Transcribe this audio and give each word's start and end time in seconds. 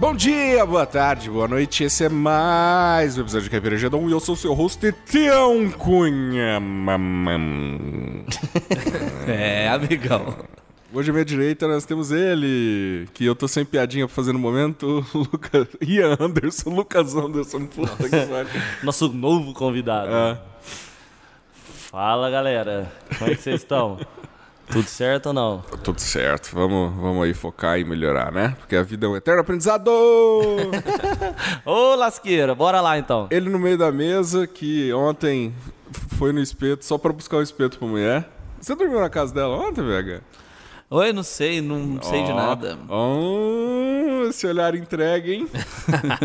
Bom 0.00 0.14
dia, 0.14 0.64
boa 0.64 0.86
tarde, 0.86 1.28
boa 1.28 1.46
noite. 1.46 1.84
Esse 1.84 2.04
é 2.04 2.08
mais 2.08 3.18
um 3.18 3.20
episódio 3.20 3.44
de 3.44 3.50
Caipira 3.50 3.76
Gedon 3.76 4.08
e 4.08 4.12
eu 4.12 4.18
sou 4.18 4.34
o 4.34 4.38
seu 4.38 4.54
host, 4.54 4.80
Tião 5.04 5.70
Cunha. 5.72 6.58
É, 9.28 9.68
amigão. 9.68 10.38
Hoje 10.90 11.10
à 11.10 11.12
minha 11.12 11.24
direita 11.24 11.68
nós 11.68 11.84
temos 11.84 12.10
ele, 12.10 13.06
que 13.12 13.26
eu 13.26 13.36
tô 13.36 13.46
sem 13.46 13.62
piadinha 13.62 14.06
pra 14.06 14.16
fazer 14.16 14.32
no 14.32 14.38
momento, 14.38 15.04
Lucas, 15.14 15.68
Ian 15.82 16.16
Anderson, 16.18 16.70
Lucas 16.70 17.14
Anderson, 17.14 17.66
puta 17.66 18.08
que 18.08 18.08
pariu. 18.26 18.62
Nosso 18.82 19.12
novo 19.12 19.52
convidado. 19.52 20.10
É. 20.10 20.40
Fala, 21.90 22.30
galera. 22.30 22.90
Como 23.18 23.30
é 23.30 23.34
que 23.34 23.42
vocês 23.42 23.60
estão? 23.60 23.98
Tudo 24.70 24.86
certo 24.88 25.26
ou 25.26 25.32
não? 25.32 25.62
Tudo 25.82 26.00
certo, 26.00 26.50
vamos, 26.54 26.94
vamos 26.94 27.24
aí 27.24 27.34
focar 27.34 27.78
e 27.78 27.84
melhorar, 27.84 28.30
né? 28.30 28.54
Porque 28.58 28.76
a 28.76 28.82
vida 28.82 29.06
é 29.06 29.08
um 29.08 29.16
eterno 29.16 29.40
aprendizado! 29.40 29.90
Ô, 31.66 31.96
lasqueira, 31.96 32.54
bora 32.54 32.80
lá 32.80 32.96
então. 32.98 33.26
ele 33.30 33.50
no 33.50 33.58
meio 33.58 33.76
da 33.76 33.90
mesa, 33.90 34.46
que 34.46 34.92
ontem 34.92 35.52
foi 36.16 36.32
no 36.32 36.40
espeto 36.40 36.84
só 36.84 36.96
pra 36.96 37.12
buscar 37.12 37.38
o 37.38 37.42
espeto 37.42 37.78
pra 37.78 37.88
mulher. 37.88 38.28
Você 38.60 38.76
dormiu 38.76 39.00
na 39.00 39.10
casa 39.10 39.34
dela 39.34 39.56
ontem, 39.56 39.82
Vega? 39.84 40.22
Oi, 40.88 41.12
não 41.12 41.22
sei, 41.22 41.60
não 41.60 42.00
sei 42.02 42.22
de 42.24 42.32
nada. 42.32 42.78
ó, 42.88 44.28
esse 44.28 44.46
olhar 44.46 44.74
entregue, 44.76 45.32
hein? 45.34 45.48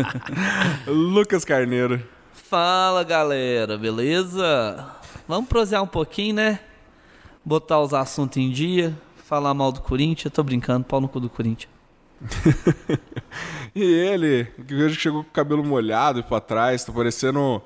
Lucas 0.86 1.44
Carneiro. 1.44 2.00
Fala 2.32 3.02
galera, 3.02 3.76
beleza? 3.76 4.86
Vamos 5.26 5.48
prosear 5.48 5.82
um 5.82 5.86
pouquinho, 5.86 6.36
né? 6.36 6.60
Botar 7.46 7.80
os 7.80 7.94
assuntos 7.94 8.38
em 8.38 8.50
dia, 8.50 8.92
falar 9.24 9.54
mal 9.54 9.70
do 9.70 9.80
Corinthians. 9.80 10.34
Tô 10.34 10.42
brincando, 10.42 10.84
pau 10.84 11.00
no 11.00 11.06
cu 11.08 11.20
do 11.20 11.30
Corinthians. 11.30 11.70
E 13.74 13.82
ele, 13.84 14.46
que 14.66 14.74
hoje 14.74 14.94
chegou 14.98 15.22
com 15.22 15.28
o 15.28 15.32
cabelo 15.32 15.62
molhado 15.62 16.20
e 16.20 16.22
pra 16.22 16.40
trás, 16.40 16.82
tá 16.82 16.90
parecendo 16.90 17.60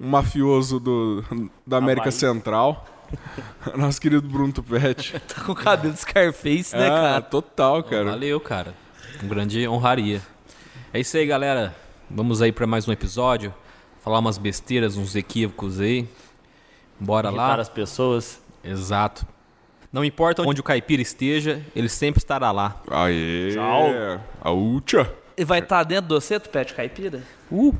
um 0.00 0.08
mafioso 0.10 0.80
do, 0.80 1.24
da 1.64 1.76
América. 1.76 2.10
Central. 2.10 2.84
Nosso 3.76 4.00
querido 4.00 4.26
Bruno 4.28 4.52
Tupete. 4.52 5.12
Tá 5.32 5.42
com 5.44 5.52
o 5.52 5.54
cabelo 5.54 5.94
de 5.94 6.00
Scarface, 6.00 6.74
né, 6.74 6.86
Ah, 6.88 6.90
cara? 6.90 7.22
total, 7.22 7.84
cara. 7.84 8.10
Valeu, 8.10 8.40
cara. 8.40 8.74
Um 9.22 9.28
grande 9.28 9.68
honraria. 9.68 10.20
É 10.92 10.98
isso 10.98 11.16
aí, 11.16 11.24
galera. 11.24 11.76
Vamos 12.10 12.42
aí 12.42 12.50
pra 12.50 12.66
mais 12.66 12.88
um 12.88 12.92
episódio. 12.92 13.54
Falar 14.02 14.18
umas 14.18 14.38
besteiras, 14.38 14.96
uns 14.96 15.14
equívocos 15.14 15.78
aí. 15.78 16.08
Bora 16.98 17.28
Irritar 17.28 17.54
lá. 17.54 17.62
as 17.62 17.68
pessoas. 17.68 18.41
Exato. 18.64 19.26
Não 19.92 20.04
importa 20.04 20.42
onde 20.42 20.60
o 20.60 20.64
caipira 20.64 21.02
esteja, 21.02 21.60
ele 21.76 21.88
sempre 21.88 22.18
estará 22.20 22.50
lá. 22.50 22.80
Aê! 22.90 23.50
Tchau. 23.52 24.20
A 24.40 24.50
Ucha. 24.50 25.12
E 25.36 25.44
vai 25.44 25.58
estar 25.60 25.82
dentro 25.84 26.08
do 26.08 26.20
você, 26.20 26.38
Tupete 26.40 26.74
Caipira? 26.74 27.22
Uh! 27.50 27.74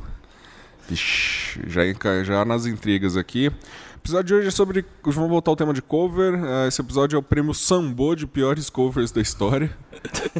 Vixe, 0.88 1.60
já, 1.68 1.86
enca- 1.86 2.24
já 2.24 2.44
nas 2.44 2.66
intrigas 2.66 3.16
aqui. 3.16 3.48
O 3.48 3.52
episódio 4.02 4.24
de 4.26 4.34
hoje 4.34 4.48
é 4.48 4.50
sobre. 4.50 4.84
Vamos 5.04 5.30
voltar 5.30 5.52
ao 5.52 5.56
tema 5.56 5.72
de 5.72 5.80
cover. 5.80 6.34
Eh, 6.34 6.68
Esse 6.68 6.80
episódio 6.80 7.16
é 7.16 7.18
o 7.18 7.22
prêmio 7.22 7.54
Sambo 7.54 8.14
de 8.16 8.26
piores 8.26 8.68
covers 8.68 9.12
da 9.12 9.20
história. 9.20 9.70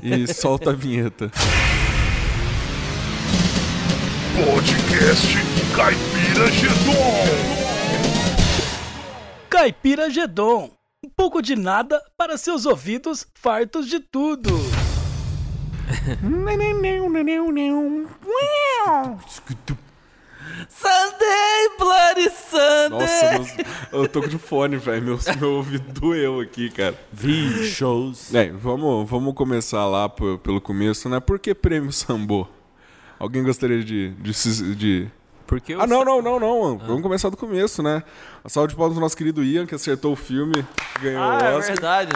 E 0.02 0.26
solta 0.34 0.70
a 0.70 0.72
vinheta. 0.74 1.30
Podcast 4.44 5.36
Caipira 5.76 6.50
Gedon. 6.50 7.61
Caipira 9.62 10.10
Gedon. 10.10 10.72
Um 11.04 11.08
pouco 11.08 11.40
de 11.40 11.54
nada 11.54 12.02
para 12.18 12.36
seus 12.36 12.66
ouvidos 12.66 13.24
fartos 13.32 13.86
de 13.86 14.00
tudo. 14.00 14.50
Sunday, 20.68 21.68
Bloody 21.78 22.28
Sunday! 22.30 22.88
Nossa, 22.90 23.32
meus- 23.38 23.68
eu 23.92 24.08
tô 24.08 24.26
de 24.26 24.36
fone, 24.36 24.78
velho. 24.78 25.00
Meu, 25.04 25.18
meu 25.38 25.50
ouvido 25.52 25.92
doeu 26.00 26.40
aqui, 26.40 26.68
cara. 26.68 26.98
Vi 27.12 27.64
shows. 27.70 28.34
É, 28.34 28.50
vamos, 28.50 29.08
vamos 29.08 29.32
começar 29.32 29.86
lá 29.86 30.08
pelo 30.08 30.60
começo, 30.60 31.08
né? 31.08 31.20
Por 31.20 31.38
que 31.38 31.54
prêmio 31.54 31.92
Sambo? 31.92 32.48
Alguém 33.16 33.44
gostaria 33.44 33.84
de. 33.84 34.10
de, 34.14 34.74
de- 34.74 35.10
Porque 35.46 35.74
Ah, 35.78 35.86
não, 35.86 36.04
não, 36.04 36.20
não, 36.22 36.38
não. 36.40 36.78
Vamos 36.78 37.02
começar 37.02 37.28
do 37.30 37.36
começo, 37.36 37.82
né? 37.82 38.02
A 38.44 38.48
salva 38.48 38.68
de 38.68 38.74
palmas 38.76 38.94
do 38.94 39.00
nosso 39.00 39.16
querido 39.16 39.42
Ian, 39.44 39.66
que 39.66 39.74
acertou 39.74 40.12
o 40.12 40.16
filme, 40.16 40.64
ganhou 41.00 41.22
Ah, 41.22 41.38
o 41.38 41.44
é 41.44 41.54
Oscar. 41.56 41.66
verdade. 41.76 42.12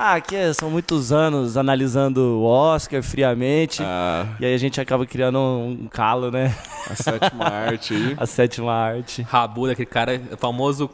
Ah, 0.00 0.14
aqui 0.14 0.36
é- 0.36 0.52
são 0.52 0.70
muitos 0.70 1.10
anos 1.10 1.56
analisando 1.56 2.20
o 2.20 2.44
Oscar 2.44 3.02
friamente. 3.02 3.82
Ah, 3.82 4.26
E 4.38 4.44
aí 4.46 4.54
a 4.54 4.58
gente 4.58 4.80
acaba 4.80 5.04
criando 5.04 5.38
um 5.40 5.88
calo, 5.90 6.30
né? 6.30 6.54
a 6.88 6.94
sétima 6.94 7.44
arte 7.50 7.94
aí. 7.94 8.14
A 8.16 8.24
sétima 8.26 8.72
arte. 8.72 9.22
Rabu 9.22 9.66
daquele 9.66 9.86
cara, 9.86 10.20
o 10.32 10.36
famoso 10.36 10.88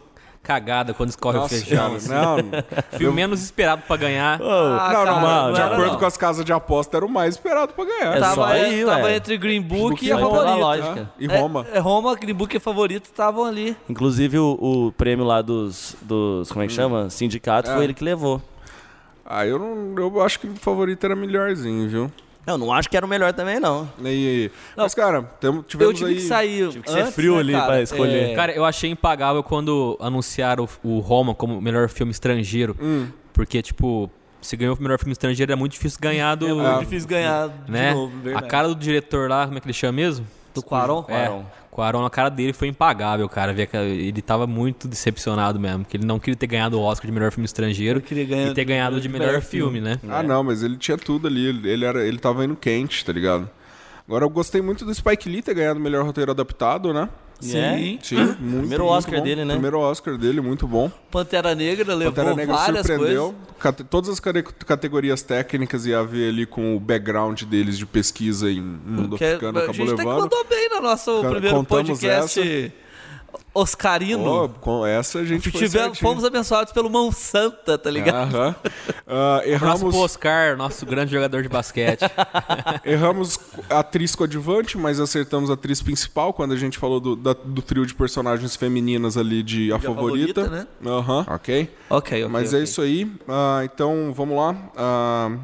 cagada 0.44 0.94
quando 0.94 1.08
escorre 1.10 1.38
Nossa, 1.38 1.54
o 1.54 1.58
feijão. 1.58 1.84
cara, 1.84 1.96
assim. 1.96 2.08
não. 2.10 2.36
Filme 2.98 3.16
menos 3.16 3.42
esperado 3.42 3.82
pra 3.88 3.96
ganhar. 3.96 4.40
Ô, 4.40 4.44
Ah, 4.48 4.90
não, 4.92 5.04
não, 5.06 5.20
mano. 5.20 5.54
De 5.54 5.60
não 5.60 5.66
acordo 5.72 5.92
não. 5.92 5.98
com 5.98 6.06
as 6.06 6.16
casas 6.16 6.44
de 6.44 6.52
aposta, 6.52 6.96
era 6.96 7.04
o 7.06 7.08
mais 7.08 7.34
esperado 7.34 7.72
pra 7.72 7.84
ganhar. 7.84 8.16
É 8.16 8.20
tava 8.20 8.34
só 8.34 8.44
aí, 8.44 8.84
tava 8.84 9.12
entre 9.12 9.36
Green 9.36 9.60
Book 9.62 9.80
Book 9.90 10.06
e 10.06 10.12
a 10.12 10.18
Só 10.18 10.20
pela 10.28 10.34
favorita. 10.44 10.60
lógica. 10.66 11.10
E 11.18 11.26
Roma. 11.26 11.66
É, 11.72 11.76
é 11.76 11.80
Roma, 11.80 12.14
Green 12.14 12.34
Book 12.34 12.54
e 12.54 12.58
a 12.58 12.60
favorita 12.60 13.08
estavam 13.08 13.44
ali. 13.44 13.76
Inclusive 13.88 14.38
o, 14.38 14.58
o 14.60 14.92
prêmio 14.92 15.24
lá 15.24 15.40
dos, 15.42 15.96
dos 16.02 16.52
como 16.52 16.62
é 16.62 16.66
que 16.68 16.72
chama? 16.72 17.08
Sindicato 17.10 17.70
É. 17.70 17.74
foi 17.74 17.84
ele 17.84 17.94
que 17.94 18.04
levou. 18.04 18.40
Ah, 19.26 19.46
eu 19.46 19.58
não. 19.58 19.94
Eu 19.96 20.20
acho 20.22 20.38
que 20.38 20.46
o 20.46 20.54
favorito 20.56 21.02
era 21.04 21.16
melhorzinho, 21.16 21.88
viu? 21.88 22.12
Eu 22.46 22.58
não 22.58 22.72
acho 22.72 22.88
que 22.90 22.96
era 22.96 23.04
o 23.06 23.08
melhor 23.08 23.32
também, 23.32 23.58
não. 23.58 23.88
E, 24.04 24.50
Não. 24.76 24.84
mas, 24.84 24.94
cara, 24.94 25.22
tem- 25.40 25.50
Eu 25.54 25.62
tivemos 25.62 25.94
tive 25.98 26.10
aí. 26.10 26.16
que 26.16 26.22
sair. 26.22 26.68
Tive 26.68 26.82
que 26.84 26.90
ser 26.90 27.00
antes, 27.00 27.14
frio 27.14 27.34
né, 27.34 27.40
ali 27.40 27.52
cara? 27.52 27.66
pra 27.66 27.82
escolher. 27.82 28.30
É, 28.30 28.34
Cara, 28.34 28.52
eu 28.52 28.64
achei 28.64 28.90
impagável 28.90 29.42
quando 29.42 29.96
anunciaram 30.00 30.68
o, 30.82 30.96
o 30.96 30.98
Roma 31.00 31.34
como 31.34 31.56
o 31.56 31.62
melhor 31.62 31.88
filme 31.88 32.12
estrangeiro. 32.12 32.76
Hum. 32.80 33.08
Porque, 33.32 33.62
tipo, 33.62 34.10
se 34.42 34.56
ganhou 34.56 34.76
o 34.76 34.82
melhor 34.82 34.98
filme 34.98 35.12
estrangeiro, 35.12 35.50
era 35.52 35.56
muito 35.58 35.72
difícil 35.72 35.98
ganhar 36.00 36.34
do. 36.34 36.46
é 36.46 36.52
muito 36.52 36.80
difícil 36.80 37.08
ganhar 37.08 37.48
né? 37.66 37.88
de 37.90 37.94
novo, 37.94 38.12
a 38.16 38.20
verdade. 38.22 38.48
cara 38.48 38.68
do 38.68 38.74
diretor 38.74 39.28
lá, 39.30 39.46
como 39.46 39.56
é 39.56 39.60
que 39.60 39.66
ele 39.66 39.72
chama 39.72 39.92
mesmo? 39.92 40.26
do 40.54 40.62
Quaron? 40.62 41.04
É, 41.08 41.26
Quaron, 41.26 41.44
a 41.82 42.10
cara 42.10 42.28
dele 42.28 42.52
foi 42.52 42.68
impagável, 42.68 43.28
cara. 43.28 43.52
Via 43.52 43.66
que 43.66 43.76
Ele 43.76 44.22
tava 44.22 44.46
muito 44.46 44.86
decepcionado 44.86 45.58
mesmo. 45.58 45.84
Que 45.84 45.96
ele 45.96 46.06
não 46.06 46.18
queria 46.18 46.36
ter 46.36 46.46
ganhado 46.46 46.78
o 46.78 46.82
Oscar 46.82 47.06
de 47.06 47.12
melhor 47.12 47.32
filme 47.32 47.46
estrangeiro 47.46 48.00
ganhar 48.00 48.50
e 48.50 48.54
ter 48.54 48.64
ganhado 48.64 49.00
de 49.00 49.08
melhor, 49.08 49.40
filme, 49.40 49.80
né? 49.80 49.98
Ah, 50.08 50.22
não, 50.22 50.42
mas 50.44 50.62
ele 50.62 50.76
tinha 50.76 50.96
tudo 50.96 51.26
ali. 51.26 51.46
Ele, 51.46 51.68
ele 51.68 51.84
era, 51.84 52.06
ele 52.06 52.18
tava 52.18 52.44
indo 52.44 52.54
quente, 52.54 53.04
tá 53.04 53.12
ligado? 53.12 53.48
Agora 54.06 54.24
eu 54.24 54.30
gostei 54.30 54.60
muito 54.60 54.84
do 54.84 54.94
Spike 54.94 55.28
Lee 55.28 55.42
ter 55.42 55.54
ganhado 55.54 55.80
o 55.80 55.82
melhor 55.82 56.04
roteiro 56.04 56.30
adaptado, 56.30 56.92
né? 56.92 57.08
Sim. 57.40 57.98
Sim, 58.02 58.16
muito, 58.16 58.36
Primeiro 58.60 58.84
muito 58.84 58.96
Oscar 58.96 59.18
bom. 59.18 59.22
dele, 59.24 59.44
né? 59.44 59.52
Primeiro 59.54 59.78
Oscar 59.80 60.16
dele, 60.16 60.40
muito 60.40 60.66
bom. 60.66 60.90
Pantera 61.10 61.54
Negra 61.54 61.94
levou 61.94 62.12
Pantera 62.12 62.34
Negra 62.34 62.54
várias 62.54 62.86
surpreendeu. 62.86 63.34
coisas. 63.60 63.86
Todas 63.90 64.10
as 64.10 64.20
cate- 64.20 64.42
categorias 64.66 65.22
técnicas 65.22 65.86
ia 65.86 66.02
ver 66.04 66.28
ali 66.30 66.46
com 66.46 66.76
o 66.76 66.80
background 66.80 67.42
deles 67.42 67.76
de 67.78 67.84
pesquisa 67.86 68.50
em 68.50 68.60
mundo 68.60 69.16
Que 69.18 69.24
é- 69.24 69.28
africano, 69.30 69.58
a 69.58 69.62
acabou 69.62 69.74
gente 69.86 69.92
até 69.94 70.02
que 70.02 70.08
levando. 70.08 70.22
mandou 70.22 70.44
bem 70.48 70.68
no 70.70 70.80
nosso 70.80 71.22
Ca- 71.22 71.30
primeiro 71.30 71.56
contamos 71.56 71.88
podcast 72.00 72.72
Oscarino. 73.54 74.24
Ó, 74.24 74.48
com 74.48 74.84
essa 74.84 75.20
a 75.20 75.24
gente 75.24 75.50
foi 75.50 75.60
Tivemos, 75.60 75.98
fomos 75.98 76.24
abençoados 76.24 76.72
pelo 76.72 76.90
Mão 76.90 77.12
Santa, 77.12 77.78
tá 77.78 77.90
ligado? 77.90 78.34
Aham. 78.36 78.54
Ah, 79.06 79.36
Abraço 79.36 79.48
erramos, 79.50 79.94
pro 79.94 79.98
Oscar, 80.02 80.56
nosso 80.56 80.86
grande 80.86 81.12
jogador 81.12 81.42
de 81.42 81.48
basquete. 81.48 82.00
erramos 82.84 83.38
atriz 83.68 84.14
coadjuvante, 84.14 84.78
mas 84.78 84.98
acertamos 84.98 85.50
a 85.50 85.54
atriz 85.54 85.82
principal 85.82 86.32
quando 86.32 86.52
a 86.52 86.56
gente 86.56 86.78
falou 86.78 86.98
do, 87.00 87.14
da- 87.14 87.34
do 87.34 87.60
trio 87.60 87.84
de 87.84 87.94
personagens 87.94 88.56
femininas 88.56 89.16
ali 89.18 89.42
de 89.42 89.70
A 89.72 89.76
De 89.76 89.86
A 89.86 89.90
Favorita. 89.94 90.42
Favorita, 90.44 90.66
né? 90.80 90.90
Aham, 90.90 91.26
ok. 91.28 91.70
Ok, 91.90 92.24
ok. 92.24 92.28
Mas 92.32 92.48
ok. 92.48 92.60
é 92.60 92.62
isso 92.62 92.80
aí. 92.80 93.12
Ah, 93.28 93.60
então, 93.62 94.12
vamos 94.16 94.36
lá. 94.38 94.56
Ah, 94.74 95.36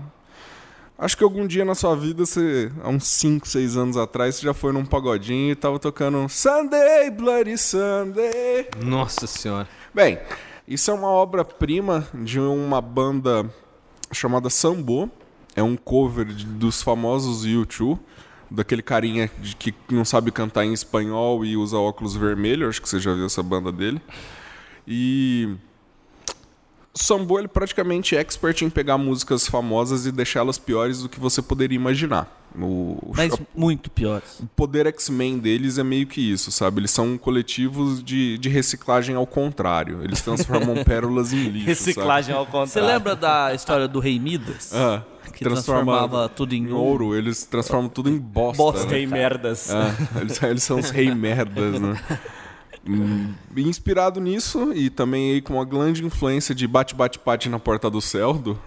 acho 1.01 1.17
que 1.17 1.25
algum 1.25 1.47
dia 1.47 1.65
na 1.65 1.75
sua 1.75 1.97
vida, 1.97 2.25
você, 2.25 2.71
há 2.85 2.89
uns 2.89 3.07
5, 3.09 3.49
6 3.49 3.77
anos 3.77 3.97
atrás, 3.97 4.37
você 4.37 4.43
já 4.47 4.55
foi 4.55 4.73
num 4.73 4.85
pagodinho 4.85 5.51
e 5.51 5.55
tava 5.57 5.79
tocando 5.79 6.29
Sunday, 6.29 7.11
Bloody 7.11 7.57
Sunday. 7.59 8.69
Nossa 8.85 9.27
senhora. 9.27 9.67
Bem, 9.93 10.19
isso 10.69 10.91
é 10.91 10.95
uma 10.95 11.09
obra-prima 11.09 12.07
de 12.15 12.39
uma 12.39 12.81
banda 12.81 13.49
chamada 14.13 14.49
Sambo. 14.51 15.11
É 15.57 15.63
um 15.63 15.77
cover 15.77 16.27
dos 16.27 16.81
famosos 16.81 17.45
U2, 17.45 17.99
daquele 18.49 18.83
carinha 18.83 19.29
de- 19.41 19.57
que 19.57 19.75
não 19.91 20.05
sabe 20.05 20.31
cantar 20.31 20.65
em 20.65 20.73
espanhol 20.73 21.45
e 21.45 21.57
usa 21.57 21.77
óculos 21.77 22.15
vermelhos. 22.15 22.69
Acho 22.69 22.83
que 22.83 22.89
você 22.89 23.01
já 23.01 23.13
viu 23.15 23.27
essa 23.27 23.43
banda 23.43 23.73
dele. 23.73 24.01
E 24.87 25.49
Sambo 26.95 27.39
ele 27.39 27.47
praticamente 27.49 28.17
é 28.17 28.21
expert 28.21 28.63
em 28.63 28.71
pegar 28.71 28.99
músicas 28.99 29.47
famosas 29.47 30.07
e 30.07 30.13
deixá-las 30.13 30.59
piores 30.59 31.03
do 31.03 31.09
que 31.09 31.21
você 31.21 31.41
poderia 31.41 31.77
imaginar. 31.77 32.37
O, 32.53 32.99
o 33.01 33.13
Mas 33.17 33.33
muito 33.55 33.89
piores. 33.89 34.41
o 34.41 34.47
poder 34.47 34.85
X-Men 34.89 35.39
deles 35.39 35.79
é 35.79 35.85
meio 35.85 36.05
que 36.07 36.21
isso, 36.21 36.51
sabe? 36.51 36.81
Eles 36.81 36.91
são 36.91 37.17
coletivos 37.17 38.03
de, 38.03 38.37
de 38.39 38.49
reciclagem 38.49 39.15
ao 39.15 39.25
contrário. 39.25 40.03
Eles 40.03 40.21
transformam 40.21 40.83
pérolas 40.85 41.33
em 41.33 41.45
lixo. 41.49 41.67
Reciclagem 41.67 42.35
ao 42.35 42.45
contrário. 42.45 42.73
Você 42.73 42.81
lembra 42.81 43.15
da 43.15 43.55
história 43.55 43.87
do 43.87 44.01
Rei 44.01 44.19
Midas? 44.19 44.65
Sabe? 44.65 45.05
Ah, 45.27 45.31
Que 45.31 45.45
transformava 45.45 46.29
tudo 46.29 46.53
em 46.55 46.65
em 46.65 46.73
ouro, 46.73 47.15
eles 47.15 47.45
transformam 47.45 47.89
tudo 47.89 48.11
em 48.11 48.19
bosta. 48.19 48.61
Bosta. 48.61 48.85
né? 48.87 48.91
Tem 48.91 49.07
merdas. 49.07 49.71
É, 49.71 50.21
eles, 50.21 50.43
eles 50.43 50.63
são 50.65 50.81
os 50.81 50.91
rei 50.91 51.15
merdas, 51.15 51.81
né? 51.81 51.95
Hum, 52.87 53.33
Inspirado 53.57 54.21
nisso 54.21 54.73
e 54.73 54.89
também 54.89 55.33
aí 55.33 55.43
com 55.43 55.55
uma 55.55 55.65
grande 55.65 56.05
influência 56.05 56.55
de 56.55 56.67
bate 56.67 56.95
bate 56.95 57.21
bate 57.25 57.49
na 57.49 57.59
porta 57.59 57.91
do 57.91 58.01
céu 58.01 58.33
do 58.35 58.59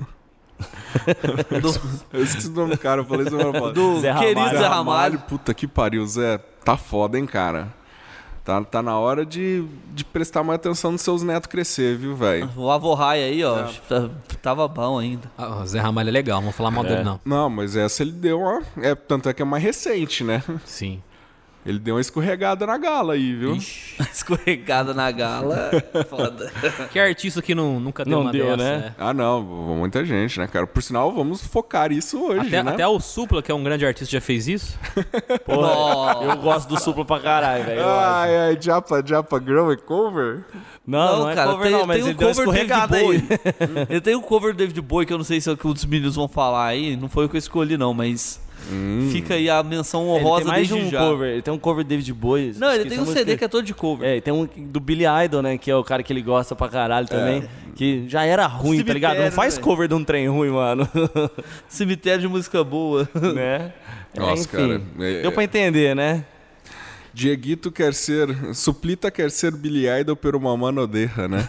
eu 2.13 2.23
esqueci 2.23 2.47
o 2.47 2.51
nome 2.51 2.71
do 2.75 2.77
cara, 2.77 3.01
eu 3.01 3.05
falei 3.05 3.25
semana 3.27 3.51
passada. 3.51 3.73
Do 3.73 3.99
Zé 3.99 4.13
querido 4.13 4.39
Ramalho. 4.39 4.57
Zé 4.59 4.67
Ramalho. 4.67 5.19
puta 5.19 5.53
que 5.53 5.67
pariu, 5.67 6.05
Zé. 6.05 6.37
Tá 6.63 6.77
foda, 6.77 7.17
hein, 7.17 7.25
cara. 7.25 7.73
Tá, 8.45 8.61
tá 8.63 8.81
na 8.83 8.97
hora 8.99 9.25
de, 9.25 9.65
de 9.93 10.03
prestar 10.03 10.43
mais 10.43 10.57
atenção 10.57 10.91
nos 10.91 11.01
seus 11.01 11.23
netos 11.23 11.47
crescer, 11.49 11.97
viu, 11.97 12.13
velho? 12.15 12.49
O 12.57 12.69
Avô 12.69 12.93
Rai 12.93 13.23
aí, 13.23 13.43
ó, 13.43 13.61
É. 13.61 13.71
tá- 13.87 14.09
tava 14.41 14.67
bom 14.67 14.99
ainda. 14.99 15.31
Ah, 15.37 15.61
o 15.61 15.65
Zé 15.65 15.79
Ramalho 15.79 16.09
é 16.09 16.11
legal, 16.11 16.37
não 16.37 16.45
vou 16.45 16.53
falar 16.53 16.69
mal 16.69 16.85
É. 16.85 16.89
dele, 16.89 17.03
não. 17.03 17.19
Não, 17.25 17.49
mas 17.49 17.75
essa 17.75 18.03
ele 18.03 18.11
deu 18.11 18.39
uma. 18.39 18.61
É, 18.77 18.93
tanto 18.95 19.29
é 19.29 19.33
que 19.33 19.41
é 19.41 19.45
mais 19.45 19.63
recente, 19.63 20.23
né? 20.25 20.43
Sim. 20.65 21.01
Ele 21.65 21.79
deu 21.79 21.95
uma 21.95 22.01
escorregada 22.01 22.65
na 22.67 22.77
gala 22.77 23.13
aí, 23.13 23.33
viu? 23.33 23.55
Ixi. 23.55 23.95
Escorregada 24.11 24.93
na 24.93 25.09
gala. 25.11 25.71
Foda. 26.09 26.51
Que 26.91 26.99
artista 26.99 27.41
que 27.41 27.55
não, 27.55 27.79
nunca 27.79 28.03
deu 28.03 28.15
Não 28.17 28.21
uma 28.23 28.31
deu, 28.31 28.57
dessa, 28.57 28.57
né? 28.79 28.95
Ah, 28.97 29.13
não, 29.13 29.41
muita 29.41 30.03
gente, 30.03 30.39
né, 30.39 30.47
cara? 30.47 30.67
Por 30.67 30.83
sinal, 30.83 31.11
vamos 31.13 31.45
focar 31.45 31.91
isso 31.91 32.21
hoje, 32.21 32.47
Até, 32.47 32.63
né? 32.63 32.71
até 32.71 32.87
o 32.87 32.99
Supla, 32.99 33.41
que 33.41 33.51
é 33.51 33.55
um 33.55 33.63
grande 33.63 33.85
artista, 33.85 34.11
já 34.11 34.19
fez 34.21 34.47
isso. 34.47 34.77
Porra, 35.45 36.23
eu 36.25 36.37
gosto 36.37 36.67
do 36.67 36.79
Supla 36.79 37.05
pra 37.05 37.19
caralho, 37.19 37.63
velho. 37.63 37.79
eu. 37.79 37.89
Ai, 37.89 38.35
ai, 38.37 38.57
Japa, 38.59 39.01
Japa 39.05 39.39
Girl 39.39 39.71
é 39.71 39.77
cover? 39.77 40.43
Não, 40.85 41.19
não, 41.19 41.29
é 41.29 41.35
cara, 41.35 41.51
cover 41.51 41.67
tem, 41.69 41.79
não, 41.79 41.87
mas 41.87 41.97
tem 41.97 42.05
ele 42.07 42.13
um 42.13 42.17
deu 42.17 42.27
cover 42.29 42.45
David 42.45 42.61
escorregada 42.73 42.97
aí. 42.97 43.03
Bowie. 43.03 43.87
ele 43.89 44.01
tem 44.01 44.15
um 44.15 44.21
cover 44.21 44.53
do 44.53 44.57
David 44.57 44.81
Bowie 44.81 45.05
que 45.05 45.13
eu 45.13 45.17
não 45.17 45.23
sei 45.25 45.39
se 45.39 45.49
é 45.49 45.53
o 45.53 45.57
que 45.57 45.65
os 45.67 45.85
meninos 45.85 46.15
vão 46.15 46.27
falar 46.27 46.65
aí. 46.67 46.97
Não 46.97 47.07
foi 47.07 47.25
o 47.25 47.29
que 47.29 47.35
eu 47.35 47.39
escolhi, 47.39 47.77
não, 47.77 47.93
mas 47.93 48.41
fica 49.11 49.33
aí 49.35 49.49
a 49.49 49.61
menção 49.63 50.03
Ele 50.15 50.23
honrosa 50.25 50.43
tem 50.45 50.51
mais 50.51 50.67
de 50.67 50.73
desde 50.73 50.87
um 50.87 50.91
já. 50.91 50.99
cover. 50.99 51.29
Ele 51.33 51.41
tem 51.41 51.53
um 51.53 51.59
cover 51.59 51.83
de 51.83 51.89
David 51.89 52.13
Bowie. 52.13 52.53
Não, 52.57 52.71
ele 52.73 52.89
tem 52.89 52.99
um. 52.99 53.05
CD 53.05 53.37
que 53.37 53.43
é 53.43 53.47
todo 53.47 53.63
de 53.65 53.73
cover. 53.73 54.07
É, 54.07 54.21
tem 54.21 54.33
um 54.33 54.45
do 54.45 54.79
Billy 54.79 55.05
Idol, 55.25 55.41
né? 55.41 55.57
Que 55.57 55.69
é 55.71 55.75
o 55.75 55.83
cara 55.83 56.01
que 56.03 56.11
ele 56.11 56.21
gosta 56.21 56.55
pra 56.55 56.67
caralho 56.69 57.07
também. 57.07 57.43
Que 57.75 58.07
já 58.07 58.23
era 58.23 58.45
ruim, 58.45 58.83
tá 58.83 58.93
ligado? 58.93 59.11
Não 59.11 59.17
Cemitério, 59.23 59.35
faz 59.35 59.55
velho. 59.55 59.65
cover 59.65 59.87
de 59.87 59.95
um 59.95 60.03
trem 60.03 60.27
ruim, 60.27 60.49
mano. 60.49 60.87
Cemitério 61.67 62.21
de 62.21 62.27
música 62.27 62.63
boa. 62.63 63.07
né? 63.33 63.73
Nossa, 64.15 64.47
cara, 64.47 64.81
é- 64.99 65.21
Deu 65.23 65.31
pra 65.31 65.43
entender, 65.43 65.95
né? 65.95 66.23
Dieguito 67.13 67.71
quer 67.71 67.93
ser. 67.93 68.27
Suplita 68.55 69.09
quer 69.11 69.29
ser 69.31 69.51
Billy 69.55 69.87
Idol, 69.87 70.15
pero 70.15 70.39
mamã 70.39 70.71
não 70.71 70.87
derra, 70.87 71.27
né? 71.27 71.47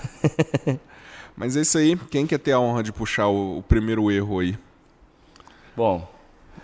Mas 1.37 1.57
é 1.57 1.63
isso 1.63 1.77
aí. 1.79 1.97
Quem 2.11 2.27
quer 2.27 2.39
ter 2.39 2.53
a 2.53 2.61
honra 2.61 2.83
de 2.83 2.93
puxar 2.93 3.27
o, 3.29 3.59
o 3.59 3.63
primeiro 3.63 4.11
erro 4.11 4.39
aí? 4.41 4.57
Bom, 5.77 6.09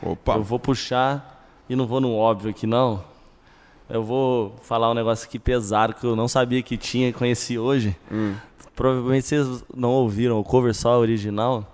Opa. 0.03 0.35
eu 0.37 0.43
vou 0.43 0.59
puxar 0.59 1.45
e 1.69 1.77
não 1.77 1.87
vou 1.87 2.01
no 2.01 2.15
óbvio 2.15 2.51
aqui, 2.51 2.67
não. 2.67 3.03
Eu 3.89 4.03
vou 4.05 4.55
falar 4.63 4.91
um 4.91 4.95
negócio 4.95 5.27
aqui 5.27 5.39
pesado 5.39 5.95
que 5.95 6.05
eu 6.05 6.15
não 6.15 6.29
sabia 6.29 6.63
que 6.63 6.77
tinha 6.77 7.09
e 7.09 7.13
conheci 7.13 7.59
hoje. 7.59 7.97
Hum. 8.11 8.35
Provavelmente 8.77 9.27
vocês 9.27 9.65
não 9.75 9.91
ouviram 9.91 10.39
o 10.39 10.45
cover 10.45 10.75
só 10.75 10.99
original. 10.99 11.65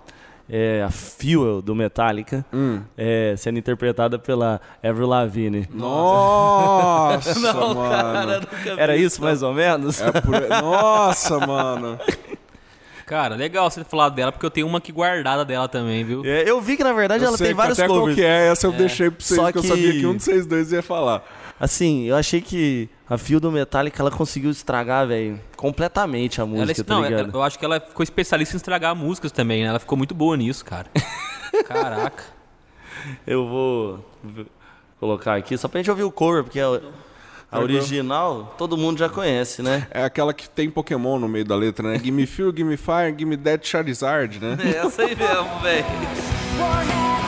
É 0.49 0.81
a 0.81 0.89
Fuel 0.89 1.61
do 1.61 1.75
Metallica, 1.75 2.45
Hum. 2.53 2.79
é, 2.97 3.35
sendo 3.37 3.59
interpretada 3.59 4.17
pela 4.17 4.61
Avril 4.81 5.05
Lavigne. 5.07 5.67
Nossa, 5.73 7.37
Não, 7.39 7.75
mano. 7.75 8.47
cara, 8.63 8.81
Era 8.81 8.95
isso 8.95 9.21
mais 9.21 9.43
ou 9.43 9.53
menos? 9.53 9.99
É 10.01 10.09
por- 10.09 10.47
Nossa, 10.61 11.37
mano. 11.45 11.99
Cara, 13.07 13.35
legal 13.35 13.71
você 13.71 13.83
falar 13.85 14.09
dela, 14.09 14.33
porque 14.33 14.45
eu 14.45 14.51
tenho 14.51 14.67
uma 14.67 14.79
aqui 14.79 14.91
guardada 14.91 15.45
dela 15.45 15.67
também, 15.69 16.03
viu? 16.03 16.23
É, 16.25 16.43
eu 16.47 16.59
vi 16.61 16.75
que 16.75 16.83
na 16.83 16.91
verdade 16.91 17.23
Eu 17.23 17.29
ela 17.29 17.37
sei 17.37 17.47
tem 17.47 17.55
vários 17.55 17.79
até 17.79 17.87
qual 17.87 17.99
covers. 18.01 18.15
que 18.17 18.21
é, 18.23 18.47
essa 18.49 18.67
eu 18.67 18.71
deixei 18.73 19.09
pra 19.09 19.19
vocês, 19.25 19.39
Só 19.39 19.43
porque 19.45 19.57
eu 19.59 19.61
que- 19.61 19.67
sabia 19.69 19.91
que 19.93 20.05
um 20.05 20.15
de 20.17 20.23
vocês 20.23 20.45
dois 20.45 20.71
ia 20.73 20.83
falar. 20.83 21.23
Assim, 21.59 22.03
eu 22.03 22.15
achei 22.17 22.41
que 22.41 22.87
a 23.09 23.17
Fio 23.17 23.39
do 23.39 23.49
Metallica 23.51 23.99
ela 24.03 24.11
conseguiu 24.11 24.51
estragar, 24.51 25.07
velho, 25.07 25.39
completamente 25.55 26.41
a 26.41 26.43
Ela, 26.43 26.51
música, 26.51 26.83
tá 26.83 26.93
não, 26.95 27.03
ligado? 27.03 27.31
eu 27.33 27.41
acho 27.41 27.57
que 27.57 27.63
ela 27.65 27.79
ficou 27.79 28.03
especialista 28.03 28.55
em 28.55 28.57
estragar 28.57 28.93
músicas 28.93 29.31
também, 29.31 29.63
né? 29.63 29.69
Ela 29.69 29.79
ficou 29.79 29.97
muito 29.97 30.13
boa 30.13 30.35
nisso, 30.35 30.63
cara. 30.65 30.87
Caraca. 31.65 32.23
Eu 33.25 33.47
vou 33.47 34.05
colocar 34.99 35.35
aqui 35.35 35.57
só 35.57 35.67
pra 35.69 35.79
gente 35.79 35.89
ouvir 35.89 36.03
o 36.03 36.11
cover, 36.11 36.43
porque 36.43 36.59
a, 36.59 36.81
a 37.51 37.59
original 37.59 38.55
todo 38.57 38.77
mundo 38.77 38.97
já 38.97 39.09
conhece, 39.09 39.61
né? 39.61 39.87
É 39.91 40.03
aquela 40.03 40.33
que 40.33 40.49
tem 40.49 40.69
Pokémon 40.69 41.17
no 41.19 41.27
meio 41.27 41.45
da 41.45 41.55
letra, 41.55 41.91
né? 41.91 41.99
Gimme 42.03 42.25
Fuel, 42.25 42.53
Gimme 42.55 42.77
Fire, 42.77 43.15
Gimme 43.17 43.37
Dead 43.37 43.63
Charizard, 43.63 44.39
né? 44.39 44.57
É 44.63 44.85
essa 44.85 45.03
aí 45.03 45.15
mesmo, 45.15 45.59
velho. 45.61 47.26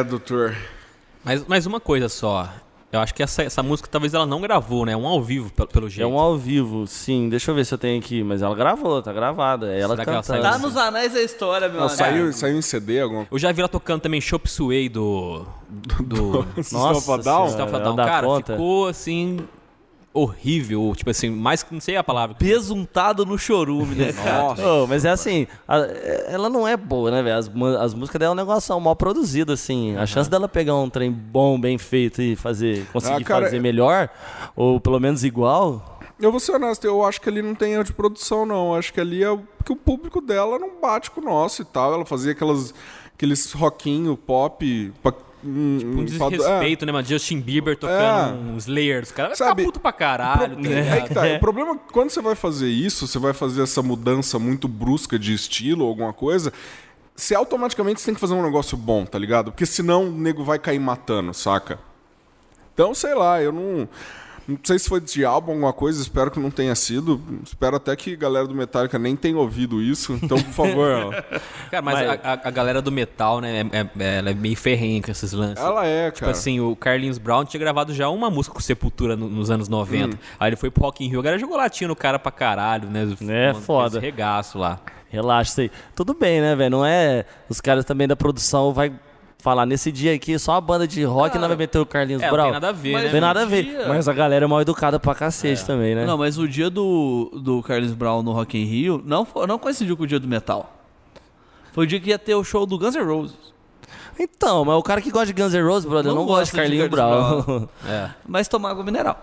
É, 0.00 0.04
doutor. 0.04 0.56
Mas, 1.22 1.44
mas 1.46 1.66
uma 1.66 1.78
coisa 1.78 2.08
só. 2.08 2.48
Eu 2.92 2.98
acho 2.98 3.14
que 3.14 3.22
essa, 3.22 3.42
essa 3.42 3.62
música 3.62 3.88
talvez 3.88 4.14
ela 4.14 4.26
não 4.26 4.40
gravou, 4.40 4.84
né? 4.84 4.92
É 4.92 4.96
um 4.96 5.06
ao 5.06 5.22
vivo, 5.22 5.52
pelo, 5.52 5.68
pelo 5.68 5.88
jeito. 5.88 6.02
É 6.02 6.06
um 6.12 6.18
ao 6.18 6.36
vivo, 6.36 6.86
sim. 6.88 7.28
Deixa 7.28 7.50
eu 7.50 7.54
ver 7.54 7.64
se 7.64 7.72
eu 7.72 7.78
tenho 7.78 8.00
aqui, 8.00 8.24
mas 8.24 8.42
ela 8.42 8.54
gravou, 8.54 9.00
tá 9.00 9.12
gravada. 9.12 9.72
É 9.72 9.78
ela 9.78 9.94
Será 9.94 10.04
que 10.22 10.32
ela. 10.32 10.42
Tá 10.42 10.58
nos 10.58 10.76
anéis 10.76 11.12
da 11.12 11.22
história, 11.22 11.68
meu 11.68 11.76
Não, 11.78 11.86
amigo. 11.86 11.96
saiu, 11.96 12.32
saiu 12.32 12.58
em 12.58 12.62
CD 12.62 13.00
alguma 13.00 13.28
Eu 13.30 13.38
já 13.38 13.52
vi 13.52 13.60
ela 13.60 13.68
tocando 13.68 14.00
também 14.00 14.20
Chop 14.20 14.50
Suey 14.50 14.88
do. 14.88 15.44
Do. 16.00 16.44
System 16.56 16.90
of 16.90 17.10
a 17.12 17.16
Down? 17.18 17.96
Cara, 17.96 18.26
ficou 18.44 18.88
assim. 18.88 19.38
Horrível. 20.12 20.92
Tipo 20.96 21.10
assim, 21.10 21.30
mais 21.30 21.62
que 21.62 21.72
não 21.72 21.80
sei 21.80 21.96
a 21.96 22.02
palavra. 22.02 22.36
Besuntado 22.38 23.24
no 23.24 23.38
chorume, 23.38 23.94
né, 23.94 24.12
cara? 24.12 24.54
Ô, 24.82 24.86
mas 24.86 25.04
é 25.04 25.10
assim, 25.10 25.46
a- 25.68 25.78
ela 26.26 26.48
não 26.50 26.66
é 26.66 26.76
boa, 26.76 27.10
né, 27.10 27.22
velho? 27.22 27.36
As, 27.38 27.48
as 27.80 27.94
músicas 27.94 28.18
dela 28.18 28.32
é 28.32 28.34
um 28.34 28.36
negócio 28.36 28.78
mal 28.80 28.96
produzido, 28.96 29.52
assim. 29.52 29.96
A 29.96 30.06
chance 30.06 30.28
dela 30.28 30.48
pegar 30.48 30.74
um 30.74 30.90
trem 30.90 31.10
bom, 31.12 31.60
bem 31.60 31.78
feito 31.78 32.20
e 32.20 32.34
fazer, 32.34 32.86
conseguir 32.92 33.22
Ah, 33.22 33.24
cara, 33.24 33.44
fazer 33.46 33.60
melhor, 33.60 34.08
ou 34.56 34.80
pelo 34.80 34.98
menos 34.98 35.22
igual, 35.24 35.98
Eu 36.22 36.30
vou 36.30 36.38
ser 36.38 36.52
honesto, 36.52 36.84
eu 36.84 37.02
acho 37.02 37.18
que 37.18 37.30
ali 37.30 37.40
não 37.40 37.54
tem 37.54 37.72
erro 37.72 37.82
de 37.84 37.94
produção, 37.94 38.44
não. 38.44 38.72
Eu 38.72 38.78
acho 38.78 38.92
que 38.92 39.00
ali 39.00 39.22
é 39.22 39.30
o- 39.30 39.40
que 39.64 39.72
o 39.72 39.76
público 39.76 40.20
dela 40.20 40.58
não 40.58 40.78
bate 40.78 41.10
com 41.10 41.18
o 41.22 41.24
nosso 41.24 41.62
e 41.62 41.64
tal. 41.64 41.94
Ela 41.94 42.04
fazia 42.04 42.32
aquelas, 42.32 42.74
aqueles 43.14 43.50
rockinho 43.52 44.14
pop. 44.18 44.92
Pa, 45.02 45.14
um, 45.44 45.48
Um 45.48 46.00
um 46.00 46.18
pado- 46.18 46.36
desrespeito, 46.36 46.84
né, 46.86 46.92
mano? 46.92 47.06
Justin 47.06 47.40
Bieber 47.40 47.76
tocando 47.76 48.00
É. 48.00 48.52
uns 48.54 48.66
layers. 48.66 49.08
Os 49.08 49.14
caras 49.14 49.38
vão 49.38 49.48
ficar 49.48 49.62
puto 49.62 49.80
pra 49.80 49.92
caralho. 49.92 50.56
tá 50.56 50.60
É, 50.60 50.62
ligado? 50.80 50.96
é 50.96 51.00
que 51.02 51.14
tá. 51.14 51.26
O 51.26 51.40
problema 51.40 51.72
é 51.72 51.74
que 51.74 51.92
quando 51.92 52.10
você 52.10 52.20
vai 52.20 52.34
fazer 52.34 52.68
isso, 52.68 53.06
você 53.06 53.18
vai 53.18 53.32
fazer 53.32 53.62
essa 53.62 53.82
mudança 53.82 54.38
muito 54.38 54.68
brusca 54.68 55.18
de 55.18 55.32
estilo 55.32 55.84
ou 55.84 55.88
alguma 55.90 56.12
coisa, 56.12 56.52
você 57.16 57.34
automaticamente 57.34 58.04
tem 58.04 58.14
que 58.14 58.20
fazer 58.20 58.34
um 58.34 58.42
negócio 58.42 58.76
bom, 58.76 59.04
tá 59.04 59.18
ligado? 59.18 59.50
Porque 59.52 59.66
senão 59.66 60.04
o 60.08 60.10
nego 60.12 60.42
vai 60.44 60.58
cair 60.58 60.78
matando, 60.78 61.32
saca? 61.34 61.78
Então, 62.72 62.94
sei 62.94 63.14
lá, 63.14 63.42
eu 63.42 63.52
não. 63.52 63.88
Não 64.50 64.58
sei 64.64 64.78
se 64.78 64.88
foi 64.88 65.00
de 65.00 65.24
álbum 65.24 65.52
alguma 65.52 65.72
coisa, 65.72 66.00
espero 66.02 66.30
que 66.30 66.38
não 66.40 66.50
tenha 66.50 66.74
sido. 66.74 67.20
Espero 67.44 67.76
até 67.76 67.94
que 67.94 68.14
a 68.14 68.16
galera 68.16 68.46
do 68.46 68.54
Metallica 68.54 68.98
nem 68.98 69.14
tenha 69.14 69.36
ouvido 69.38 69.80
isso. 69.80 70.18
Então, 70.22 70.36
por 70.42 70.52
favor, 70.52 70.90
ó. 71.06 71.10
Cara, 71.70 71.82
mas, 71.82 72.06
Mas- 72.06 72.20
A, 72.24 72.32
a- 72.32 72.50
galera 72.50 72.82
do 72.82 72.90
metal, 72.90 73.40
né, 73.40 73.60
é, 73.72 73.80
é- 74.04 74.18
ela 74.18 74.30
é 74.30 74.34
meio 74.34 74.56
ferrenha 74.56 75.00
com 75.00 75.10
esses 75.10 75.32
lances. 75.32 75.64
ela 75.64 75.86
é, 75.86 76.10
Tipo 76.10 76.20
cara. 76.20 76.32
assim, 76.32 76.58
o 76.60 76.74
Carlinhos 76.74 77.18
Brown 77.18 77.44
tinha 77.44 77.60
gravado 77.60 77.94
já 77.94 78.08
uma 78.08 78.28
música 78.30 78.54
com 78.54 78.60
Sepultura 78.60 79.16
no- 79.16 79.28
nos 79.28 79.50
anos 79.50 79.68
Hum. 79.68 79.72
90. 79.72 80.18
Aí 80.38 80.48
ele 80.50 80.56
foi 80.56 80.70
pro 80.70 80.82
Rock 80.84 81.04
in 81.04 81.08
Rio, 81.08 81.20
a 81.20 81.22
galera 81.22 81.38
jogou 81.40 81.56
latinha 81.56 81.88
no 81.88 81.96
cara 81.96 82.18
pra 82.18 82.32
caralho, 82.32 82.88
né? 82.90 83.06
É, 83.28 83.52
Mano, 83.52 83.64
foda. 83.64 83.98
esse 83.98 84.04
regaço 84.04 84.58
lá. 84.58 84.80
relaxa 85.08 85.50
isso 85.50 85.60
aí. 85.62 85.70
Tudo 85.94 86.14
bem, 86.14 86.40
né, 86.40 86.54
velho? 86.56 86.70
Não 86.70 86.86
é. 86.86 87.24
Os 87.48 87.60
caras 87.60 87.84
também 87.84 88.06
da 88.08 88.14
produção 88.16 88.72
vai 88.72 88.92
falar, 89.42 89.66
nesse 89.66 89.90
dia 89.92 90.14
aqui, 90.14 90.38
só 90.38 90.54
a 90.54 90.60
banda 90.60 90.86
de 90.86 91.02
rock 91.04 91.38
não 91.38 91.48
vai 91.48 91.56
meter 91.56 91.78
o 91.78 91.86
Carlinhos 91.86 92.22
É, 92.22 92.26
não 92.26 92.32
Brown. 92.32 92.44
tem 92.44 92.52
nada 92.54 92.68
a 92.68 92.72
ver, 92.72 92.92
Mas 92.92 93.00
né? 93.02 93.06
Não 93.06 93.12
tem 93.12 93.20
nada 93.20 93.42
a 93.42 93.44
ver. 93.44 93.62
Dia. 93.64 93.88
Mas 93.88 94.08
a 94.08 94.12
galera 94.12 94.44
é 94.44 94.48
mal 94.48 94.60
educada 94.60 94.98
pra 95.00 95.12
É. 95.12 95.14
cacete 95.14 95.64
também, 95.64 95.94
né? 95.94 96.04
Não, 96.04 96.16
mas 96.18 96.38
o 96.38 96.46
dia 96.48 96.68
do, 96.70 97.30
do 97.42 97.62
Carlos 97.62 97.92
Brown 97.92 98.22
no 98.22 98.32
Rock 98.32 98.58
in 98.58 98.64
Rio 98.64 99.02
não, 99.04 99.26
não 99.46 99.58
coincidiu 99.58 99.96
com 99.96 100.02
o 100.02 100.06
dia 100.06 100.18
do 100.20 100.26
metal. 100.28 100.76
Foi 101.72 101.84
o 101.84 101.86
dia 101.86 102.00
que 102.00 102.10
ia 102.10 102.18
ter 102.18 102.34
o 102.34 102.42
show 102.44 102.66
do 102.66 102.78
Guns 102.78 102.94
N' 102.96 103.02
Roses. 103.04 103.36
Então, 104.18 104.64
mas 104.64 104.76
o 104.76 104.82
cara 104.82 105.00
que 105.00 105.10
gosta 105.10 105.26
de 105.26 105.32
Guns 105.32 105.54
N' 105.54 105.62
Roses, 105.62 105.88
brother, 105.88 106.12
não, 106.12 106.20
Não 106.20 106.26
gosta 106.26 106.44
de 106.46 106.52
Carlinhos 106.52 106.88
Carlinhos 106.90 107.44
Brown. 107.46 107.68
É. 107.88 108.10
Mas 108.26 108.48
tomar 108.48 108.70
água 108.70 108.84
mineral. 108.84 109.18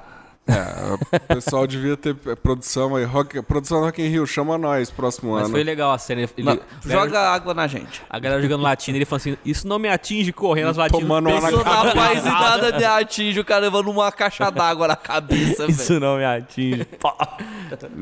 É, 0.47 1.15
o 1.15 1.19
pessoal 1.35 1.67
devia 1.67 1.97
ter 1.97 2.15
é, 2.25 2.35
produção 2.35 2.95
aí. 2.95 3.03
Rock, 3.03 3.41
produção 3.41 3.79
do 3.79 3.85
Rock 3.85 4.01
in 4.01 4.07
Rio, 4.07 4.25
chama 4.25 4.57
nós 4.57 4.89
próximo 4.89 5.33
Mas 5.33 5.43
ano. 5.43 5.51
foi 5.51 5.63
legal 5.63 5.91
a 5.91 5.97
cena. 5.97 6.21
Ele, 6.21 6.31
Não, 6.37 6.53
a 6.53 6.55
galera- 6.55 7.01
joga 7.05 7.19
água 7.19 7.53
na 7.53 7.67
gente. 7.67 8.01
A 8.09 8.17
galera 8.17 8.41
jogando 8.41 8.61
latina, 8.61 8.97
ele 8.97 9.05
falou 9.05 9.17
assim: 9.17 9.37
Isso 9.43 9.67
não 9.67 9.77
me 9.77 9.89
atinge 9.89 10.31
correndo 10.31 10.69
as 10.69 10.77
latinas. 10.77 11.01
Tomando 11.01 11.29
uma 11.29 11.41
na 11.41 11.47
Isso 11.49 11.57
na 11.57 11.63
cabeça. 11.63 11.95
paz 11.95 12.19
e 12.25 12.29
nada 12.29 12.77
me 12.77 12.85
atinge, 12.85 13.39
o 13.39 13.45
cara 13.45 13.61
levando 13.61 13.89
uma 13.91 14.11
caixa 14.11 14.49
d'água 14.49 14.87
na 14.87 14.95
cabeça, 14.95 15.67
velho. 15.67 15.69
Isso 15.71 15.99
não 15.99 16.17
me 16.17 16.25
atinge. 16.25 16.87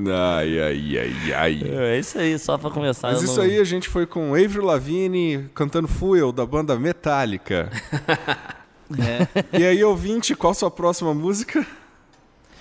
Ai, 0.08 0.60
ai, 0.60 0.98
ai, 1.00 1.34
ai. 1.34 1.62
é 1.64 1.98
isso 2.00 2.20
aí, 2.20 2.38
só 2.38 2.58
pra 2.58 2.70
começar. 2.70 3.12
Mas 3.12 3.24
isso 3.24 3.38
não- 3.38 3.44
aí 3.44 3.58
a 3.60 3.64
gente 3.64 3.90
foi 3.90 4.06
com 4.06 4.36
Avril 4.36 4.64
Lavigne 4.64 5.50
cantando 5.56 5.88
Fuel 5.88 6.32
da 6.32 6.46
banda 6.46 6.78
Metallica. 6.78 7.72
É. 9.00 9.60
E 9.60 9.66
aí, 9.66 9.84
ouvinte, 9.84 10.36
qual 10.36 10.54
sua 10.54 10.70
próxima 10.70 11.12
música? 11.12 11.66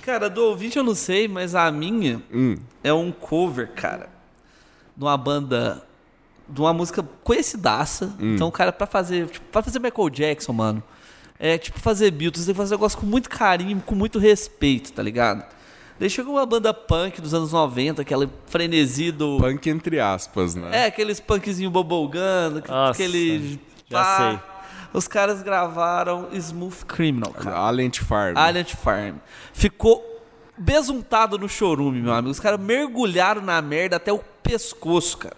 Cara, 0.04 0.28
do 0.28 0.44
ouvinte 0.44 0.76
eu 0.76 0.84
não 0.84 0.94
sei, 0.94 1.26
mas 1.26 1.54
a 1.54 1.70
minha 1.70 2.20
Hum. 2.30 2.56
é 2.82 2.92
um 2.92 3.10
cover, 3.10 3.70
cara, 3.74 4.10
de 4.94 5.02
uma 5.02 5.16
banda, 5.16 5.82
de 6.46 6.60
uma 6.60 6.74
música 6.74 7.02
conhecidaça. 7.22 8.14
Então, 8.20 8.50
cara, 8.50 8.70
pra 8.70 8.86
fazer, 8.86 9.26
tipo, 9.28 9.46
pra 9.50 9.62
fazer 9.62 9.78
Michael 9.78 10.10
Jackson, 10.10 10.52
mano, 10.52 10.82
é 11.38 11.56
tipo 11.56 11.80
fazer 11.80 12.10
Beatles, 12.10 12.44
tem 12.44 12.54
que 12.54 12.58
fazer 12.58 12.74
um 12.74 12.78
negócio 12.78 12.98
com 12.98 13.06
muito 13.06 13.30
carinho, 13.30 13.82
com 13.84 13.94
muito 13.94 14.18
respeito, 14.18 14.92
tá 14.92 15.02
ligado? 15.02 15.44
Daí 15.98 16.10
chegou 16.10 16.34
uma 16.34 16.44
banda 16.44 16.74
punk 16.74 17.20
dos 17.22 17.32
anos 17.32 17.52
90, 17.52 18.02
aquela 18.02 18.28
frenesi 18.46 19.10
do... 19.10 19.38
Punk 19.38 19.70
entre 19.70 20.00
aspas, 20.00 20.54
né? 20.54 20.82
É, 20.82 20.86
aqueles 20.86 21.18
punkzinho 21.20 21.70
Nossa, 22.68 22.90
aquele... 22.90 23.60
já 23.88 24.02
pá. 24.02 24.16
sei. 24.18 24.53
Os 24.94 25.08
caras 25.08 25.42
gravaram 25.42 26.28
Smooth 26.32 26.86
Criminal, 26.86 27.32
cara. 27.32 27.56
Alent 27.56 27.98
Farm. 27.98 28.36
Alien 28.38 28.64
Farm. 28.64 29.16
Ficou 29.52 30.22
besuntado 30.56 31.36
no 31.36 31.48
chorume, 31.48 32.00
meu 32.00 32.12
amigo. 32.12 32.30
Os 32.30 32.38
caras 32.38 32.60
mergulharam 32.60 33.42
na 33.42 33.60
merda 33.60 33.96
até 33.96 34.12
o 34.12 34.20
pescoço, 34.40 35.18
cara. 35.18 35.36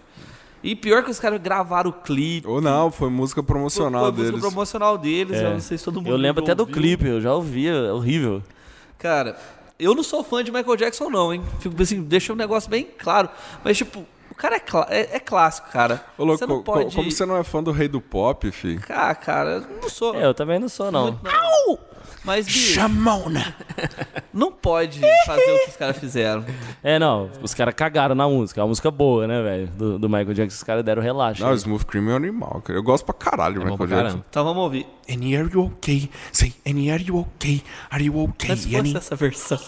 E 0.63 0.75
pior 0.75 1.03
que 1.03 1.09
os 1.09 1.19
caras 1.19 1.41
gravaram 1.41 1.89
o 1.89 1.93
clipe. 1.93 2.47
Ou 2.47 2.61
não, 2.61 2.91
foi 2.91 3.09
música 3.09 3.41
promocional 3.41 4.03
foi, 4.03 4.11
foi 4.11 4.17
deles. 4.17 4.31
música 4.31 4.49
promocional 4.51 4.97
deles, 4.97 5.41
eu 5.41 5.53
não 5.53 5.59
sei 5.59 5.77
se 5.77 5.83
todo 5.83 5.95
mundo 5.95 6.09
É. 6.09 6.11
Eu 6.11 6.17
lembro 6.17 6.43
até 6.43 6.53
do 6.53 6.61
ouviu. 6.61 6.75
clipe, 6.75 7.07
eu 7.07 7.19
já 7.19 7.33
ouvi, 7.33 7.67
é 7.67 7.91
horrível. 7.91 8.43
Cara, 8.99 9.37
eu 9.79 9.95
não 9.95 10.03
sou 10.03 10.23
fã 10.23 10.43
de 10.43 10.51
Michael 10.51 10.75
Jackson, 10.75 11.09
não, 11.09 11.33
hein? 11.33 11.41
Fico 11.59 11.81
assim, 11.81 12.03
deixa 12.03 12.31
um 12.31 12.35
negócio 12.35 12.69
bem 12.69 12.87
claro. 12.97 13.27
Mas, 13.63 13.77
tipo, 13.77 14.05
cara 14.37 14.55
é, 14.55 14.59
clá- 14.59 14.87
é, 14.89 15.15
é 15.15 15.19
clássico, 15.19 15.69
cara. 15.71 16.03
Ô, 16.17 16.23
louco, 16.23 16.37
você 16.39 16.45
não 16.45 16.57
co- 16.57 16.63
pode. 16.63 16.95
como 16.95 17.11
você 17.11 17.25
não 17.25 17.35
é 17.37 17.43
fã 17.43 17.61
do 17.63 17.71
rei 17.71 17.87
do 17.87 17.99
pop, 17.99 18.49
fi? 18.51 18.79
Ah, 18.89 19.13
cara, 19.15 19.49
eu 19.69 19.81
não 19.81 19.89
sou. 19.89 20.15
É, 20.15 20.25
eu 20.25 20.33
também 20.33 20.59
não 20.59 20.69
sou, 20.69 20.91
não. 20.91 21.03
muito, 21.11 21.19
não. 21.23 21.79
Mas, 22.23 22.45
bicho, 22.45 22.73
Chamona! 22.73 23.55
não 24.33 24.51
pode 24.51 24.99
fazer 25.25 25.41
o 25.51 25.59
que 25.63 25.69
os 25.69 25.77
caras 25.77 25.97
fizeram. 25.97 26.43
É, 26.83 26.99
não, 26.99 27.29
os 27.41 27.53
caras 27.53 27.73
cagaram 27.73 28.15
na 28.15 28.27
música. 28.27 28.59
É 28.59 28.63
uma 28.63 28.67
música 28.67 28.91
boa, 28.91 29.25
né, 29.25 29.41
velho? 29.41 29.67
Do, 29.67 29.97
do 29.99 30.09
Michael 30.09 30.33
Jackson, 30.33 30.57
os 30.57 30.63
caras 30.63 30.83
deram 30.83 31.01
relaxo. 31.01 31.41
Não, 31.41 31.53
Smooth 31.53 31.85
Cream 31.85 32.09
é 32.09 32.13
um 32.13 32.15
animal, 32.17 32.61
cara. 32.65 32.77
Eu 32.77 32.83
gosto 32.83 33.05
pra 33.05 33.13
caralho 33.13 33.55
de 33.61 33.67
É 33.67 33.69
Michael 33.71 33.87
Jackson. 33.87 34.03
caramba. 34.03 34.25
Então 34.29 34.43
vamos 34.43 34.61
ouvir. 34.63 34.85
Annie, 35.09 35.37
are 35.37 35.49
you 35.53 35.65
okay? 35.67 36.09
Say, 36.33 36.53
Annie, 36.67 36.91
are 36.91 37.01
you 37.03 37.17
okay? 37.19 37.63
Are 37.89 38.03
you 38.03 38.19
okay, 38.23 38.49
Mas 38.49 38.65
fosse 38.65 38.97
essa 38.97 39.15
versão. 39.15 39.59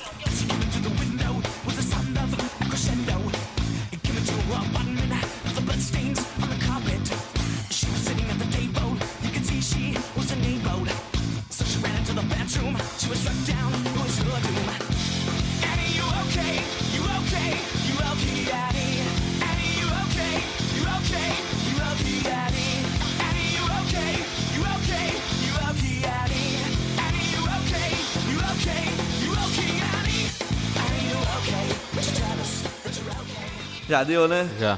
Já 33.89 34.03
deu, 34.03 34.27
né? 34.27 34.47
Já. 34.59 34.77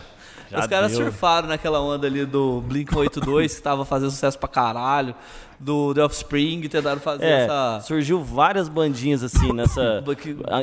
Os 0.57 0.67
caras 0.67 0.91
deu. 0.93 1.03
surfaram 1.03 1.49
naquela 1.49 1.81
onda 1.81 2.07
ali 2.07 2.25
do 2.25 2.61
Blink 2.61 2.95
82, 2.95 3.55
que 3.55 3.61
tava 3.61 3.83
fazendo 3.83 4.09
sucesso 4.09 4.39
pra 4.39 4.47
caralho, 4.47 5.13
do 5.61 5.93
The 5.93 6.03
Offspring, 6.03 6.61
tentaram 6.67 6.99
fazer 6.99 7.23
É, 7.23 7.43
essa. 7.43 7.81
surgiu 7.85 8.21
várias 8.23 8.67
bandinhas 8.67 9.23
assim 9.23 9.51
nessa. 9.53 10.03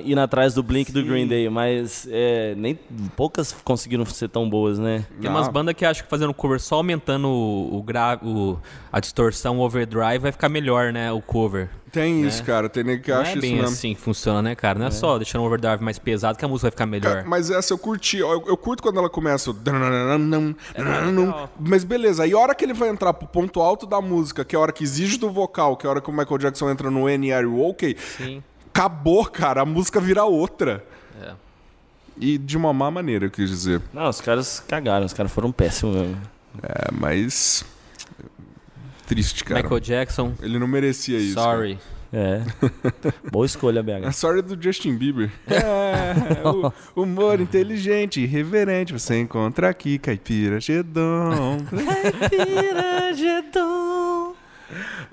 Indo 0.05 0.21
atrás 0.21 0.55
do 0.55 0.63
Blink 0.63 0.91
e 0.91 0.93
do 0.93 1.05
Green 1.05 1.27
Day, 1.27 1.49
mas 1.49 2.07
é, 2.11 2.55
nem 2.57 2.75
poucas 3.17 3.53
conseguiram 3.65 4.05
ser 4.05 4.29
tão 4.29 4.49
boas, 4.51 4.79
né? 4.79 5.07
Tem 5.21 5.31
umas 5.31 5.49
bandas 5.49 5.75
que 5.75 5.85
acham 5.85 6.03
que 6.05 6.11
fazendo 6.11 6.35
cover 6.35 6.61
só 6.61 6.77
aumentando 6.77 7.29
o, 7.29 7.79
o, 7.79 7.83
gra, 7.83 8.19
o 8.23 8.59
a 8.93 8.99
distorção, 9.01 9.59
o 9.59 9.61
overdrive, 9.61 10.19
vai 10.19 10.33
ficar 10.33 10.49
melhor, 10.49 10.93
né? 10.93 11.13
O 11.13 11.21
cover. 11.23 11.71
Tem 11.91 12.23
isso, 12.27 12.45
cara. 12.45 12.69
Tem 12.69 12.85
nego 12.85 13.03
que 13.03 13.11
Não 13.11 13.19
acha 13.21 13.31
é 13.31 13.33
isso 13.33 13.41
bem 13.41 13.55
mesmo. 13.55 13.69
assim 13.69 13.95
que 13.95 14.01
funciona, 14.01 14.43
né, 14.43 14.55
cara? 14.55 14.79
Não 14.79 14.89
é, 14.89 14.91
só 14.91 15.17
deixando 15.17 15.41
o 15.41 15.47
overdrive 15.47 15.83
mais 15.83 15.99
pesado 15.99 16.37
que 16.39 16.45
a 16.45 16.49
música 16.49 16.67
vai 16.67 16.71
ficar 16.73 16.85
melhor. 16.85 17.15
Cara, 17.15 17.25
mas 17.27 17.51
essa 17.51 17.73
eu 17.73 17.79
curti. 17.79 18.19
Eu, 18.19 18.45
eu 18.47 18.57
curto 18.59 18.83
quando 18.83 18.99
ela 18.99 19.09
começa. 19.09 19.51
o 19.51 19.55
É. 20.75 21.49
Mas 21.59 21.85
beleza, 21.85 22.25
aí 22.25 22.33
a 22.33 22.39
hora 22.39 22.55
que 22.55 22.65
ele 22.65 22.75
vai 22.75 22.89
entrar 22.91 23.15
pro 23.15 23.27
ponto 23.27 23.61
alto 23.61 23.87
da 23.87 24.01
música, 24.01 24.45
que 24.45 24.55
é 24.55 24.59
a 24.59 24.63
hora 24.63 24.73
que 24.73 24.85
exige 24.89 25.19
do 25.19 25.31
vocal, 25.31 25.77
que 25.77 25.87
é 25.87 25.89
a 25.89 25.91
hora 25.91 26.01
que 26.01 26.09
o 26.09 26.13
Michael 26.13 26.39
Jackson 26.39 26.71
entra 26.71 26.91
no 26.91 27.09
N 27.09 27.33
Are 27.33 27.45
You 27.45 27.61
OK, 27.69 27.97
Sim. 28.17 28.43
acabou, 28.73 29.25
cara. 29.27 29.63
A 29.63 29.65
música 29.67 30.01
vira 30.01 30.25
outra. 30.25 30.85
É. 31.23 31.33
E 32.21 32.39
de 32.39 32.57
uma 32.57 32.73
má 32.73 32.91
maneira, 32.91 33.27
eu 33.27 33.31
quis 33.31 33.49
dizer. 33.49 33.81
Não, 33.93 34.09
os 34.09 34.21
caras 34.21 34.61
cagaram, 34.67 35.07
os 35.07 35.13
caras 35.13 35.31
foram 35.31 35.53
péssimos 35.53 35.95
mesmo. 35.97 36.21
É, 36.63 36.91
mas. 36.93 37.65
Triste, 39.07 39.45
cara. 39.45 39.63
Michael 39.63 39.81
Jackson, 39.81 40.33
Ele 40.43 40.59
não 40.59 40.67
merecia 40.67 41.19
isso. 41.19 41.35
sorry. 41.35 41.79
É. 42.13 42.43
Boa 43.31 43.45
escolha, 43.47 43.85
cara. 43.85 44.01
BH. 44.01 44.07
A 44.07 44.13
sorry 44.13 44.39
é 44.39 44.43
do 44.43 44.61
Justin 44.61 44.97
Bieber. 44.97 45.31
É, 45.47 46.49
o 46.49 46.73
humor 47.03 47.41
inteligente, 47.41 48.21
irreverente. 48.21 48.93
Você 48.93 49.19
encontra 49.21 49.69
aqui, 49.69 49.99
Caipira 49.99 50.59
Gedon. 50.59 51.59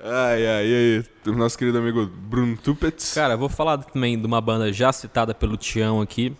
Ai, 0.02 0.46
ai, 0.46 0.66
e 0.66 0.74
aí? 0.74 1.04
O 1.32 1.36
nosso 1.36 1.56
querido 1.58 1.78
amigo 1.78 2.06
Bruno 2.06 2.56
Tupets. 2.56 3.14
Cara, 3.14 3.34
eu 3.34 3.38
vou 3.38 3.48
falar 3.48 3.78
também 3.78 4.18
de 4.18 4.26
uma 4.26 4.40
banda 4.40 4.72
já 4.72 4.92
citada 4.92 5.34
pelo 5.34 5.56
Tião 5.56 6.00
aqui. 6.00 6.34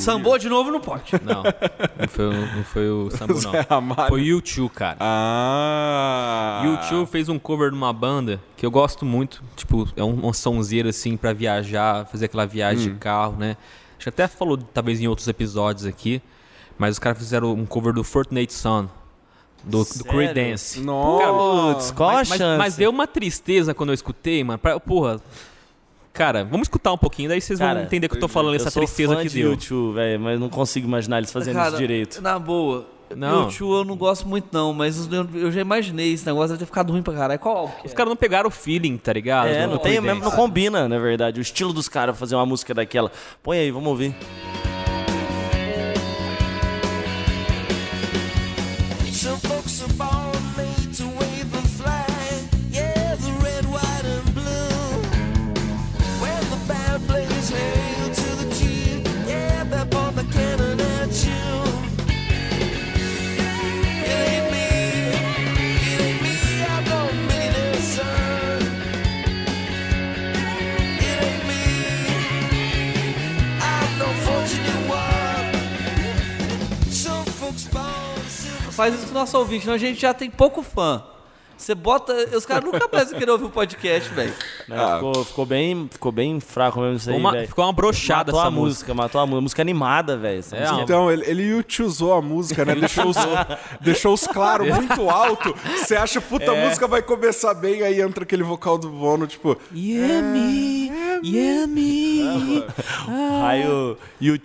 Sambou 0.00 0.36
de 0.36 0.48
novo 0.48 0.72
no 0.72 0.80
pote. 0.80 1.12
Não, 1.22 1.44
não 1.44 2.08
foi, 2.08 2.24
o- 2.26 2.56
não 2.56 2.64
foi 2.64 2.90
o 2.90 3.08
Sambu, 3.14 3.34
não. 3.34 3.94
Foi 4.08 4.32
o 4.32 4.38
U2, 4.42 4.68
cara. 4.70 4.96
Ah. 5.00 6.62
E 6.64 6.68
o 6.68 6.78
U2 6.78 7.06
fez 7.06 7.28
um 7.28 7.38
cover 7.38 7.70
de 7.70 7.76
uma 7.76 7.92
banda 7.92 8.40
que 8.56 8.66
eu 8.66 8.70
gosto 8.70 9.04
muito. 9.04 9.42
Tipo, 9.54 9.88
é 9.96 10.02
um, 10.02 10.14
uma 10.14 10.32
sonzeira 10.32 10.88
assim 10.90 11.16
pra 11.16 11.32
viajar, 11.32 12.04
fazer 12.06 12.24
aquela 12.24 12.46
viagem 12.46 12.90
Hum. 12.90 12.94
de 12.94 12.98
carro, 12.98 13.36
né? 13.38 13.56
Acho 13.96 14.04
que 14.04 14.08
até 14.08 14.26
falou 14.26 14.56
talvez 14.56 15.00
em 15.00 15.06
outros 15.06 15.28
episódios 15.28 15.86
aqui. 15.86 16.20
Mas 16.76 16.96
os 16.96 16.98
caras 16.98 17.18
fizeram 17.18 17.52
um 17.54 17.64
cover 17.64 17.92
do 17.94 18.02
Fortnite 18.04 18.52
Son. 18.52 18.88
Do, 19.66 19.84
do? 19.84 20.04
Creedence. 20.04 20.80
Nossa. 20.80 21.74
Putz, 21.74 21.90
qual 21.90 22.10
a 22.10 22.12
mas, 22.14 22.28
mas- 22.28 22.38
chance? 22.38 22.58
mas 22.58 22.76
deu 22.76 22.90
uma 22.90 23.06
tristeza 23.06 23.74
quando 23.74 23.90
eu 23.90 23.94
escutei, 23.94 24.44
mano. 24.44 24.58
Pra- 24.58 24.78
porra. 24.78 25.20
Cara, 26.12 26.44
vamos 26.44 26.62
escutar 26.66 26.92
um 26.92 26.96
pouquinho, 26.98 27.28
daí 27.28 27.40
vocês 27.42 27.58
vão 27.58 27.68
Cara, 27.68 27.82
entender 27.82 28.08
que 28.08 28.16
eu 28.16 28.20
tô 28.20 28.28
falando 28.28 28.54
Eu 28.54 28.60
essa 28.60 28.70
tristeza 28.70 29.14
fã 29.16 29.22
que 29.22 29.28
de 29.28 29.40
deu. 29.42 29.50
YouTube, 29.50 29.96
velho, 29.96 30.18
mas 30.20 30.40
não 30.40 30.48
consigo 30.48 30.86
imaginar 30.86 31.18
eles 31.18 31.30
fazendo 31.30 31.56
Cara, 31.56 31.68
isso 31.68 31.76
direito. 31.76 32.22
Na 32.22 32.38
boa. 32.38 32.86
Não. 33.14 33.42
Não. 33.48 33.50
eu 33.78 33.84
não 33.84 33.96
gosto 33.96 34.26
muito, 34.26 34.48
não, 34.50 34.72
mas 34.72 35.08
eu, 35.12 35.52
já 35.52 35.60
imaginei 35.60 36.12
esse 36.12 36.24
negócio 36.26 36.48
deve 36.48 36.60
ter 36.60 36.66
ficado 36.66 36.90
ruim 36.90 37.02
pra 37.02 37.12
caralho. 37.14 37.38
Qual 37.38 37.66
Os 37.84 37.92
é? 37.92 37.94
caras 37.94 38.08
não 38.08 38.16
pegaram 38.16 38.48
o 38.48 38.50
feeling, 38.50 38.96
tá 38.96 39.12
ligado? 39.12 39.46
É, 39.48 39.66
não 39.66 39.74
do 39.74 39.78
tem 39.78 40.00
mesmo, 40.00 40.24
não 40.24 40.30
combina, 40.32 40.88
na 40.88 40.98
verdade. 40.98 41.38
O 41.38 41.42
estilo 41.42 41.72
dos 41.72 41.88
caras 41.88 42.18
fazer 42.18 42.34
uma 42.34 42.46
música 42.46 42.72
daquela. 42.74 43.12
Põe 43.42 43.58
aí, 43.58 43.70
vamos 43.70 43.88
ouvir. 43.88 44.14
Faz 78.76 78.94
isso 78.94 79.06
com 79.06 79.12
o 79.12 79.14
nosso 79.14 79.38
ouvinte, 79.38 79.62
senão 79.62 79.74
a 79.74 79.78
gente 79.78 79.98
já 79.98 80.12
tem 80.12 80.30
pouco 80.30 80.62
fã. 80.62 81.02
Você 81.56 81.74
bota. 81.74 82.12
Os 82.36 82.44
caras 82.44 82.64
nunca 82.64 82.88
mais 82.92 83.12
querer 83.12 83.30
ouvir 83.30 83.44
o 83.44 83.50
podcast, 83.50 84.12
velho. 84.12 84.32
Ah. 84.70 84.94
Ficou, 84.96 85.24
ficou, 85.24 85.46
bem, 85.46 85.88
ficou 85.90 86.12
bem 86.12 86.40
fraco 86.40 86.80
mesmo 86.80 86.96
isso 86.96 87.10
aí, 87.10 87.16
Ficou 87.16 87.28
uma, 87.30 87.32
velho. 87.36 87.48
ficou 87.48 87.64
uma 87.64 87.72
brochada 87.72 88.32
Matou 88.32 88.40
essa 88.40 88.48
a 88.48 88.50
música, 88.50 88.94
matou 88.94 89.20
a 89.20 89.26
música. 89.26 89.40
Música 89.42 89.62
animada, 89.62 90.16
velho. 90.16 90.36
É, 90.52 90.60
música 90.60 90.74
ó. 90.76 90.80
Então, 90.82 91.10
ele, 91.10 91.24
ele 91.26 91.54
utilizou 91.54 92.12
a 92.14 92.22
música, 92.22 92.64
né? 92.64 92.74
Deixou 92.74 93.06
os, 93.08 93.16
deixou 93.80 94.14
os 94.14 94.26
claros 94.26 94.68
muito 94.74 95.08
alto. 95.08 95.54
Você 95.76 95.96
acha, 95.96 96.20
puta, 96.20 96.52
a 96.52 96.54
música 96.54 96.86
vai 96.86 97.02
começar 97.02 97.54
bem, 97.54 97.82
aí 97.82 98.00
entra 98.00 98.24
aquele 98.24 98.42
vocal 98.42 98.78
do 98.78 98.88
Bono, 98.88 99.26
tipo... 99.26 99.56
Yeah, 99.74 100.22
me. 100.22 100.90
Yeah, 101.24 101.66
me. 101.66 102.64
Raio 103.40 103.96
e 104.20 104.30
o. 104.30 104.36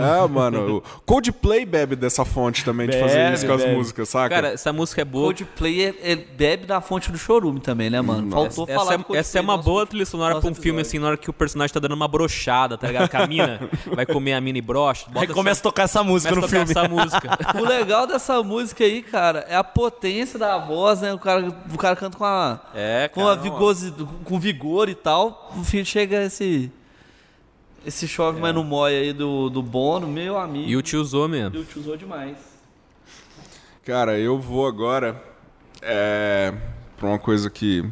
Ah, 0.00 0.28
mano, 0.28 0.76
o 0.76 0.82
Coldplay 1.04 1.64
bebe 1.64 1.96
dessa 1.96 2.24
fonte 2.24 2.64
também, 2.64 2.88
de 2.88 2.98
fazer 2.98 3.16
Bebe, 3.16 3.34
isso 3.34 3.46
com 3.46 3.52
as 3.52 3.62
bebe. 3.62 3.76
músicas, 3.76 4.08
saca? 4.08 4.28
Cara, 4.34 4.48
essa 4.48 4.72
música 4.72 5.02
é 5.02 5.04
boa. 5.04 5.24
Coldplay 5.26 5.84
é, 5.84 6.12
é- 6.12 6.24
bebe 6.36 6.66
da 6.66 6.80
fonte 6.80 7.10
do 7.10 7.18
chorume 7.18 7.60
também, 7.60 7.90
né, 7.90 8.00
mano? 8.00 8.30
Faltou 8.30 8.64
Essa, 8.64 8.74
falar 8.74 8.94
é, 8.94 8.96
do 8.98 9.04
Coldplay 9.04 9.20
essa 9.20 9.38
é 9.38 9.40
uma 9.40 9.56
boa 9.56 9.86
trilha 9.86 10.06
sonora 10.06 10.40
pra 10.40 10.50
um 10.50 10.54
filme, 10.54 10.80
episódio. 10.80 10.80
assim, 10.82 10.98
na 10.98 11.06
hora 11.08 11.16
que 11.16 11.30
o 11.30 11.32
personagem 11.32 11.72
tá 11.72 11.80
dando 11.80 11.92
uma 11.92 12.06
brochada, 12.06 12.78
tá 12.78 12.86
ligado? 12.86 13.08
Que 13.08 13.16
a 13.16 13.26
mina 13.26 13.60
vai 13.94 14.06
comer 14.06 14.34
a 14.34 14.40
mina 14.40 14.58
e 14.58 14.62
brocha. 14.62 15.06
Aí 15.08 15.12
bota 15.14 15.34
começa 15.34 15.60
a 15.60 15.62
tocar 15.62 15.84
essa 15.84 16.04
música 16.04 16.32
essa, 16.32 16.40
no 16.40 16.48
filme. 16.48 16.70
essa 16.70 16.88
música. 16.88 17.38
O 17.58 17.64
legal 17.64 18.06
dessa 18.06 18.42
música 18.42 18.84
aí, 18.84 19.02
cara, 19.02 19.44
é 19.48 19.56
a 19.56 19.64
potência 19.64 20.38
da 20.38 20.58
voz, 20.58 21.00
né? 21.00 21.12
O 21.12 21.18
cara, 21.18 21.48
o 21.72 21.78
cara 21.78 21.96
canta 21.96 22.16
com 22.16 22.24
a. 22.24 22.60
É, 22.74 23.08
com, 23.08 23.22
cara, 23.22 23.32
a 23.32 23.36
vigose, 23.36 23.92
com 24.24 24.38
vigor 24.38 24.88
e 24.88 24.94
tal. 24.94 25.52
No 25.56 25.64
fim 25.64 25.84
chega 25.84 26.24
esse. 26.24 26.70
Esse 27.86 28.06
chove, 28.06 28.40
mas 28.40 28.54
não 28.54 28.64
moia 28.64 28.98
aí 28.98 29.12
do, 29.12 29.48
do 29.48 29.62
Bono, 29.62 30.06
meu 30.06 30.36
amigo. 30.36 30.68
E 30.68 30.76
o 30.76 30.82
tio 30.82 31.00
usou 31.00 31.26
mesmo. 31.28 31.56
E 31.56 31.60
o 31.60 31.64
tio 31.64 31.80
usou 31.80 31.96
demais. 31.96 32.36
Cara, 33.84 34.18
eu 34.18 34.38
vou 34.38 34.66
agora 34.66 35.22
é, 35.82 36.52
pra 36.96 37.08
uma 37.08 37.18
coisa 37.18 37.48
que. 37.50 37.84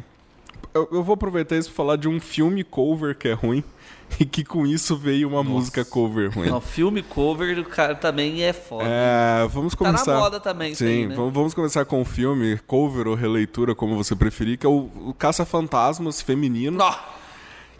Eu, 0.73 0.87
eu 0.91 1.03
vou 1.03 1.13
aproveitar 1.15 1.55
isso 1.57 1.69
pra 1.69 1.75
falar 1.77 1.95
de 1.95 2.07
um 2.07 2.19
filme 2.19 2.63
cover 2.63 3.17
que 3.17 3.27
é 3.27 3.33
ruim 3.33 3.63
e 4.19 4.25
que 4.25 4.43
com 4.43 4.65
isso 4.67 4.95
veio 4.95 5.27
uma 5.27 5.43
música 5.43 5.83
cover 5.83 6.31
ruim. 6.33 6.49
Não, 6.49 6.61
filme 6.61 7.01
cover 7.01 7.55
do 7.55 7.65
cara 7.65 7.95
também 7.95 8.43
é 8.43 8.53
foda. 8.53 8.83
É, 8.87 9.47
vamos 9.47 9.73
Tá 9.73 9.85
na 9.85 9.91
começar. 9.93 10.19
moda 10.19 10.39
também 10.39 10.75
Sim, 10.75 10.85
aí, 10.85 11.07
né? 11.07 11.15
vamos, 11.15 11.53
começar 11.55 11.83
com 11.85 12.01
o 12.01 12.05
filme, 12.05 12.59
cover 12.67 13.07
ou 13.07 13.15
releitura, 13.15 13.73
como 13.73 13.95
você 13.95 14.15
preferir, 14.15 14.57
que 14.59 14.65
é 14.65 14.69
o, 14.69 14.89
o 15.07 15.13
Caça-Fantasmas 15.17 16.21
feminino. 16.21 16.77
Nó. 16.77 16.93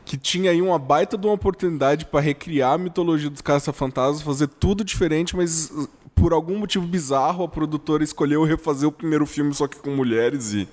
que 0.04 0.18
tinha 0.18 0.50
aí 0.52 0.62
uma 0.62 0.80
baita 0.80 1.18
de 1.18 1.28
uma 1.28 1.34
oportunidade 1.34 2.06
pra 2.06 2.20
recriar 2.22 2.74
a 2.74 2.78
mitologia 2.78 3.30
dos 3.30 3.42
caça-fantasmas, 3.42 4.22
fazer 4.24 4.48
tudo 4.48 4.84
diferente, 4.84 5.36
mas 5.36 5.70
por 6.19 6.33
algum 6.33 6.57
motivo 6.57 6.86
bizarro 6.86 7.43
a 7.43 7.47
produtora 7.47 8.03
escolheu 8.03 8.43
refazer 8.43 8.88
o 8.89 8.91
primeiro 8.91 9.25
filme 9.25 9.53
só 9.53 9.67
que 9.67 9.77
com 9.77 9.91
mulheres 9.91 10.53
e 10.53 10.67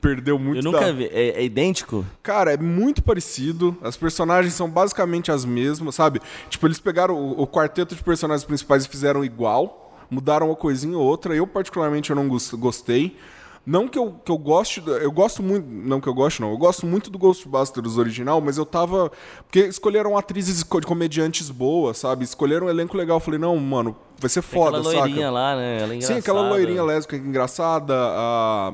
perdeu 0.00 0.38
muito 0.38 0.58
Eu 0.58 0.64
nunca 0.72 0.80
da- 0.86 0.92
vi. 0.92 1.04
É, 1.06 1.28
é 1.40 1.44
idêntico? 1.44 2.04
Cara, 2.22 2.52
é 2.52 2.56
muito 2.56 3.02
parecido. 3.02 3.76
As 3.80 3.96
personagens 3.96 4.52
são 4.54 4.68
basicamente 4.68 5.30
as 5.30 5.44
mesmas, 5.44 5.94
sabe? 5.94 6.20
Tipo, 6.50 6.66
eles 6.66 6.80
pegaram 6.80 7.14
o, 7.14 7.42
o 7.42 7.46
quarteto 7.46 7.94
de 7.94 8.02
personagens 8.02 8.44
principais 8.44 8.84
e 8.84 8.88
fizeram 8.88 9.24
igual, 9.24 9.96
mudaram 10.10 10.48
uma 10.48 10.56
coisinha 10.56 10.98
ou 10.98 11.04
outra. 11.04 11.34
Eu, 11.36 11.46
particularmente, 11.46 12.10
eu 12.10 12.16
não 12.16 12.28
gos- 12.28 12.52
gostei. 12.54 13.16
Não 13.64 13.86
que 13.86 13.96
eu, 13.98 14.12
que 14.24 14.30
eu 14.30 14.38
goste. 14.38 14.82
Eu 14.86 15.12
gosto 15.12 15.42
muito. 15.42 15.66
Não 15.68 16.00
que 16.00 16.08
eu 16.08 16.14
gosto, 16.14 16.42
não. 16.42 16.50
Eu 16.50 16.58
gosto 16.58 16.84
muito 16.84 17.10
do 17.10 17.18
Ghostbusters 17.18 17.96
original, 17.96 18.40
mas 18.40 18.58
eu 18.58 18.66
tava. 18.66 19.10
Porque 19.44 19.60
escolheram 19.60 20.18
atrizes 20.18 20.64
comediantes 20.64 21.48
boas, 21.48 21.98
sabe? 21.98 22.24
Escolheram 22.24 22.66
um 22.66 22.70
elenco 22.70 22.96
legal. 22.96 23.18
Eu 23.18 23.20
falei, 23.20 23.38
não, 23.38 23.56
mano, 23.56 23.96
vai 24.18 24.28
ser 24.28 24.42
Tem 24.42 24.50
foda, 24.50 24.78
aquela 24.78 24.92
saca? 24.92 25.04
loirinha 25.04 25.30
lá, 25.30 25.56
né? 25.56 25.82
Ela 25.82 25.94
é 25.94 26.00
Sim, 26.00 26.14
aquela 26.14 26.48
loirinha 26.48 26.82
lésbica 26.82 27.16
engraçada, 27.16 27.94
a... 27.96 28.72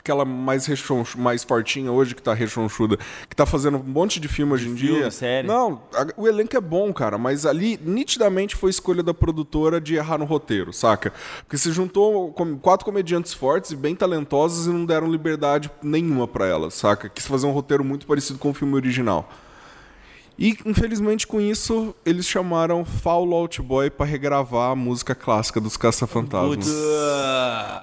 aquela 0.00 0.24
mais 0.24 0.66
rechonchu, 0.66 1.18
mais 1.18 1.44
fortinha 1.44 1.92
hoje 1.92 2.14
que 2.14 2.22
tá 2.22 2.34
rechonchuda, 2.34 2.98
que 3.28 3.36
tá 3.36 3.46
fazendo 3.46 3.78
um 3.78 3.82
monte 3.82 4.18
de 4.18 4.26
filme 4.28 4.52
hoje 4.52 4.68
em 4.68 4.76
filme, 4.76 4.98
dia. 5.00 5.10
série. 5.10 5.46
Não, 5.46 5.80
a- 5.94 6.06
o 6.16 6.26
elenco 6.26 6.56
é 6.56 6.60
bom, 6.60 6.92
cara, 6.92 7.16
mas 7.16 7.46
ali 7.46 7.78
nitidamente 7.82 8.56
foi 8.56 8.70
escolha 8.70 9.02
da 9.02 9.14
produtora 9.14 9.80
de 9.80 9.94
errar 9.94 10.18
no 10.18 10.24
roteiro, 10.24 10.72
saca? 10.72 11.12
Porque 11.44 11.56
se 11.58 11.70
juntou 11.70 12.32
com 12.32 12.58
quatro 12.58 12.84
comediantes 12.84 13.32
fortes 13.32 13.70
e 13.70 13.76
bem 13.76 13.94
talentosas 13.94 14.66
e 14.66 14.70
não 14.70 14.84
deram 14.84 15.10
liberdade 15.10 15.70
nenhuma 15.82 16.26
pra 16.26 16.46
elas, 16.46 16.74
saca? 16.74 17.08
Quis 17.08 17.26
fazer 17.26 17.46
um 17.46 17.52
roteiro 17.52 17.84
muito 17.84 18.06
parecido 18.06 18.38
com 18.38 18.50
o 18.50 18.54
filme 18.54 18.74
original. 18.74 19.28
E, 20.42 20.56
infelizmente, 20.64 21.26
com 21.26 21.38
isso, 21.38 21.94
eles 22.04 22.26
chamaram 22.26 22.82
Fall 22.82 23.30
Out 23.34 23.60
Boy 23.60 23.90
pra 23.90 24.06
regravar 24.06 24.70
a 24.70 24.74
música 24.74 25.14
clássica 25.14 25.60
dos 25.60 25.76
Caça-Fantasmas. 25.76 26.66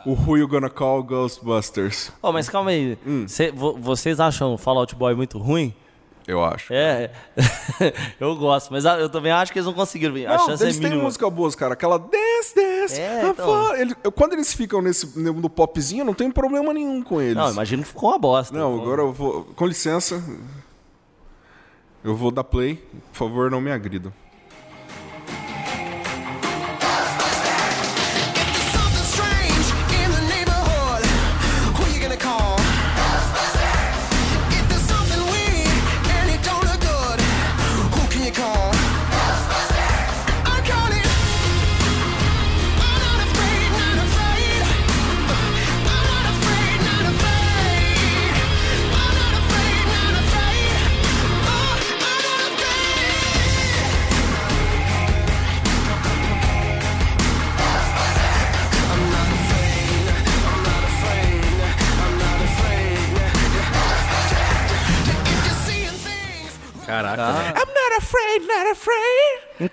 O 0.05 0.13
Who 0.13 0.37
You 0.37 0.47
Gonna 0.47 0.69
Call 0.69 1.03
Ghostbusters, 1.03 2.11
Ó, 2.21 2.31
mas 2.31 2.49
calma 2.49 2.71
aí. 2.71 2.97
Hum. 3.05 3.25
Cê- 3.27 3.51
vo- 3.51 3.77
vocês 3.79 4.19
acham 4.19 4.57
Fallout 4.57 4.95
Boy 4.95 5.13
muito 5.13 5.37
ruim? 5.37 5.71
eu 6.27 6.43
acho. 6.43 6.73
É, 6.73 7.09
eu 8.19 8.35
gosto, 8.35 8.69
mas 8.73 8.83
eu 8.83 9.07
também 9.07 9.31
acho 9.31 9.53
que 9.53 9.59
eles 9.59 9.65
não 9.65 9.73
conseguiram. 9.73 10.13
a 10.29 10.37
Não, 10.37 10.45
chance 10.47 10.61
é 10.63 10.65
eles 10.65 10.77
têm 10.77 10.89
mínima. 10.89 11.03
música 11.05 11.29
boas, 11.29 11.55
cara. 11.55 11.71
Aquela 11.73 11.97
Dance, 11.97 12.53
Dance. 12.55 12.99
É, 12.99 13.29
então. 13.29 13.75
Ele- 13.75 13.95
quando 14.13 14.33
eles 14.33 14.51
ficam 14.53 14.81
nesse, 14.81 15.17
no 15.17 15.31
no 15.31 15.49
popzinho, 15.49 16.03
não 16.03 16.13
tem 16.13 16.29
problema 16.31 16.73
nenhum 16.73 17.01
com 17.01 17.21
eles. 17.21 17.35
Não, 17.37 17.49
imagino 17.51 17.83
que 17.83 17.89
ficou 17.89 18.09
uma 18.09 18.17
bosta. 18.19 18.57
Não, 18.57 18.81
agora 18.81 19.03
eu 19.03 19.13
vou. 19.13 19.43
Com 19.55 19.65
licença. 19.67 20.21
Eu 22.03 22.15
vou 22.15 22.31
dar 22.31 22.43
play. 22.43 22.75
Por 23.11 23.17
favor, 23.17 23.51
não 23.51 23.61
me 23.61 23.71
agridam. 23.71 24.13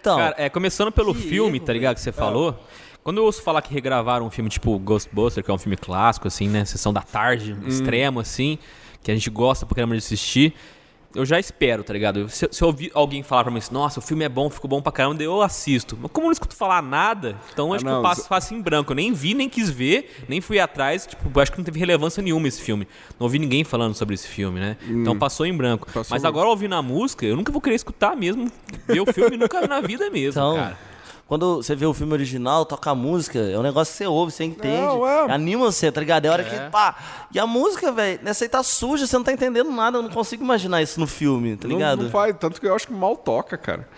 Então, 0.05 0.19
Cara, 0.19 0.35
é, 0.37 0.51
começando 0.51 0.93
pelo 0.93 1.15
filme, 1.15 1.59
tá 1.59 1.73
ligado? 1.73 1.95
Que 1.95 2.03
você 2.03 2.13
falou. 2.13 2.63
Quando 3.03 3.17
eu 3.19 3.25
ouço 3.25 3.43
falar 3.43 3.63
que 3.63 3.73
regravaram 3.73 4.27
um 4.27 4.31
filme 4.31 4.51
tipo 4.51 4.79
Ghostbuster, 4.79 5.43
que 5.43 5.51
é 5.51 5.55
um 5.55 5.59
filme 5.59 5.79
clássico, 5.79 6.29
assim, 6.29 6.47
né? 6.47 6.63
Sessão 6.67 6.93
da 6.93 7.01
tarde, 7.01 7.57
extremo, 7.67 8.21
assim, 8.21 8.59
que 9.03 9.11
a 9.11 9.15
gente 9.15 9.31
gosta 9.31 9.65
pra 9.65 9.75
caramba 9.77 9.95
de 9.95 9.99
assistir, 9.99 10.55
eu 11.15 11.25
já 11.25 11.39
espero, 11.39 11.85
tá 11.85 11.93
ligado? 11.93 12.29
Se, 12.29 12.49
se 12.51 12.63
eu 12.63 12.69
ouvir 12.69 12.91
alguém 12.95 13.23
falar 13.23 13.45
pra 13.45 13.53
mim 13.53 13.59
assim, 13.59 13.73
nossa, 13.73 14.01
o 14.01 14.03
filme 14.03 14.25
é 14.25 14.29
bom, 14.29 14.51
ficou 14.51 14.69
bom 14.69 14.83
pra 14.83 14.91
caramba, 14.91 15.23
eu 15.23 15.41
assisto. 15.41 15.97
Mas 16.01 16.11
como 16.11 16.27
eu 16.27 16.29
não 16.29 16.33
escuto 16.33 16.57
falar 16.57 16.83
nada, 16.83 17.37
então 17.53 17.73
acho 17.73 17.85
que 17.85 17.91
não, 17.91 17.99
eu 17.99 18.29
passo, 18.29 18.55
em 18.55 18.61
branco. 18.61 18.93
Eu 18.93 18.97
nem 18.97 19.13
vi, 19.13 19.35
nem 19.35 19.49
quis 19.49 19.71
ver, 19.71 20.25
nem 20.29 20.41
fui 20.41 20.59
atrás. 20.59 21.07
Tipo, 21.07 21.31
eu 21.33 21.43
acho 21.43 21.53
que 21.53 21.59
não 21.59 21.65
teve 21.65 21.79
relevância 21.79 22.23
nenhuma 22.23 22.49
esse 22.49 22.61
filme. 22.61 22.89
Não 23.19 23.27
ouvi 23.27 23.39
ninguém 23.39 23.65
falando 23.65 23.95
sobre 23.95 24.15
esse 24.15 24.27
filme, 24.27 24.59
né? 24.61 24.77
Então 24.87 25.17
passou 25.17 25.47
em 25.47 25.57
branco. 25.57 25.87
Passou 25.87 26.15
Mas 26.15 26.25
agora 26.25 26.49
ouvindo 26.49 26.75
a 26.75 26.83
música, 26.83 27.25
eu 27.25 27.37
nunca 27.37 27.53
vou 27.53 27.61
querer 27.61 27.77
escutar 27.77 28.17
mesmo, 28.17 28.51
ver 28.87 29.01
o 29.01 29.13
filme 29.13 29.37
nunca 29.37 29.67
na 29.67 29.81
vida 29.81 30.11
mesmo, 30.11 30.41
então 30.41 30.57
cara. 30.57 30.94
Quando 31.27 31.57
você 31.57 31.75
vê 31.75 31.87
o 31.87 31.95
filme 31.95 32.13
original, 32.13 32.65
toca 32.67 32.91
a 32.91 32.95
música, 32.95 33.39
é 33.39 33.59
um 33.59 33.63
negócio 33.63 33.93
que 33.93 33.99
você 33.99 34.07
ouve, 34.07 34.33
você 34.33 34.45
entende. 34.45 34.77
Não, 34.83 35.07
é. 35.07 35.33
Anima 35.33 35.65
você, 35.65 35.91
tá 35.91 36.01
ligado? 36.01 36.27
É 36.27 36.29
a 36.29 36.33
hora 36.33 36.45
que. 36.45 36.57
Pá. 36.71 36.95
E 37.33 37.39
a 37.39 37.47
música, 37.47 37.91
velho, 37.91 38.21
nessa 38.23 38.45
aí 38.45 38.49
tá 38.49 38.63
suja, 38.63 39.07
você 39.07 39.17
não 39.17 39.25
tá 39.25 39.33
entendendo 39.33 39.71
nada. 39.71 39.99
Eu 39.99 40.03
não 40.03 40.11
consigo 40.11 40.45
imaginar 40.45 40.83
isso 40.83 41.01
no 41.01 41.07
filme, 41.07 41.57
tá 41.57 41.67
Não, 41.67 41.75
ligado? 41.77 42.03
não 42.05 42.11
faz, 42.11 42.35
tanto 42.39 42.61
que 42.61 42.67
eu 42.67 42.75
acho 42.75 42.87
que 42.87 42.93
mal 42.93 43.17
toca, 43.17 43.57
cara. 43.57 43.89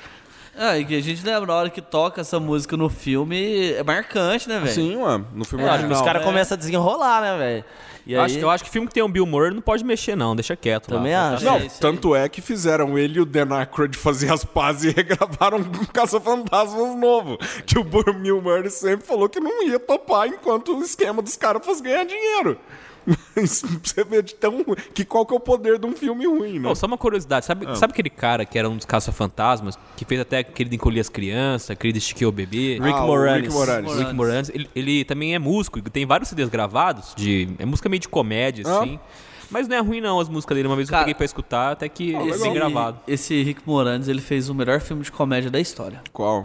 Ah, 0.58 0.78
e 0.78 0.86
que 0.86 0.96
a 0.96 1.02
gente 1.02 1.22
lembra, 1.22 1.52
a 1.52 1.56
hora 1.56 1.68
que 1.70 1.82
toca 1.82 2.22
essa 2.22 2.40
música 2.40 2.78
no 2.78 2.88
filme, 2.88 3.72
é 3.72 3.82
marcante, 3.82 4.48
né, 4.48 4.58
velho? 4.58 4.72
Sim, 4.72 4.96
mano. 4.96 5.26
No 5.34 5.44
filme 5.44 5.62
É, 5.64 5.70
original. 5.70 5.98
os 5.98 6.02
caras 6.02 6.22
é. 6.22 6.24
começam 6.24 6.54
a 6.54 6.58
desenrolar, 6.58 7.20
né, 7.20 7.36
velho? 7.36 7.64
E 8.06 8.12
Eu 8.12 8.20
aí, 8.20 8.26
acho, 8.26 8.38
eu 8.38 8.48
acho 8.48 8.62
que 8.64 8.70
filme 8.70 8.86
que 8.86 8.94
tem 8.94 9.02
um 9.02 9.10
Bill 9.10 9.26
Murray 9.26 9.52
não 9.52 9.60
pode 9.60 9.84
mexer, 9.84 10.14
não. 10.16 10.36
Deixa 10.36 10.54
quieto. 10.54 10.88
lá. 10.90 10.98
Também 10.98 11.12
Tá- 11.12 11.34
acho. 11.34 11.44
Não, 11.44 11.56
É, 11.56 11.68
tanto 11.80 12.14
é 12.14 12.28
que 12.28 12.40
fizeram 12.40 12.96
ele 12.96 13.18
e 13.18 13.20
o 13.20 13.24
Dan 13.26 13.52
Aykroyd 13.52 13.96
fazer 13.98 14.32
as 14.32 14.44
pazes 14.44 14.84
e 14.84 14.94
regravaram 14.96 15.58
um 15.58 15.84
Caça-Fantasmas 15.92 16.94
novo. 16.96 17.36
Que 17.66 17.78
o 17.78 17.84
Bill 17.84 18.40
Murray 18.40 18.70
sempre 18.70 19.04
falou 19.06 19.28
que 19.28 19.40
não 19.40 19.66
ia 19.66 19.78
topar 19.80 20.28
enquanto 20.28 20.76
o 20.78 20.82
esquema 20.82 21.20
dos 21.20 21.36
caras 21.36 21.64
fosse 21.66 21.82
ganhar 21.82 22.04
dinheiro. 22.04 22.56
Você 23.36 24.04
vê 24.04 24.22
de 24.22 24.34
tão. 24.34 24.64
Que 24.94 25.04
qual 25.04 25.24
que 25.24 25.32
é 25.32 25.36
o 25.36 25.40
poder 25.40 25.78
de 25.78 25.86
um 25.86 25.92
filme 25.92 26.26
ruim, 26.26 26.58
né? 26.58 26.68
Ô, 26.68 26.74
só 26.74 26.86
uma 26.86 26.98
curiosidade, 26.98 27.44
sabe, 27.46 27.66
sabe 27.76 27.92
aquele 27.92 28.10
cara 28.10 28.44
que 28.44 28.58
era 28.58 28.68
um 28.68 28.76
dos 28.76 28.84
caça-fantasmas, 28.86 29.78
que 29.96 30.04
fez 30.04 30.20
até 30.20 30.38
aquele 30.38 30.70
de 30.70 30.76
encolher 30.76 31.00
as 31.00 31.08
crianças, 31.08 31.70
aquele 31.70 31.92
de 31.92 31.98
estiquear 31.98 32.28
o 32.28 32.32
bebê? 32.32 32.78
Rick 32.82 32.98
Ah, 32.98 33.04
o 33.04 33.06
Moranis. 33.06 33.42
Rick 33.44 33.54
Moranis. 33.54 33.96
Rick 33.98 34.12
Moranis, 34.14 34.48
ele, 34.52 34.70
ele 34.74 35.04
também 35.04 35.34
é 35.34 35.38
músico, 35.38 35.80
tem 35.90 36.04
vários 36.06 36.28
CDs 36.28 36.48
gravados, 36.48 37.14
de, 37.16 37.48
é 37.58 37.64
música 37.64 37.88
meio 37.88 38.00
de 38.00 38.08
comédia, 38.08 38.64
Ah. 38.66 38.80
assim. 38.80 38.98
Mas 39.48 39.68
não 39.68 39.76
é 39.76 39.80
ruim 39.80 40.00
não 40.00 40.18
as 40.18 40.28
músicas 40.28 40.56
dele, 40.56 40.66
uma 40.66 40.74
vez 40.74 40.90
Cara, 40.90 41.02
eu 41.02 41.04
peguei 41.04 41.14
pra 41.14 41.24
escutar, 41.24 41.70
até 41.72 41.88
que 41.88 42.16
é 42.16 42.26
Esse, 42.30 42.42
bem 42.42 42.52
gravado. 42.52 42.98
esse 43.06 43.42
Rick 43.44 43.60
Moranis, 43.64 44.08
ele 44.08 44.20
fez 44.20 44.48
o 44.48 44.54
melhor 44.54 44.80
filme 44.80 45.04
de 45.04 45.12
comédia 45.12 45.48
da 45.50 45.60
história. 45.60 46.02
Qual? 46.12 46.44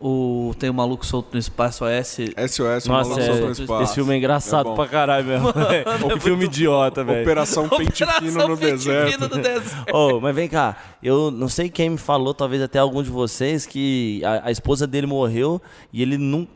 O 0.00 0.54
Tem 0.58 0.70
um 0.70 0.72
Maluco 0.72 1.04
Solto 1.04 1.28
no 1.34 1.38
Espaço 1.38 1.84
S. 1.84 2.24
SOS, 2.48 2.86
Nossa, 2.86 3.10
Maluco 3.10 3.20
é, 3.20 3.40
no 3.40 3.50
Espaço. 3.52 3.82
esse 3.82 3.94
filme 3.96 4.14
é 4.14 4.16
engraçado 4.16 4.70
bom. 4.70 4.74
pra 4.74 4.88
caralho 4.88 5.26
mesmo. 5.26 5.52
que 5.52 6.20
filme 6.20 6.46
idiota, 6.46 7.04
velho. 7.04 7.20
Operação 7.20 7.68
Pente 7.68 8.06
Fino 8.06 8.48
no 8.48 8.56
Pente 8.56 8.72
deserto. 8.86 9.12
Fino 9.12 9.28
no 9.28 9.42
deserto. 9.42 9.84
Oh, 9.92 10.18
mas 10.18 10.34
vem 10.34 10.48
cá, 10.48 10.76
eu 11.02 11.30
não 11.30 11.48
sei 11.48 11.68
quem 11.68 11.90
me 11.90 11.98
falou, 11.98 12.32
talvez 12.32 12.62
até 12.62 12.78
algum 12.78 13.02
de 13.02 13.10
vocês, 13.10 13.66
que 13.66 14.22
a, 14.24 14.48
a 14.48 14.50
esposa 14.50 14.86
dele 14.86 15.06
morreu 15.06 15.60
e 15.92 16.00
ele 16.00 16.16
não 16.16 16.48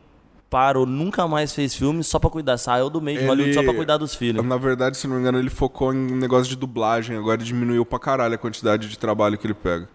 parou, 0.49 0.87
nunca 0.87 1.27
mais 1.27 1.53
fez 1.53 1.75
filme 1.75 2.03
só 2.03 2.19
pra 2.19 2.31
cuidar. 2.31 2.57
Saiu 2.57 2.89
do 2.89 3.01
meio 3.01 3.19
de 3.19 3.27
Hollywood 3.27 3.55
só 3.55 3.63
pra 3.63 3.75
cuidar 3.75 3.97
dos 3.99 4.15
filhos. 4.15 4.45
Na 4.47 4.57
verdade, 4.57 4.97
se 4.97 5.07
não 5.07 5.17
me 5.17 5.21
engano, 5.21 5.39
ele 5.39 5.51
focou 5.51 5.93
em 5.93 6.13
negócio 6.13 6.49
de 6.49 6.57
dublagem. 6.57 7.17
Agora 7.17 7.39
diminuiu 7.39 7.85
pra 7.85 7.99
caralho 7.99 8.35
a 8.37 8.39
quantidade 8.39 8.89
de 8.89 8.99
trabalho 8.99 9.37
que 9.37 9.47
ele 9.47 9.55
pega. 9.55 9.89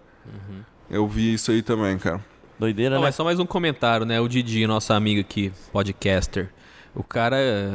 Eu 0.90 1.08
vi 1.08 1.34
isso 1.34 1.50
aí 1.52 1.62
também, 1.62 1.98
cara. 1.98 2.20
Doideira, 2.60 2.96
Não, 2.96 3.02
né? 3.02 3.08
mas 3.08 3.16
só 3.16 3.24
mais 3.24 3.40
um 3.40 3.46
comentário, 3.46 4.06
né? 4.06 4.20
O 4.20 4.28
Didi, 4.28 4.68
nosso 4.68 4.92
amigo 4.94 5.22
aqui, 5.22 5.52
podcaster. 5.72 6.50
O 6.96 7.04
cara 7.04 7.38
é, 7.38 7.70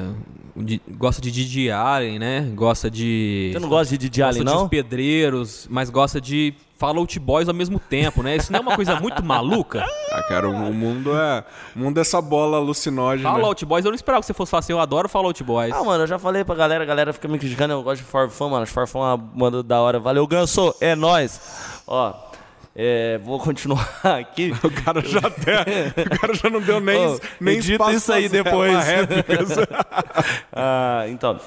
Di- 0.56 0.82
gosta 0.98 1.22
de 1.22 1.30
Didi 1.30 1.70
Allen, 1.70 2.18
né? 2.18 2.40
Gosta 2.54 2.90
de. 2.90 3.50
Você 3.52 3.58
não 3.60 3.68
gosta 3.68 3.86
de 3.92 3.98
Didi 3.98 4.20
gosta 4.20 4.34
Allen, 4.40 4.44
de 4.44 4.52
não? 4.54 4.64
Os 4.64 4.68
pedreiros, 4.68 5.66
mas 5.70 5.88
gosta 5.88 6.20
de 6.20 6.52
Fallout 6.76 7.18
Boys 7.20 7.48
ao 7.48 7.54
mesmo 7.54 7.78
tempo, 7.78 8.22
né? 8.24 8.36
Isso 8.36 8.52
não 8.52 8.58
é 8.58 8.62
uma 8.62 8.74
coisa 8.76 8.98
muito 9.00 9.22
maluca? 9.24 9.86
Ah, 10.12 10.22
cara, 10.24 10.48
o, 10.48 10.74
mundo 10.74 11.16
é. 11.16 11.44
O 11.74 11.78
mundo 11.78 11.96
é 11.98 12.00
essa 12.00 12.20
bola 12.20 12.56
alucinógena. 12.58 13.30
Fallout 13.30 13.64
Boys, 13.64 13.84
eu 13.84 13.90
não 13.92 13.96
esperava 13.96 14.20
que 14.20 14.26
você 14.26 14.34
fosse 14.34 14.50
falar 14.50 14.58
assim, 14.60 14.72
eu 14.72 14.80
adoro 14.80 15.08
Fallout 15.08 15.42
Boys. 15.44 15.72
Ah, 15.72 15.82
mano, 15.84 16.02
eu 16.02 16.06
já 16.08 16.18
falei 16.18 16.44
pra 16.44 16.54
galera, 16.56 16.82
a 16.82 16.86
galera 16.86 17.12
fica 17.12 17.28
me 17.28 17.38
criticando, 17.38 17.72
eu 17.72 17.82
gosto 17.82 18.02
de 18.02 18.08
Farfã, 18.08 18.48
mano. 18.48 18.66
Farfã 18.66 18.98
é 18.98 19.02
uma 19.02 19.16
banda 19.16 19.62
da 19.62 19.80
hora. 19.80 19.98
Valeu, 20.00 20.26
Ganso, 20.26 20.74
é 20.80 20.94
nóis. 20.96 21.40
Ó, 21.86 22.12
é, 22.76 23.18
vou 23.18 23.38
continuar 23.38 23.88
aqui. 24.02 24.52
O 24.64 24.70
cara 24.70 25.00
já 25.00 25.20
até. 25.20 25.62
o 26.14 26.18
cara 26.20 26.34
já 26.34 26.50
não 26.50 26.60
deu 26.60 26.80
nem, 26.80 27.06
Ô, 27.06 27.20
nem 27.40 27.56
edita 27.58 27.72
espaço 27.74 27.96
isso 27.96 28.12
aí 28.12 28.28
depois. 28.28 28.74
Ah, 30.52 31.04
então, 31.08 31.38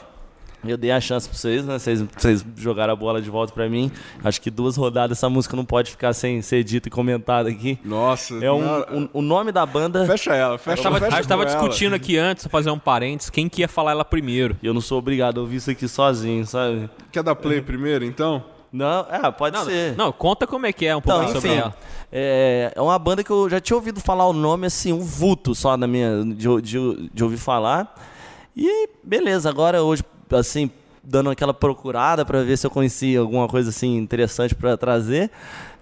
eu 0.65 0.75
dei 0.77 0.91
a 0.91 0.99
chance 0.99 1.27
pra 1.29 1.37
vocês, 1.37 1.65
né? 1.65 1.79
Vocês, 1.79 2.01
vocês 2.17 2.45
jogaram 2.57 2.91
a 2.93 2.95
bola 2.95 3.21
de 3.21 3.29
volta 3.29 3.53
pra 3.53 3.69
mim. 3.69 3.91
Acho 4.23 4.41
que 4.41 4.49
duas 4.51 4.75
rodadas 4.75 5.17
essa 5.17 5.29
música 5.29 5.55
não 5.55 5.63
pode 5.65 5.91
ficar 5.91 6.13
sem 6.13 6.41
ser 6.41 6.63
dita 6.63 6.87
e 6.87 6.91
comentada 6.91 7.49
aqui. 7.49 7.79
Nossa. 7.85 8.33
É 8.43 8.51
um, 8.51 8.63
um- 9.03 9.09
o 9.13 9.21
nome 9.21 9.51
da 9.51 9.65
banda. 9.65 10.05
Fecha 10.05 10.33
ela, 10.35 10.57
fecha, 10.57 10.83
tava, 10.83 10.99
fecha 10.99 11.13
a 11.13 11.17
gente 11.17 11.27
tava 11.27 11.45
com 11.45 11.51
ela. 11.51 11.59
discutindo 11.59 11.93
aqui 11.93 12.17
antes, 12.17 12.47
fazer 12.47 12.69
um 12.71 12.79
parênteses, 12.79 13.29
quem 13.29 13.47
que 13.47 13.61
ia 13.61 13.67
falar 13.67 13.91
ela 13.91 14.05
primeiro. 14.05 14.57
E 14.61 14.67
eu 14.67 14.73
não 14.73 14.81
sou 14.81 14.99
obrigado 14.99 15.37
a 15.39 15.41
ouvir 15.41 15.57
isso 15.57 15.71
aqui 15.71 15.87
sozinho, 15.87 16.45
sabe? 16.45 16.89
Quer 17.11 17.23
dar 17.23 17.35
play 17.35 17.61
primeiro, 17.61 18.03
então? 18.03 18.43
Não, 18.77 19.05
é, 19.09 19.31
pode 19.31 19.55
Não, 19.57 19.65
ser. 19.65 19.95
não, 19.95 20.11
conta 20.11 20.45
como 20.45 20.65
é 20.65 20.71
que 20.73 20.85
é 20.85 20.95
um 20.95 21.01
pouco 21.01 21.21
Então, 21.23 21.33
sobre 21.33 21.49
enfim, 21.49 21.59
ela. 21.59 21.75
é, 22.11 22.71
é 22.75 22.81
uma 22.81 22.97
banda 22.99 23.23
que 23.23 23.31
eu 23.31 23.49
já 23.49 23.59
tinha 23.59 23.75
ouvido 23.75 23.99
falar 23.99 24.27
o 24.27 24.33
nome, 24.33 24.67
assim, 24.67 24.93
um 24.93 24.99
vulto 24.99 25.55
só 25.55 25.75
na 25.75 25.87
minha, 25.87 26.23
de, 26.23 26.61
de, 26.61 27.09
de 27.13 27.23
ouvir 27.23 27.37
falar. 27.37 27.93
E 28.55 28.89
beleza, 29.03 29.49
agora 29.49 29.81
hoje, 29.83 30.03
assim, 30.31 30.69
dando 31.03 31.29
aquela 31.29 31.53
procurada 31.53 32.25
pra 32.25 32.43
ver 32.43 32.57
se 32.57 32.67
eu 32.67 32.71
conhecia 32.71 33.19
alguma 33.19 33.47
coisa 33.47 33.69
assim 33.69 33.95
interessante 33.97 34.53
pra 34.53 34.75
trazer, 34.75 35.31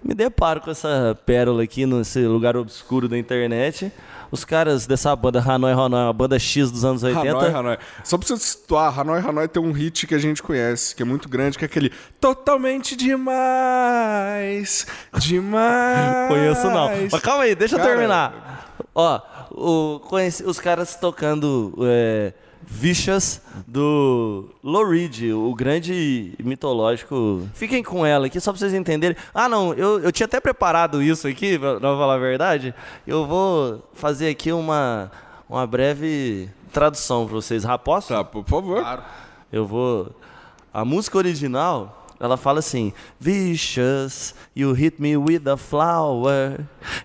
me 0.02 0.14
deparo 0.14 0.60
com 0.60 0.70
essa 0.70 1.18
pérola 1.26 1.62
aqui 1.64 1.84
nesse 1.84 2.20
lugar 2.26 2.56
obscuro 2.56 3.08
da 3.08 3.18
internet. 3.18 3.90
Os 4.30 4.44
caras 4.44 4.86
dessa 4.86 5.14
banda 5.14 5.40
Hanoi 5.40 5.72
Hanoi, 5.72 6.02
uma 6.02 6.12
banda 6.12 6.38
X 6.38 6.70
dos 6.70 6.84
anos 6.84 7.02
80. 7.02 7.28
Hanoi, 7.28 7.50
Hanoi. 7.54 7.78
Só 8.04 8.18
pra 8.18 8.26
você 8.26 8.36
situar, 8.36 8.98
Hanoi, 8.98 9.20
Hanoi 9.20 9.48
tem 9.48 9.62
um 9.62 9.72
hit 9.72 10.06
que 10.06 10.14
a 10.14 10.18
gente 10.18 10.42
conhece, 10.42 10.94
que 10.94 11.02
é 11.02 11.04
muito 11.04 11.28
grande, 11.28 11.58
que 11.58 11.64
é 11.64 11.66
aquele 11.66 11.92
Totalmente 12.20 12.96
demais, 12.96 14.86
demais. 15.18 16.28
Conheço 16.28 16.70
não. 16.70 16.90
Mas 17.10 17.22
calma 17.22 17.44
aí, 17.44 17.54
deixa 17.54 17.76
Cara, 17.76 17.88
eu 17.88 17.94
terminar. 17.94 18.74
Ó, 18.94 19.20
o, 19.50 20.00
conheci, 20.00 20.42
os 20.44 20.58
caras 20.58 20.96
tocando 20.96 21.74
é, 21.82 22.32
Vicious 22.66 23.40
do 23.66 24.48
Lou 24.62 24.88
Reed, 24.88 25.32
o 25.32 25.54
grande 25.54 26.34
mitológico. 26.42 27.48
Fiquem 27.54 27.82
com 27.82 28.04
ela 28.04 28.26
aqui 28.26 28.40
só 28.40 28.52
pra 28.52 28.58
vocês 28.58 28.74
entenderem. 28.74 29.16
Ah, 29.32 29.48
não, 29.48 29.72
eu, 29.74 30.00
eu 30.00 30.12
tinha 30.12 30.26
até 30.26 30.40
preparado 30.40 31.02
isso 31.02 31.28
aqui, 31.28 31.58
pra, 31.58 31.80
pra 31.80 31.96
falar 31.96 32.14
a 32.14 32.18
verdade. 32.18 32.74
Eu 33.06 33.26
vou 33.26 33.82
fazer 33.94 34.28
aqui 34.28 34.52
uma, 34.52 35.10
uma 35.48 35.66
breve 35.66 36.50
tradução 36.72 37.24
pra 37.26 37.36
vocês. 37.36 37.64
Raposo? 37.64 38.08
Tá, 38.08 38.24
por 38.24 38.44
favor. 38.44 38.84
Eu 39.52 39.64
vou. 39.64 40.10
A 40.74 40.84
música 40.84 41.16
original, 41.16 42.05
ela 42.18 42.36
fala 42.36 42.60
assim: 42.60 42.92
Vicious, 43.20 44.34
you 44.54 44.72
hit 44.72 45.00
me 45.00 45.16
with 45.16 45.46
a 45.46 45.56
flower, 45.56 46.58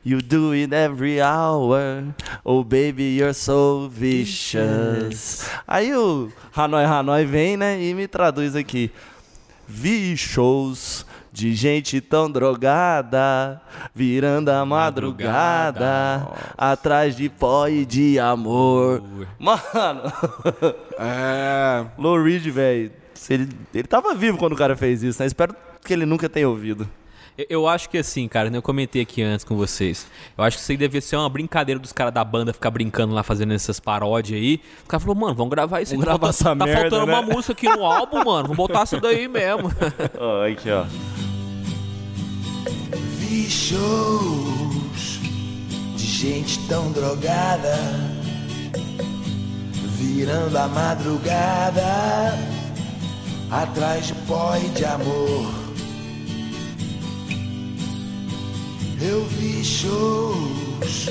you 0.03 0.21
do 0.21 0.53
it 0.53 0.73
every 0.73 1.21
hour. 1.21 2.05
Oh 2.43 2.63
baby, 2.63 3.17
you're 3.17 3.33
so 3.33 3.89
vicious. 3.89 5.49
Aí 5.67 5.93
o 5.95 6.31
Hanoi 6.55 6.85
Hanoi 6.85 7.25
vem, 7.25 7.57
né, 7.57 7.81
e 7.81 7.93
me 7.93 8.07
traduz 8.07 8.55
aqui: 8.55 8.91
Vicious. 9.67 11.05
De 11.33 11.55
gente 11.55 12.01
tão 12.01 12.29
drogada, 12.29 13.61
virando 13.95 14.49
a 14.49 14.65
madrugada, 14.65 16.27
atrás 16.57 17.15
de 17.15 17.29
pó 17.29 17.69
e 17.69 17.85
de 17.85 18.19
amor. 18.19 19.01
Mano, 19.39 20.11
É. 20.99 21.85
Lou 21.97 22.21
Reed, 22.21 22.45
velho, 22.49 22.91
ele, 23.29 23.49
ele 23.73 23.87
tava 23.87 24.13
vivo 24.15 24.37
quando 24.37 24.53
o 24.53 24.57
cara 24.57 24.75
fez 24.75 25.03
isso, 25.03 25.21
né? 25.21 25.27
Espero 25.27 25.55
que 25.83 25.93
ele 25.93 26.05
nunca 26.05 26.27
tenha 26.29 26.47
ouvido. 26.49 26.87
Eu, 27.49 27.67
acho 27.67 27.89
que 27.89 27.97
assim, 27.97 28.27
cara, 28.27 28.49
né, 28.49 28.57
eu 28.57 28.61
comentei 28.61 29.01
aqui 29.01 29.21
antes 29.23 29.43
com 29.45 29.55
vocês. 29.55 30.05
Eu 30.37 30.43
acho 30.43 30.57
que 30.57 30.63
isso 30.63 30.71
aí 30.71 30.77
devia 30.77 30.99
ser 31.01 31.15
uma 31.15 31.29
brincadeira 31.29 31.79
dos 31.79 31.91
caras 31.93 32.13
da 32.13 32.23
banda 32.23 32.51
ficar 32.53 32.69
brincando 32.69 33.13
lá, 33.13 33.23
fazendo 33.23 33.53
essas 33.53 33.79
paródias 33.79 34.39
aí. 34.39 34.59
O 34.83 34.87
cara 34.87 34.99
falou, 34.99 35.15
mano, 35.15 35.33
vamos 35.33 35.49
gravar 35.49 35.81
isso 35.81 35.91
Vamos 35.91 36.03
aqui. 36.07 36.19
gravar 36.19 36.33
Falta- 36.33 36.49
essa 36.49 36.55
Tá 36.55 36.65
merda, 36.65 36.81
faltando 36.81 37.05
né? 37.07 37.13
uma 37.13 37.21
música 37.21 37.53
aqui 37.53 37.69
no 37.69 37.85
álbum, 37.85 38.17
mano. 38.25 38.43
Vamos 38.49 38.57
botar 38.57 38.83
isso 38.83 38.99
daí 38.99 39.27
mesmo. 39.27 39.71
Ó, 40.19 40.45
aqui, 40.45 40.69
ó. 40.69 40.83
Vi 43.17 43.49
shows 43.49 45.19
de 45.95 46.05
gente 46.05 46.59
tão 46.67 46.91
drogada, 46.91 47.77
virando 49.97 50.57
a 50.57 50.67
madrugada, 50.67 52.37
atrás 53.51 54.07
de 54.07 54.13
pó 54.25 54.55
e 54.55 54.69
de 54.69 54.85
amor. 54.85 55.53
Eu 59.01 59.25
vi 59.25 59.63
shows 59.63 61.09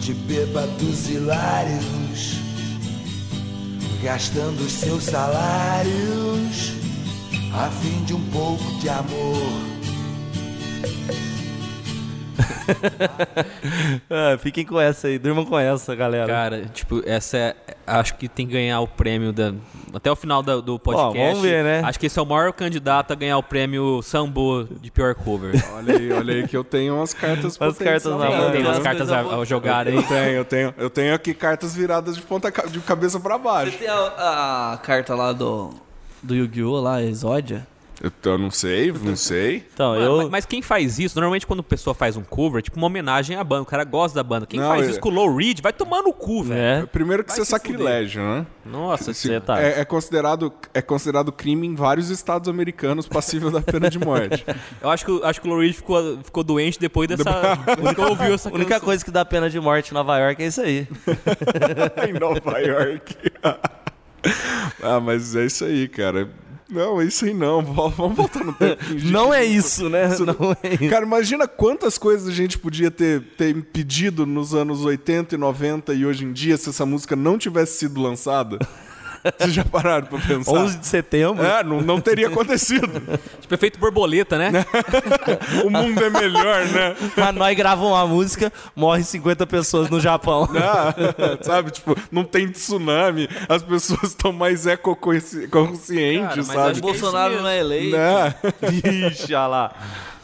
de 0.00 0.12
bêbados 0.14 1.08
hilários, 1.08 2.34
gastando 4.02 4.60
os 4.60 4.72
seus 4.72 5.04
salários 5.04 6.72
a 7.54 7.70
fim 7.70 8.04
de 8.04 8.14
um 8.14 8.30
pouco 8.30 8.64
de 8.80 8.88
amor. 8.88 9.68
Ah, 14.10 14.36
fiquem 14.38 14.64
com 14.64 14.78
essa 14.78 15.08
aí, 15.08 15.18
durmam 15.18 15.44
com 15.44 15.58
essa, 15.58 15.94
galera. 15.94 16.26
Cara, 16.26 16.66
tipo, 16.66 17.02
essa 17.06 17.36
é. 17.38 17.56
Acho 17.86 18.14
que 18.16 18.28
tem 18.28 18.46
que 18.46 18.52
ganhar 18.52 18.80
o 18.80 18.86
prêmio 18.86 19.32
da. 19.32 19.54
Até 19.94 20.10
o 20.10 20.16
final 20.16 20.42
da- 20.42 20.56
do 20.60 20.78
podcast. 20.78 21.18
vamos 21.18 21.40
ver, 21.42 21.62
né? 21.64 21.82
Acho 21.84 21.98
que 21.98 22.06
esse 22.06 22.18
é 22.18 22.22
o 22.22 22.26
maior 22.26 22.52
candidato 22.52 23.12
a 23.12 23.14
ganhar 23.16 23.38
o 23.38 23.42
prêmio 23.42 24.00
Sambo 24.02 24.64
de 24.80 24.90
pior 24.90 25.14
cover. 25.14 25.52
Olha 25.76 25.96
aí, 25.96 26.12
olha 26.12 26.34
aí 26.34 26.48
que 26.48 26.56
eu 26.56 26.64
tenho 26.64 26.96
umas 26.96 27.14
cartas 27.14 27.56
potentes 27.56 27.82
cartas 27.84 28.04
na 28.12 28.18
na 28.18 28.36
mão, 28.36 28.50
tem 28.50 28.62
né? 28.62 28.68
umas 28.68 28.78
cartas 28.80 29.10
a, 29.12 29.20
a 29.20 29.44
jogar 29.44 29.86
aí. 29.86 29.94
Eu 29.94 30.02
tenho, 30.02 30.30
eu 30.30 30.44
tenho. 30.44 30.74
Eu 30.76 30.90
tenho 30.90 31.14
aqui 31.14 31.32
cartas 31.34 31.74
viradas 31.74 32.16
de 32.16 32.22
ponta 32.22 32.50
de 32.68 32.80
cabeça 32.80 33.18
pra 33.20 33.36
Você 33.36 33.42
baixo. 33.44 33.78
tem 33.78 33.88
a, 33.88 34.72
a 34.74 34.78
carta 34.78 35.14
lá 35.14 35.32
do, 35.32 35.70
do 36.22 36.34
Yu-Gi-Oh! 36.34 36.80
lá, 36.80 37.02
Exódia? 37.02 37.66
Eu, 38.00 38.12
eu 38.24 38.38
não 38.38 38.50
sei, 38.50 38.92
não 38.92 39.16
sei. 39.16 39.66
Então, 39.74 39.90
Mano, 39.94 40.04
eu. 40.04 40.16
mas, 40.18 40.28
mas 40.30 40.46
quem 40.46 40.60
faz 40.62 40.98
isso, 40.98 41.16
normalmente 41.16 41.46
quando 41.46 41.60
a 41.60 41.64
pessoa 41.64 41.94
faz 41.94 42.16
um 42.16 42.22
cover, 42.22 42.58
é 42.60 42.62
tipo 42.62 42.76
uma 42.76 42.86
homenagem 42.86 43.36
à 43.36 43.42
banda, 43.44 43.62
o 43.62 43.66
cara 43.66 43.84
gosta 43.84 44.14
da 44.16 44.22
banda. 44.22 44.46
Quem 44.46 44.58
Não, 44.60 44.68
faz 44.68 44.86
é- 44.86 44.90
isso 44.90 45.00
com 45.00 45.08
o 45.08 45.12
Low 45.12 45.34
Reed 45.34 45.60
vai 45.60 45.72
tomar 45.72 46.02
no 46.02 46.12
cu, 46.12 46.42
velho. 46.44 46.60
É. 46.84 46.86
Primeiro 46.86 47.22
que 47.24 47.30
Vai 47.30 47.40
isso 47.40 47.42
é 47.42 47.44
se 47.44 47.50
fuder. 47.62 47.76
sacrilégio, 47.76 48.22
né? 48.22 48.46
Nossa, 48.64 49.12
Se- 49.14 49.28
Você 49.28 49.40
tá. 49.40 49.60
é, 49.60 49.80
é 49.80 49.84
considerado, 49.84 50.52
é 50.74 50.80
considerado 50.82 51.32
crime 51.32 51.66
em 51.66 51.74
vários 51.74 52.10
estados 52.10 52.48
americanos 52.48 53.06
passível 53.08 53.50
da 53.50 53.60
pena 53.60 53.88
de 53.90 53.98
morte. 53.98 54.44
eu 54.82 54.90
acho 54.90 55.04
que, 55.04 55.10
o- 55.10 55.24
acho 55.24 55.40
que 55.40 55.46
o 55.46 55.50
Low 55.50 55.60
Reed 55.60 55.74
ficou, 55.74 56.18
ficou 56.22 56.44
doente 56.44 56.78
depois 56.78 57.08
dessa. 57.08 57.24
que 57.94 58.00
ouviu 58.00 58.34
essa 58.34 58.48
A 58.48 58.52
única 58.54 58.78
coisa 58.80 59.04
que 59.04 59.10
dá 59.10 59.24
pena 59.24 59.48
de 59.50 59.58
morte 59.60 59.90
em 59.90 59.94
Nova 59.94 60.18
York 60.18 60.42
é 60.42 60.46
isso 60.46 60.60
aí. 60.60 60.86
em 62.08 62.12
Nova 62.18 62.58
York. 62.60 63.16
Ah, 64.82 65.00
mas 65.00 65.34
é 65.36 65.44
isso 65.46 65.64
aí, 65.64 65.88
cara. 65.88 66.28
Não, 66.70 67.00
isso 67.00 67.24
aí 67.24 67.32
não. 67.32 67.62
Vamos 67.62 68.16
voltar 68.16 68.44
no 68.44 68.52
tempo. 68.52 68.82
Não 69.04 69.32
é 69.32 69.44
isso, 69.44 69.88
né? 69.88 70.08
Não 70.18 70.52
é 70.62 70.74
isso. 70.74 70.90
Cara, 70.90 71.04
imagina 71.04 71.48
quantas 71.48 71.96
coisas 71.96 72.28
a 72.28 72.32
gente 72.32 72.58
podia 72.58 72.90
ter, 72.90 73.22
ter 73.38 73.54
pedido 73.72 74.26
nos 74.26 74.54
anos 74.54 74.84
80 74.84 75.34
e 75.34 75.38
90 75.38 75.94
e 75.94 76.04
hoje 76.04 76.24
em 76.24 76.32
dia 76.32 76.56
se 76.56 76.68
essa 76.68 76.84
música 76.84 77.16
não 77.16 77.38
tivesse 77.38 77.78
sido 77.78 78.00
lançada. 78.02 78.58
Vocês 79.38 79.52
já 79.54 79.64
pararam 79.64 80.06
pra 80.06 80.18
pensar? 80.18 80.50
11 80.52 80.78
de 80.78 80.86
setembro. 80.86 81.44
É, 81.44 81.62
não, 81.64 81.80
não 81.80 82.00
teria 82.00 82.28
acontecido. 82.28 82.88
Tipo, 83.40 83.54
efeito 83.54 83.78
borboleta, 83.78 84.36
né? 84.38 84.50
O 85.64 85.70
mundo 85.70 86.02
é 86.04 86.10
melhor, 86.10 86.64
né? 86.66 86.96
Mas 87.16 87.34
nós 87.34 87.56
gravamos 87.56 87.90
uma 87.92 88.06
música, 88.06 88.52
morre 88.76 89.02
50 89.02 89.46
pessoas 89.46 89.88
no 89.90 89.98
Japão. 90.00 90.48
Ah, 90.56 90.94
sabe? 91.42 91.70
Tipo, 91.70 91.96
não 92.12 92.24
tem 92.24 92.48
tsunami, 92.50 93.28
as 93.48 93.62
pessoas 93.62 94.02
estão 94.04 94.32
mais 94.32 94.66
ecoconscientes, 94.66 96.28
Cara, 96.28 96.36
mas 96.36 96.46
sabe? 96.46 96.60
acho 96.70 96.74
que- 96.74 96.80
Bolsonaro 96.80 97.40
não 97.42 97.48
é 97.48 97.58
eleito. 97.58 97.96
Né? 97.96 98.34
Ixi, 99.10 99.34
olha 99.34 99.46
lá. 99.46 99.72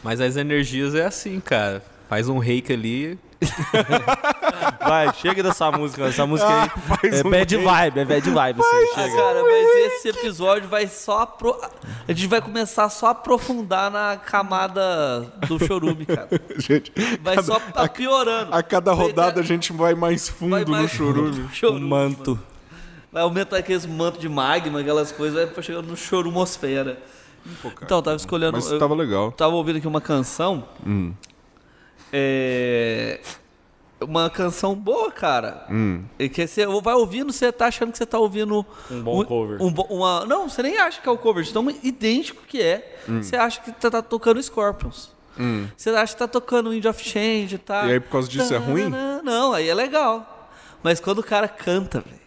Mas 0.03 0.21
as 0.21 0.35
energias 0.37 0.93
é 0.95 1.05
assim, 1.05 1.39
cara. 1.39 1.83
Faz 2.07 2.29
um 2.29 2.37
reiki 2.37 2.71
ali. 2.73 3.17
Vai, 4.79 5.13
chega 5.13 5.41
dessa 5.43 5.71
música. 5.71 6.05
Essa 6.05 6.25
música 6.25 6.47
aí 6.63 6.69
faz 6.69 7.21
é 7.21 7.27
um 7.27 7.29
bad 7.29 7.57
vibe, 7.57 7.99
é 7.99 8.05
bad 8.05 8.29
vibe. 8.29 8.59
Assim, 8.61 8.77
Ah, 8.95 9.01
chega. 9.01 9.15
cara, 9.15 9.43
mas 9.43 9.75
esse 9.93 10.09
episódio 10.09 10.69
vai 10.69 10.87
só. 10.87 11.21
Apro... 11.21 11.55
A 12.07 12.11
gente 12.13 12.27
vai 12.27 12.41
começar 12.41 12.89
só 12.89 13.07
a 13.07 13.11
aprofundar 13.11 13.89
na 13.91 14.17
camada 14.17 15.21
do 15.47 15.57
chorume, 15.65 16.05
cara. 16.05 16.29
Gente, 16.57 16.91
Vai 17.21 17.41
só 17.41 17.59
tá 17.59 17.87
piorando. 17.87 18.53
a 18.53 18.61
cada 18.63 18.93
rodada 18.93 19.39
a 19.41 19.43
gente 19.43 19.73
vai 19.73 19.93
mais 19.95 20.29
fundo 20.29 20.51
vai 20.51 20.65
mais 20.65 20.83
no 20.83 20.89
chorume. 20.89 21.39
no 21.39 21.45
O 21.45 21.49
chorume, 21.53 21.81
manto. 21.81 22.31
mano. 22.31 22.43
Vai 23.11 23.23
aumentar 23.23 23.57
aqueles 23.57 23.85
mantos 23.85 24.19
de 24.19 24.27
magma, 24.29 24.81
aquelas 24.81 25.11
coisas, 25.11 25.49
vai 25.49 25.63
chegando 25.63 25.87
no 25.87 25.95
chorumosfera. 25.97 26.99
Então, 27.81 27.99
eu 27.99 28.01
tava 28.01 28.15
escolhendo. 28.17 28.53
Mas 28.53 28.69
eu 28.69 28.79
tava 28.79 28.93
legal. 28.95 29.31
tava 29.31 29.53
ouvindo 29.55 29.77
aqui 29.77 29.87
uma 29.87 30.01
canção. 30.01 30.67
Hum. 30.85 31.13
É. 32.17 33.19
Uma 33.99 34.29
canção 34.29 34.73
boa, 34.75 35.11
cara. 35.11 35.65
Hum. 35.69 36.03
E 36.19 36.29
que 36.29 36.45
você 36.45 36.65
vai 36.65 36.93
ouvindo, 36.93 37.33
você 37.33 37.51
tá 37.51 37.67
achando 37.67 37.91
que 37.91 37.97
você 37.97 38.05
tá 38.05 38.19
ouvindo. 38.19 38.65
Um 38.89 39.01
bom 39.01 39.25
cover. 39.25 39.61
um 39.61 39.67
uma, 39.89 40.25
não, 40.25 40.49
você 40.49 40.61
nem 40.61 40.77
acha 40.77 41.01
que 41.01 41.09
é 41.09 41.11
o 41.11 41.17
cover, 41.17 41.43
de 41.43 41.51
tão 41.51 41.69
idêntico 41.83 42.43
que 42.47 42.61
é. 42.61 42.99
Hum. 43.09 43.21
Você 43.21 43.35
acha 43.35 43.59
que 43.61 43.71
tá, 43.71 43.89
tá 43.89 44.01
tocando 44.01 44.41
Scorpions. 44.41 45.13
Você 45.75 45.89
acha 45.89 46.13
que 46.13 46.19
tá 46.19 46.27
tocando 46.27 46.69
Wind 46.69 46.85
of 46.85 47.03
Change, 47.03 47.57
tá? 47.57 47.85
E 47.87 47.93
aí, 47.93 47.99
por 47.99 48.11
causa 48.11 48.29
disso, 48.29 48.53
é 48.53 48.57
ruim? 48.57 48.89
Não, 49.23 49.51
aí 49.53 49.67
é 49.67 49.73
legal. 49.73 50.49
Mas 50.81 50.99
quando 50.99 51.19
o 51.19 51.23
cara 51.23 51.47
canta, 51.47 51.99
velho, 52.01 52.25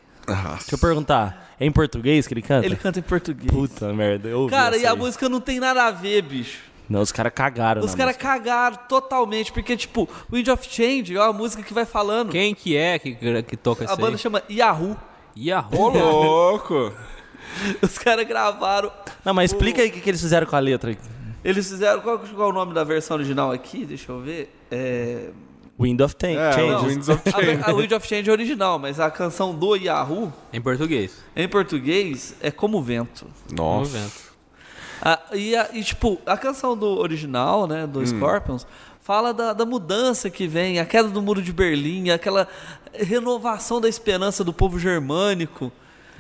Deixa 0.59 0.75
eu 0.75 0.79
perguntar. 0.79 1.55
É 1.59 1.65
em 1.65 1.73
português 1.73 2.27
que 2.27 2.35
ele 2.35 2.43
canta? 2.43 2.67
ele 2.67 2.77
canta 2.77 2.99
em 2.99 3.03
português. 3.03 3.51
Puta 3.51 3.93
merda, 3.93 4.29
eu 4.29 4.41
ouvi 4.41 4.51
Cara, 4.51 4.77
essa 4.77 4.85
e 4.85 4.87
a 4.87 4.93
aí. 4.93 4.99
música 4.99 5.29
não 5.29 5.41
tem 5.41 5.59
nada 5.59 5.85
a 5.87 5.91
ver, 5.91 6.23
bicho. 6.23 6.61
Não, 6.89 7.01
os 7.03 7.13
caras 7.13 7.33
cagaram 7.35 7.83
Os 7.85 7.95
caras 7.95 8.17
cagaram 8.17 8.79
totalmente, 8.89 9.53
porque, 9.53 9.77
tipo, 9.77 10.09
Wind 10.33 10.49
of 10.49 10.67
Change 10.69 11.15
é 11.17 11.21
uma 11.23 11.33
música 11.33 11.63
que 11.63 11.75
vai 11.75 11.85
falando. 11.85 12.31
Quem 12.31 12.55
que 12.55 12.77
é 12.77 12.99
que, 12.99 13.15
que 13.47 13.57
toca 13.57 13.83
A 13.85 13.87
isso 13.87 13.97
banda 13.97 14.13
aí? 14.13 14.19
chama 14.19 14.43
Yahoo. 14.51 14.97
Yahoo. 15.37 15.79
Ô, 15.81 15.89
louco! 15.91 16.93
Os 17.83 17.99
caras 17.99 18.27
gravaram. 18.27 18.91
Não, 19.25 19.35
mas 19.35 19.53
explica 19.53 19.83
aí 19.83 19.89
o 19.89 19.93
que, 19.93 20.01
que 20.01 20.11
eles 20.11 20.21
fizeram 20.21 20.47
com 20.47 20.57
a 20.57 20.59
letra. 20.59 20.97
Eles 21.45 21.69
fizeram. 21.69 22.01
Qual, 22.01 22.19
qual 22.19 22.49
é 22.49 22.51
o 22.51 22.55
nome 22.55 22.75
da 22.75 22.85
versão 22.85 23.17
original 23.17 23.53
aqui? 23.53 23.85
Deixa 23.85 24.11
eu 24.13 24.21
ver. 24.21 24.55
É. 24.71 25.31
Wind 25.81 26.01
of 26.01 26.15
É, 26.23 26.53
Change. 26.53 26.85
o 26.85 26.89
Winds 26.89 27.09
of 27.09 27.23
A, 27.29 27.31
Change. 27.31 27.63
a 27.65 27.73
Wind 27.73 27.93
of 27.93 28.07
Change 28.07 28.29
é 28.29 28.33
original, 28.33 28.79
mas 28.81 28.99
a 28.99 29.09
canção 29.13 29.55
do 29.55 29.77
Yahoo, 29.77 30.33
Em 30.53 30.61
português. 30.61 31.13
em 31.37 31.47
português, 31.49 32.35
é 32.43 32.51
Como 32.51 32.83
Vento. 32.83 33.27
Nossa. 33.55 33.93
vendo. 33.93 34.28
Ah, 35.03 35.19
e, 35.33 35.55
a- 35.57 35.69
e, 35.73 35.83
tipo, 35.85 36.19
a 36.27 36.37
canção 36.37 36.77
do 36.77 36.87
original, 36.99 37.67
né, 37.67 37.85
Hum. 37.85 37.89
do 37.89 38.07
Scorpions, 38.07 38.67
fala 39.03 39.33
da, 39.33 39.53
da 39.53 39.65
mudança 39.65 40.29
que 40.29 40.47
vem, 40.47 40.79
a 40.81 40.85
queda 40.85 41.09
do 41.09 41.23
muro 41.23 41.41
de 41.41 41.53
Berlim, 41.53 42.11
aquela 42.11 42.47
renovação 42.93 43.81
da 43.81 43.89
esperança 43.89 44.43
do 44.45 44.53
povo 44.53 44.79
germânico. 44.79 45.71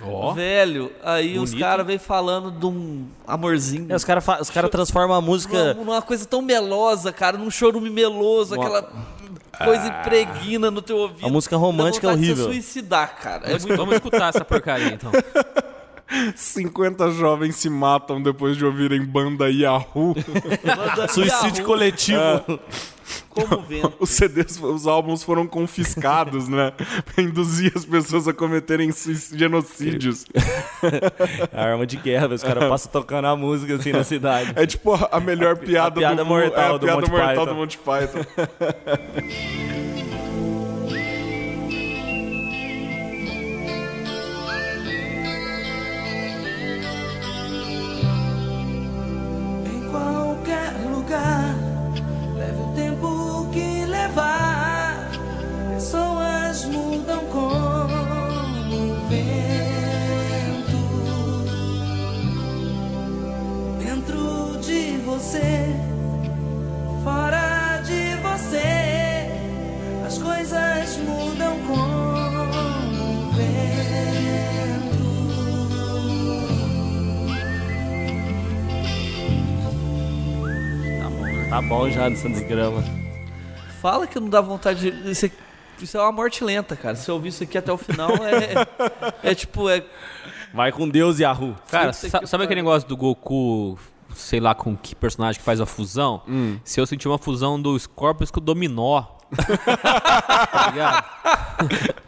Ó. 0.02 0.32
Velho, 0.32 0.92
aí 1.02 1.38
os 1.40 1.50
Bonito. 1.50 1.64
caras 1.64 1.84
vêm 1.86 1.98
falando 1.98 2.52
de 2.52 2.64
um 2.66 3.06
amorzinho. 3.26 3.86
É, 3.90 3.96
os 3.96 4.04
caras 4.04 4.24
os 4.40 4.48
cara 4.48 4.68
transformam 4.68 5.16
a 5.16 5.20
música. 5.20 5.74
Numa, 5.74 5.84
numa 5.84 6.02
coisa 6.02 6.24
tão 6.24 6.40
melosa, 6.40 7.12
cara, 7.12 7.36
num 7.36 7.50
chorume 7.50 7.90
meloso, 7.90 8.54
aquela 8.54 8.88
coisa 9.64 9.88
impregna 9.88 10.70
no 10.70 10.80
teu 10.80 10.98
ouvido. 10.98 11.26
A 11.26 11.28
música 11.28 11.56
romântica 11.56 12.06
é 12.06 12.10
de 12.12 12.16
horrível. 12.16 12.44
você 12.46 12.52
suicidar, 12.52 13.16
cara. 13.20 13.46
É 13.50 13.58
muito 13.58 13.76
Vamos 13.76 13.94
escutar 13.96 14.28
essa 14.28 14.44
porcaria 14.44 14.92
então. 14.94 15.10
50 16.34 17.10
jovens 17.12 17.56
se 17.56 17.68
matam 17.68 18.22
depois 18.22 18.56
de 18.56 18.64
ouvirem 18.64 19.04
banda 19.04 19.50
Yahoo. 19.50 20.14
Suicídio 21.12 21.58
Yahoo, 21.58 21.66
coletivo. 21.66 22.60
como 23.30 23.62
vento. 23.62 23.94
Os 24.00 24.10
CDs, 24.10 24.60
os 24.60 24.86
álbuns 24.86 25.22
foram 25.22 25.46
confiscados, 25.46 26.48
né? 26.48 26.72
Pra 27.04 27.22
induzir 27.24 27.72
as 27.76 27.84
pessoas 27.84 28.26
a 28.26 28.32
cometerem 28.32 28.90
genocídios. 29.34 30.24
A 31.52 31.62
arma 31.62 31.86
de 31.86 31.96
guerra, 31.96 32.28
os 32.34 32.42
caras 32.42 32.68
passam 32.68 32.90
tocando 32.92 33.26
a 33.26 33.36
música 33.36 33.74
assim 33.76 33.92
na 33.92 34.04
cidade. 34.04 34.52
É 34.56 34.66
tipo 34.66 34.94
a 34.94 35.08
a 35.12 35.20
melhor 35.20 35.56
piada, 35.56 36.00
piada 36.00 36.16
do 36.16 36.24
mundo. 36.24 36.40
mortal 36.40 36.72
é 36.72 36.74
a 36.74 36.78
do 36.78 36.86
piada 36.86 37.00
Monty 37.00 37.10
mortal 37.10 37.28
Python. 37.28 37.46
do 37.46 37.54
Monty 37.54 37.78
Python. 37.78 38.24
qualquer 50.28 50.74
lugar, 50.90 51.54
leve 52.36 52.60
o 52.60 52.74
tempo 52.74 53.48
que 53.50 53.86
levar. 53.86 55.08
Pessoas 55.74 56.66
mudam 56.66 57.24
como 57.26 57.97
Tá 81.58 81.62
bom 81.62 81.90
já 81.90 82.08
dessa 82.08 82.28
desgrama. 82.28 82.84
Fala 83.82 84.06
que 84.06 84.20
não 84.20 84.28
dá 84.28 84.40
vontade 84.40 84.92
de. 84.92 85.10
Isso 85.10 85.26
é, 85.26 85.30
isso 85.82 85.98
é 85.98 86.00
uma 86.00 86.12
morte 86.12 86.44
lenta, 86.44 86.76
cara. 86.76 86.94
Se 86.94 87.10
eu 87.10 87.16
ouvir 87.16 87.30
isso 87.30 87.42
aqui 87.42 87.58
até 87.58 87.72
o 87.72 87.76
final, 87.76 88.10
é. 88.12 89.28
é 89.30 89.34
tipo, 89.34 89.68
é. 89.68 89.84
Vai 90.54 90.70
com 90.70 90.88
Deus, 90.88 91.18
Yahoo. 91.18 91.56
Cara, 91.68 91.92
sa- 91.92 92.24
sabe 92.26 92.44
aquele 92.44 92.62
negócio 92.62 92.88
do 92.88 92.96
Goku, 92.96 93.76
sei 94.14 94.38
lá 94.38 94.54
com 94.54 94.76
que 94.76 94.94
personagem 94.94 95.40
que 95.40 95.44
faz 95.44 95.60
a 95.60 95.66
fusão? 95.66 96.22
Se 96.62 96.80
eu 96.80 96.86
sentir 96.86 97.08
uma 97.08 97.18
fusão 97.18 97.60
do 97.60 97.76
Scorpius 97.76 98.30
com 98.30 98.38
o 98.38 98.40
Dominó. 98.40 99.02
tá 99.66 100.70
ligado? 100.70 101.04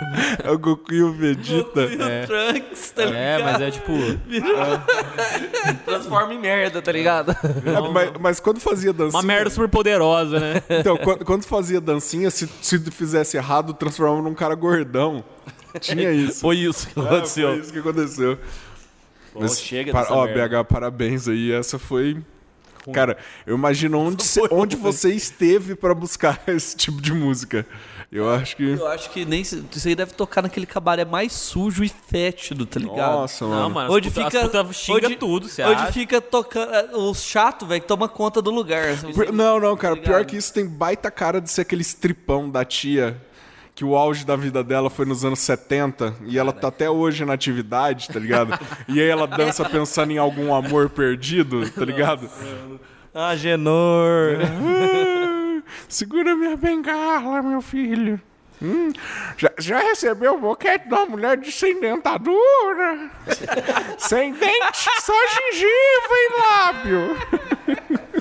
É 0.42 0.50
o 0.50 0.58
Goku 0.58 0.92
e 0.94 1.02
o 1.02 1.12
Vegeta. 1.12 1.80
É. 1.82 2.26
Trunks, 2.26 2.90
tá 2.92 3.02
É, 3.02 3.06
ligado? 3.36 3.42
mas 3.44 3.60
é 3.60 3.70
tipo. 3.70 3.92
Transforma 5.84 6.34
em 6.34 6.38
merda, 6.38 6.80
tá 6.82 6.92
ligado? 6.92 7.32
É, 7.32 7.90
mas, 7.92 8.10
mas 8.20 8.40
quando 8.40 8.60
fazia 8.60 8.92
dancinha. 8.92 9.20
Uma 9.20 9.26
merda 9.26 9.50
super 9.50 9.68
poderosa, 9.68 10.38
né? 10.40 10.62
Então, 10.80 10.96
quando, 10.96 11.24
quando 11.24 11.44
fazia 11.44 11.80
dancinha, 11.80 12.30
se, 12.30 12.48
se 12.62 12.78
fizesse 12.90 13.36
errado, 13.36 13.74
transformava 13.74 14.22
num 14.22 14.34
cara 14.34 14.54
gordão. 14.54 15.22
Tinha 15.80 16.10
isso. 16.12 16.40
Foi 16.40 16.56
isso 16.56 16.88
que 16.88 16.98
É, 16.98 17.02
aconteceu. 17.02 17.48
foi 17.50 17.58
isso 17.60 17.72
que 17.72 17.78
aconteceu. 17.78 18.38
Pô, 19.32 19.46
chega 19.48 19.92
pa- 19.92 20.02
dessa 20.02 20.14
Ó, 20.14 20.24
merda. 20.26 20.62
BH, 20.62 20.66
parabéns 20.66 21.28
aí. 21.28 21.52
Essa 21.52 21.78
foi. 21.78 22.16
Cara, 22.94 23.18
eu 23.46 23.54
imagino 23.54 23.98
onde, 24.00 24.24
onde 24.50 24.74
você 24.74 25.10
esteve 25.12 25.74
pra 25.74 25.94
buscar 25.94 26.40
esse 26.48 26.74
tipo 26.74 27.00
de 27.00 27.12
música. 27.12 27.66
Eu 28.12 28.28
acho 28.28 28.56
que. 28.56 28.64
Eu 28.64 28.88
acho 28.88 29.08
que 29.10 29.24
nem. 29.24 29.40
Isso 29.40 29.64
aí 29.86 29.94
deve 29.94 30.12
tocar 30.14 30.42
naquele 30.42 30.66
cabaré 30.66 31.04
mais 31.04 31.32
sujo 31.32 31.84
e 31.84 31.88
fétido, 31.88 32.66
tá 32.66 32.80
ligado? 32.80 33.12
Nossa, 33.12 33.44
mano. 33.46 33.60
Não, 33.60 33.70
mano. 33.70 33.92
Onde 33.94 34.08
as 34.08 34.14
puta- 34.14 34.26
fica. 34.30 34.38
As 34.40 34.46
puta 34.50 34.72
xinga 34.72 35.06
onde- 35.06 35.16
tudo, 35.16 35.48
você 35.48 35.62
Onde 35.62 35.82
acha? 35.82 35.92
fica 35.92 36.20
tocando. 36.20 36.74
é, 36.74 36.88
O 36.96 37.14
chato, 37.14 37.66
velho, 37.66 37.80
que 37.80 37.86
toma 37.86 38.08
conta 38.08 38.42
do 38.42 38.50
lugar. 38.50 38.96
Por- 39.14 39.32
Não, 39.32 39.60
não, 39.60 39.76
cara. 39.76 39.94
Tá 39.94 40.02
Pior 40.02 40.24
que 40.24 40.36
isso 40.36 40.52
tem 40.52 40.66
baita 40.66 41.08
cara 41.08 41.40
de 41.40 41.48
ser 41.50 41.60
aquele 41.60 41.82
stripão 41.82 42.50
da 42.50 42.64
tia. 42.64 43.16
Que 43.72 43.84
o 43.84 43.94
auge 43.96 44.26
da 44.26 44.34
vida 44.36 44.62
dela 44.64 44.90
foi 44.90 45.06
nos 45.06 45.24
anos 45.24 45.38
70 45.38 46.14
e 46.26 46.36
ela 46.38 46.52
tá 46.52 46.68
até 46.68 46.90
hoje 46.90 47.24
na 47.24 47.32
atividade, 47.32 48.08
tá 48.08 48.18
ligado? 48.18 48.58
E 48.88 49.00
aí 49.00 49.08
ela 49.08 49.26
dança 49.26 49.64
pensando 49.66 50.10
em 50.10 50.18
algum 50.18 50.52
amor 50.52 50.90
perdido, 50.90 51.70
tá 51.70 51.84
ligado? 51.84 52.28
Ah, 53.14 53.34
Genor. 53.36 54.38
Segura 55.88 56.34
minha 56.36 56.56
bengala, 56.56 57.42
meu 57.42 57.60
filho. 57.60 58.20
Já, 59.38 59.50
já 59.58 59.78
recebeu 59.78 60.34
o 60.34 60.38
boquete 60.38 60.86
de 60.86 60.94
uma 60.94 61.06
mulher 61.06 61.36
de 61.38 61.50
sem 61.50 61.80
dentadura? 61.80 63.10
sem 63.98 64.32
dente, 64.34 64.90
só 65.00 65.14
gengiva 65.28 66.12
e 66.12 66.30
lábio. 66.36 67.16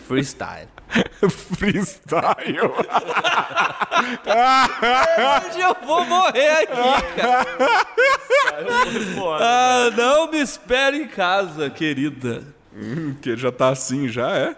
Freestyle. 0.07 0.69
Freestyle. 1.57 2.61
Hoje 5.45 5.59
eu 5.59 5.75
vou 5.85 6.05
morrer 6.05 6.63
aqui, 6.63 7.03
cara. 7.19 7.45
ah, 9.41 9.91
não 9.95 10.31
me 10.31 10.39
espere 10.41 11.03
em 11.03 11.07
casa, 11.07 11.69
querida. 11.69 12.43
que 13.21 13.35
já 13.35 13.51
tá 13.51 13.69
assim, 13.69 14.07
já 14.07 14.31
é? 14.31 14.55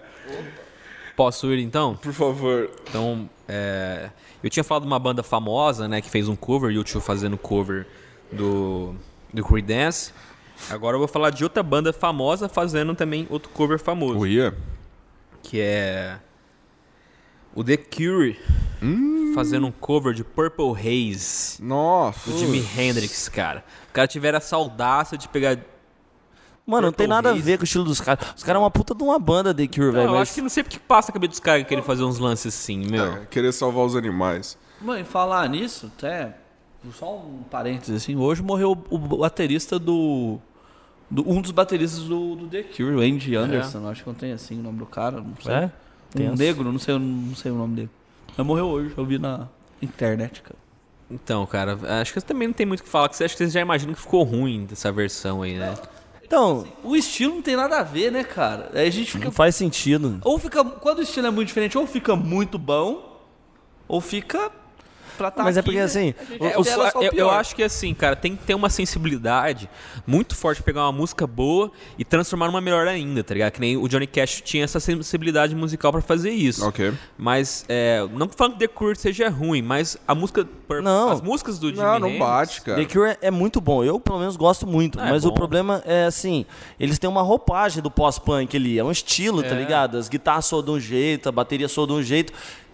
Posso 1.16 1.52
ir 1.54 1.60
então? 1.60 1.96
Por 1.96 2.14
favor. 2.14 2.70
Então, 2.90 3.30
é, 3.48 4.10
eu 4.44 4.50
tinha 4.50 4.64
falado 4.64 4.84
de 4.84 4.88
uma 4.88 5.00
banda 5.00 5.22
famosa, 5.24 5.88
né, 5.88 6.02
que 6.02 6.10
fez 6.10 6.28
um 6.28 6.36
cover, 6.36 6.72
YouTube 6.72 7.02
fazendo 7.02 7.38
cover 7.38 7.86
do, 8.32 8.96
do 9.34 9.44
Creedence. 9.44 10.14
Agora 10.70 10.96
eu 10.96 11.00
vou 11.00 11.08
falar 11.08 11.32
de 11.32 11.44
outra 11.44 11.64
banda 11.64 11.92
famosa 11.92 12.48
fazendo 12.48 12.94
também 12.96 13.28
outro 13.30 13.50
cover 13.50 13.80
famoso, 13.80 14.20
Uia. 14.20 14.56
que 15.42 15.60
é 15.60 16.20
o 17.56 17.64
The 17.64 17.78
Cure 17.78 18.40
fazendo 19.34 19.68
um 19.68 19.72
cover 19.72 20.14
de 20.14 20.24
Purple 20.24 20.72
Haze 20.72 21.62
Nossa. 21.62 22.30
do 22.30 22.38
Jimi 22.38 22.66
Hendrix, 22.78 23.30
cara. 23.30 23.64
O 23.90 23.94
cara 23.94 24.08
tiver 24.08 24.34
essa 24.34 24.56
audácia 24.56 25.18
de 25.18 25.28
pegar 25.28 25.58
Mano, 26.66 26.88
não 26.88 26.94
tem 26.94 27.08
nada 27.08 27.32
a 27.32 27.34
ver 27.34 27.58
com 27.58 27.62
o 27.62 27.66
estilo 27.66 27.84
dos 27.84 28.00
caras. 28.00 28.34
Os 28.38 28.44
caras 28.44 28.60
é 28.60 28.64
uma 28.64 28.72
puta 28.72 28.94
de 28.96 29.04
uma 29.04 29.18
banda 29.20 29.54
The 29.54 29.68
Cure, 29.68 29.92
velho. 29.92 30.08
eu 30.08 30.12
mas- 30.12 30.22
acho 30.22 30.34
que 30.36 30.42
não 30.42 30.50
sei 30.50 30.64
porque 30.64 30.78
que 30.78 30.84
passa 30.84 31.12
a 31.12 31.14
cabeça 31.14 31.32
dos 31.32 31.40
caras 31.40 31.66
querer 31.68 31.82
fazer 31.82 32.04
uns 32.04 32.20
lances 32.20 32.54
assim, 32.54 32.78
meu. 32.90 33.14
É, 33.14 33.26
querer 33.26 33.52
salvar 33.52 33.86
os 33.86 33.96
animais. 33.96 34.58
Mãe, 34.80 35.04
falar 35.04 35.48
nisso, 35.50 35.92
até. 35.98 36.38
Só 36.94 37.16
um 37.18 37.44
parênteses 37.50 37.96
assim. 38.04 38.16
Hoje 38.16 38.42
morreu 38.42 38.72
o, 38.90 38.98
baterista 38.98 39.78
do, 39.78 40.40
do- 41.10 41.30
Um 41.30 41.42
dos 41.42 41.52
bateristas 41.52 42.04
do, 42.04 42.36
do 42.36 42.48
The 42.48 42.64
Cure, 42.64 42.96
o 42.96 43.00
Andy 43.02 43.36
Anderson. 43.36 43.88
Acho 43.88 44.02
que 44.04 44.10
não 44.10 44.16
tem 44.16 44.32
assim 44.32 44.60
o 44.60 44.64
nome 44.64 44.80
do 44.80 44.86
cara. 44.86 45.18
Não 45.22 45.34
sei. 45.42 45.54
É? 45.54 45.66
Um 45.66 45.70
Tenso. 46.18 46.36
negro, 46.38 46.72
não 46.72 46.80
sei, 46.80 46.98
não 46.98 47.36
sei 47.36 47.52
o 47.52 47.56
nome 47.56 47.76
dele. 47.76 47.90
Mas 48.36 48.46
morreu 48.48 48.66
hoje, 48.68 48.94
eu 48.98 49.06
vi 49.06 49.18
na 49.20 49.48
internet, 49.82 50.42
cara. 50.42 50.56
Então, 51.10 51.46
cara, 51.46 51.78
acho 52.02 52.14
que 52.14 52.22
também 52.22 52.48
não 52.48 52.54
tem 52.54 52.66
muito 52.66 52.80
o 52.80 52.84
que 52.84 52.90
falar, 52.90 53.10
que 53.10 53.16
você 53.18 53.26
acha 53.26 53.34
que 53.34 53.38
vocês 53.40 53.52
já 53.52 53.60
imaginam 53.62 53.94
que 53.94 54.00
ficou 54.02 54.24
ruim 54.24 54.66
dessa 54.66 54.92
versão 54.92 55.42
aí, 55.42 55.58
né? 55.58 55.76
Então, 56.32 56.66
O 56.82 56.96
estilo 56.96 57.36
não 57.36 57.42
tem 57.42 57.58
nada 57.58 57.80
a 57.80 57.84
ver, 57.84 58.10
né, 58.10 58.24
cara? 58.24 58.72
Aí 58.74 58.88
a 58.88 58.90
gente 58.90 59.12
fica. 59.12 59.26
não 59.26 59.34
faz 59.34 59.54
sentido. 59.54 60.18
Ou 60.24 60.40
fica. 60.40 60.64
Quando 60.64 61.00
o 61.00 61.02
estilo 61.02 61.28
é 61.28 61.30
muito 61.30 61.50
diferente, 61.50 61.78
ou 61.78 61.86
fica 61.86 62.16
muito 62.16 62.58
bom, 62.58 63.20
ou 63.86 64.00
fica. 64.00 64.50
Pra 65.18 65.30
tá 65.32 65.44
Mas 65.44 65.58
é 65.58 65.60
aqui, 65.60 65.66
porque 65.68 65.80
né? 65.80 65.86
assim, 65.86 66.14
É, 66.20 66.34
espera 66.34 66.54
eu, 66.58 66.64
só 66.64 67.00
o 67.00 67.04
eu- 67.04 67.12
eu 67.14 67.30
acho 67.30 67.56
que 67.56 67.64
assim, 67.64 67.94
cara, 67.94 68.16
tem 68.16 68.36
que 68.36 68.44
ter 68.44 68.54
uma 68.56 68.70
sensibilidade 68.70 69.70
muito 70.06 70.36
forte, 70.36 70.62
pegar 70.64 70.82
uma 70.82 70.92
música 70.92 71.26
boa 71.28 71.72
e 71.98 72.04
transformar 72.06 72.48
numa 72.48 72.62
melhor 72.62 72.88
ainda, 72.88 73.24
tá 73.24 73.34
ligado? 73.34 73.52
Que 73.52 73.60
nem 73.62 73.78
o 73.78 73.88
Johnny 73.88 74.08
Cash 74.08 74.42
tinha 74.42 74.64
essa 74.64 74.80
sensibilidade 74.80 75.56
musical 75.56 75.92
pra 75.92 76.02
fazer 76.02 76.32
isso. 76.32 76.66
Ok. 76.66 76.94
Mas, 77.18 77.66
é, 77.70 78.06
não 78.14 78.28
falando 78.30 78.54
que 78.54 78.60
The 78.60 78.68
Cure 78.68 78.96
seja 78.98 79.30
ruim, 79.30 79.62
mas 79.62 79.98
a 80.08 80.14
música. 80.16 80.48
Não. 80.82 81.10
As 81.12 81.20
músicas 81.22 81.60
do 81.60 81.68
Jimi 81.68 81.82
Não, 81.82 82.00
não 82.00 82.18
bate, 82.18 82.62
cara. 82.62 82.78
The 82.80 82.86
Cure 82.94 83.18
é 83.22 83.30
muito 83.30 83.60
bom. 83.60 83.84
Eu, 83.84 84.00
pelo 84.00 84.20
menos, 84.20 84.38
gosto 84.38 84.66
muito. 84.66 85.00
Ah, 85.02 85.08
é 85.08 85.12
mas 85.12 85.26
o 85.26 85.30
bom. 85.30 85.36
problema 85.36 85.82
é 85.86 86.06
assim: 86.06 86.46
eles 86.80 86.98
têm 86.98 87.10
uma 87.10 87.22
roupagem 87.22 87.84
do 87.84 87.92
pós-punk 87.92 88.56
ali. 88.56 88.80
É 88.80 88.84
um 88.84 88.92
estilo, 88.92 89.44
tá 89.44 89.54
ligado? 89.54 89.98
As 89.98 90.08
guitarras 90.08 90.46
soam 90.46 90.64
de 90.64 90.72
um 90.72 90.80
jeito, 90.80 91.28
a 91.28 91.32
bateria 91.32 91.68
soa 91.68 91.86
de 91.88 91.94
um 91.94 92.02
jeito. 92.02 92.32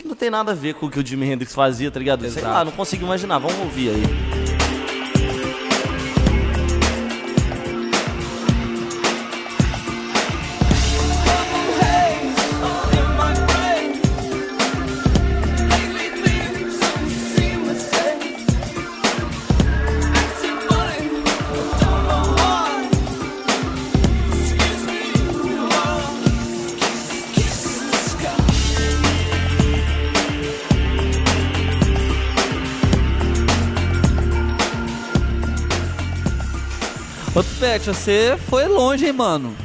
Não 0.08 0.16
tem 0.16 0.30
nada 0.30 0.54
a 0.54 0.56
ver 0.56 0.76
com 0.76 0.86
o 0.86 0.90
que 0.90 1.00
o 1.00 1.06
Jimi 1.06 1.30
Hendrix 1.30 1.54
fazia, 1.54 1.92
tá 1.92 2.00
ligado? 2.00 2.22
Sei 2.22 2.42
Exato. 2.42 2.48
lá, 2.48 2.66
não 2.66 2.72
consigo 2.72 3.06
imaginar. 3.06 3.40
Vamos 3.40 3.60
ouvir 3.60 3.90
aí. 3.90 4.57
Pet, 37.78 37.86
você 37.94 38.36
foi 38.50 38.68
longe, 38.68 39.06
hein, 39.06 39.14
mano? 39.14 39.56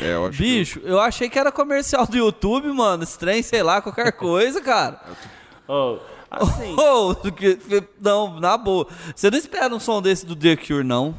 É, 0.00 0.14
eu 0.14 0.26
acho 0.26 0.38
que- 0.38 0.42
Bicho, 0.42 0.80
eu 0.84 0.98
achei 0.98 1.28
que 1.28 1.38
era 1.38 1.52
comercial 1.52 2.06
do 2.06 2.16
YouTube, 2.16 2.68
mano. 2.68 3.02
Esse 3.02 3.18
trem, 3.18 3.42
sei 3.42 3.62
lá, 3.62 3.82
qualquer 3.82 4.12
coisa, 4.12 4.60
cara. 4.60 5.00
Oh, 5.70 5.98
assim, 6.30 6.74
Oh, 6.80 7.14
que- 7.30 7.56
que- 7.56 7.84
não, 8.00 8.40
na 8.40 8.56
boa. 8.56 8.86
Você 9.14 9.30
não 9.30 9.36
espera 9.36 9.74
um 9.74 9.78
som 9.78 10.00
desse 10.00 10.24
do 10.24 10.34
The 10.34 10.56
Cure, 10.56 10.82
não. 10.82 11.14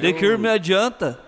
The 0.00 0.14
Cure 0.14 0.38
me 0.38 0.48
adianta. 0.48 1.20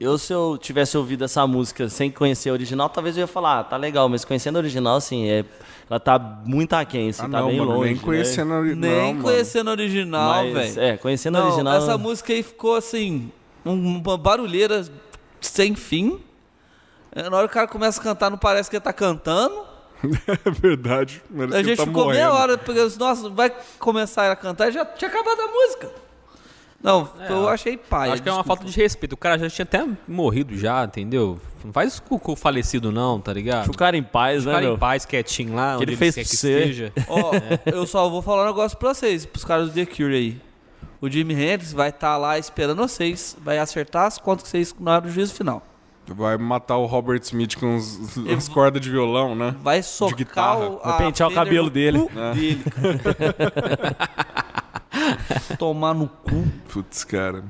Eu, 0.00 0.16
se 0.18 0.32
eu 0.32 0.58
tivesse 0.60 0.96
ouvido 0.96 1.24
essa 1.24 1.46
música 1.46 1.88
sem 1.88 2.10
conhecer 2.10 2.50
a 2.50 2.52
original, 2.52 2.88
talvez 2.88 3.16
eu 3.16 3.22
ia 3.22 3.26
falar, 3.26 3.60
ah, 3.60 3.64
tá 3.64 3.76
legal, 3.76 4.08
mas 4.08 4.24
conhecendo 4.24 4.56
a 4.56 4.58
original, 4.60 4.96
assim, 4.96 5.28
é, 5.28 5.44
ela 5.88 5.98
tá 6.00 6.18
muito 6.18 6.72
aquém, 6.74 7.08
assim, 7.10 7.22
Ah, 7.22 7.28
tá 7.28 7.40
não, 7.40 7.48
bem 7.48 7.58
mano, 7.58 7.72
longe. 7.72 7.84
nem 7.86 7.94
né? 7.96 8.00
conhecendo 8.02 8.52
a 8.54 8.58
ori- 8.58 8.74
Nem 8.74 9.14
não, 9.14 9.22
conhecendo 9.22 9.68
a 9.68 9.72
original, 9.72 10.42
velho. 10.52 10.80
É, 10.80 10.96
conhecendo 10.96 11.36
a 11.36 11.40
Não, 11.40 11.46
original. 11.48 11.76
essa 11.76 11.96
música 11.98 12.32
aí 12.32 12.42
ficou 12.42 12.74
assim, 12.76 13.30
um- 13.64 13.98
uma 14.04 14.16
barulheira 14.18 14.84
sem 15.40 15.74
fim. 15.74 16.20
É, 17.12 17.28
Na 17.30 17.36
hora 17.36 17.48
que 17.48 17.52
o 17.52 17.54
cara 17.54 17.66
começa 17.68 18.00
a 18.00 18.02
cantar, 18.04 18.30
não 18.30 18.38
parece 18.38 18.68
que 18.70 18.76
ele 18.76 18.82
tá 18.84 18.92
cantando. 18.92 19.66
É 20.44 20.50
verdade. 20.50 21.20
A 21.52 21.62
gente 21.62 21.76
tá 21.78 21.84
ficou 21.84 22.06
meia 22.08 22.26
morrendo. 22.28 22.40
hora, 22.42 22.58
porque, 22.58 22.80
nossa, 22.98 23.28
vai 23.30 23.50
começar 23.80 24.30
a 24.30 24.36
cantar 24.36 24.68
e 24.68 24.72
já 24.72 24.84
tinha 24.84 25.10
acabado 25.10 25.40
a 25.40 25.46
música. 25.48 25.90
Não, 26.82 27.08
eu 27.28 27.48
achei 27.48 27.76
pai. 27.76 28.10
Acho 28.10 28.22
que 28.22 28.28
é 28.28 28.32
uma 28.32 28.44
falta 28.44 28.64
de 28.64 28.76
respeito. 28.80 29.14
O 29.14 29.16
cara 29.16 29.36
já 29.36 29.50
tinha 29.50 29.64
até 29.64 29.84
morrido 30.06 30.56
já, 30.56 30.84
entendeu? 30.84 31.38
Não 31.64 31.72
faz 31.72 31.94
isso 31.94 32.02
com 32.02 32.32
o 32.32 32.36
falecido, 32.36 32.92
não, 32.92 33.20
tá 33.20 33.32
ligado? 33.32 33.58
Deixa 33.64 33.72
o 33.72 33.76
cara 33.76 33.96
em 33.96 34.02
paz, 34.02 34.44
né, 34.44 34.52
Ficar 34.52 34.62
meu? 34.64 34.74
em 34.74 34.78
paz, 34.78 35.04
quietinho 35.04 35.56
lá, 35.56 35.74
onde 35.74 35.84
ele 35.84 35.90
ele 35.92 35.96
fez 35.96 36.14
quer 36.14 36.24
que 36.24 36.34
esteja. 36.34 36.92
Ó, 37.08 37.32
eu 37.66 37.84
só 37.84 38.08
vou 38.08 38.22
falar 38.22 38.44
um 38.44 38.46
negócio 38.46 38.78
pra 38.78 38.94
vocês, 38.94 39.26
pros 39.26 39.44
caras 39.44 39.68
do 39.70 39.74
The 39.74 39.86
Cure 39.86 40.14
aí. 40.14 40.40
O 41.00 41.08
Jimi 41.10 41.34
Hendrix 41.34 41.72
vai 41.72 41.88
estar 41.90 42.16
lá 42.16 42.38
esperando 42.38 42.78
vocês, 42.78 43.36
vai 43.42 43.58
acertar 43.58 44.06
as 44.06 44.18
contas 44.18 44.44
que 44.44 44.50
vocês 44.50 44.74
na 44.78 44.92
hora 44.92 45.00
do 45.02 45.10
juízo 45.10 45.34
final. 45.34 45.62
Vai 46.06 46.38
matar 46.38 46.76
o 46.78 46.86
Robert 46.86 47.20
Smith 47.22 47.56
com 47.56 47.76
as 48.34 48.48
cordas 48.48 48.80
de 48.80 48.90
violão, 48.90 49.34
né? 49.34 49.54
Vai 49.62 49.82
socar 49.82 50.16
guitarra. 50.16 50.70
o, 50.70 50.78
Vai 50.78 50.98
pentear 50.98 51.28
o 51.28 51.34
cabelo 51.34 51.68
dele. 51.68 52.08
dele. 52.34 52.62
Tomar 55.58 55.94
no 55.94 56.08
cu. 56.08 56.44
Putz, 56.72 57.04
cara. 57.04 57.44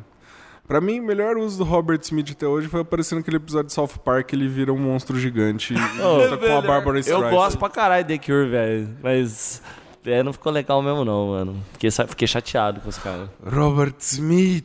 Pra 0.67 0.81
mim, 0.83 1.01
o 1.01 1.03
melhor 1.03 1.37
uso 1.39 1.59
do 1.59 1.65
Robert 1.65 2.01
Smith 2.03 2.31
até 2.33 2.47
hoje 2.47 2.69
foi 2.69 2.81
aparecer 2.83 3.15
naquele 3.15 3.39
episódio 3.39 3.69
de 3.69 3.73
South 3.73 3.99
Park, 4.05 4.35
ele 4.35 4.47
vira 4.49 4.71
um 4.71 4.79
monstro 4.79 5.19
gigante 5.19 5.73
e 5.73 5.77
luta 6.03 6.37
com 6.37 6.59
a 6.59 6.61
Barbara 6.61 6.99
Eu 6.99 7.01
Streisand. 7.01 7.31
gosto 7.31 7.59
pra 7.59 7.71
caralho 7.71 8.05
de 8.05 8.19
The 8.19 8.25
Cure, 8.27 8.49
velho. 8.51 8.97
Mas 9.03 9.63
é, 10.05 10.23
não 10.23 10.33
ficou 10.33 10.51
legal 10.53 10.81
mesmo, 10.83 11.05
não, 11.05 11.29
mano. 11.29 11.57
Fiquei, 11.73 11.91
fiquei 11.91 12.27
chateado 12.29 12.81
com 12.81 12.89
os 12.89 12.99
caras. 12.99 13.29
Robert 13.45 13.95
Smith. 13.99 14.65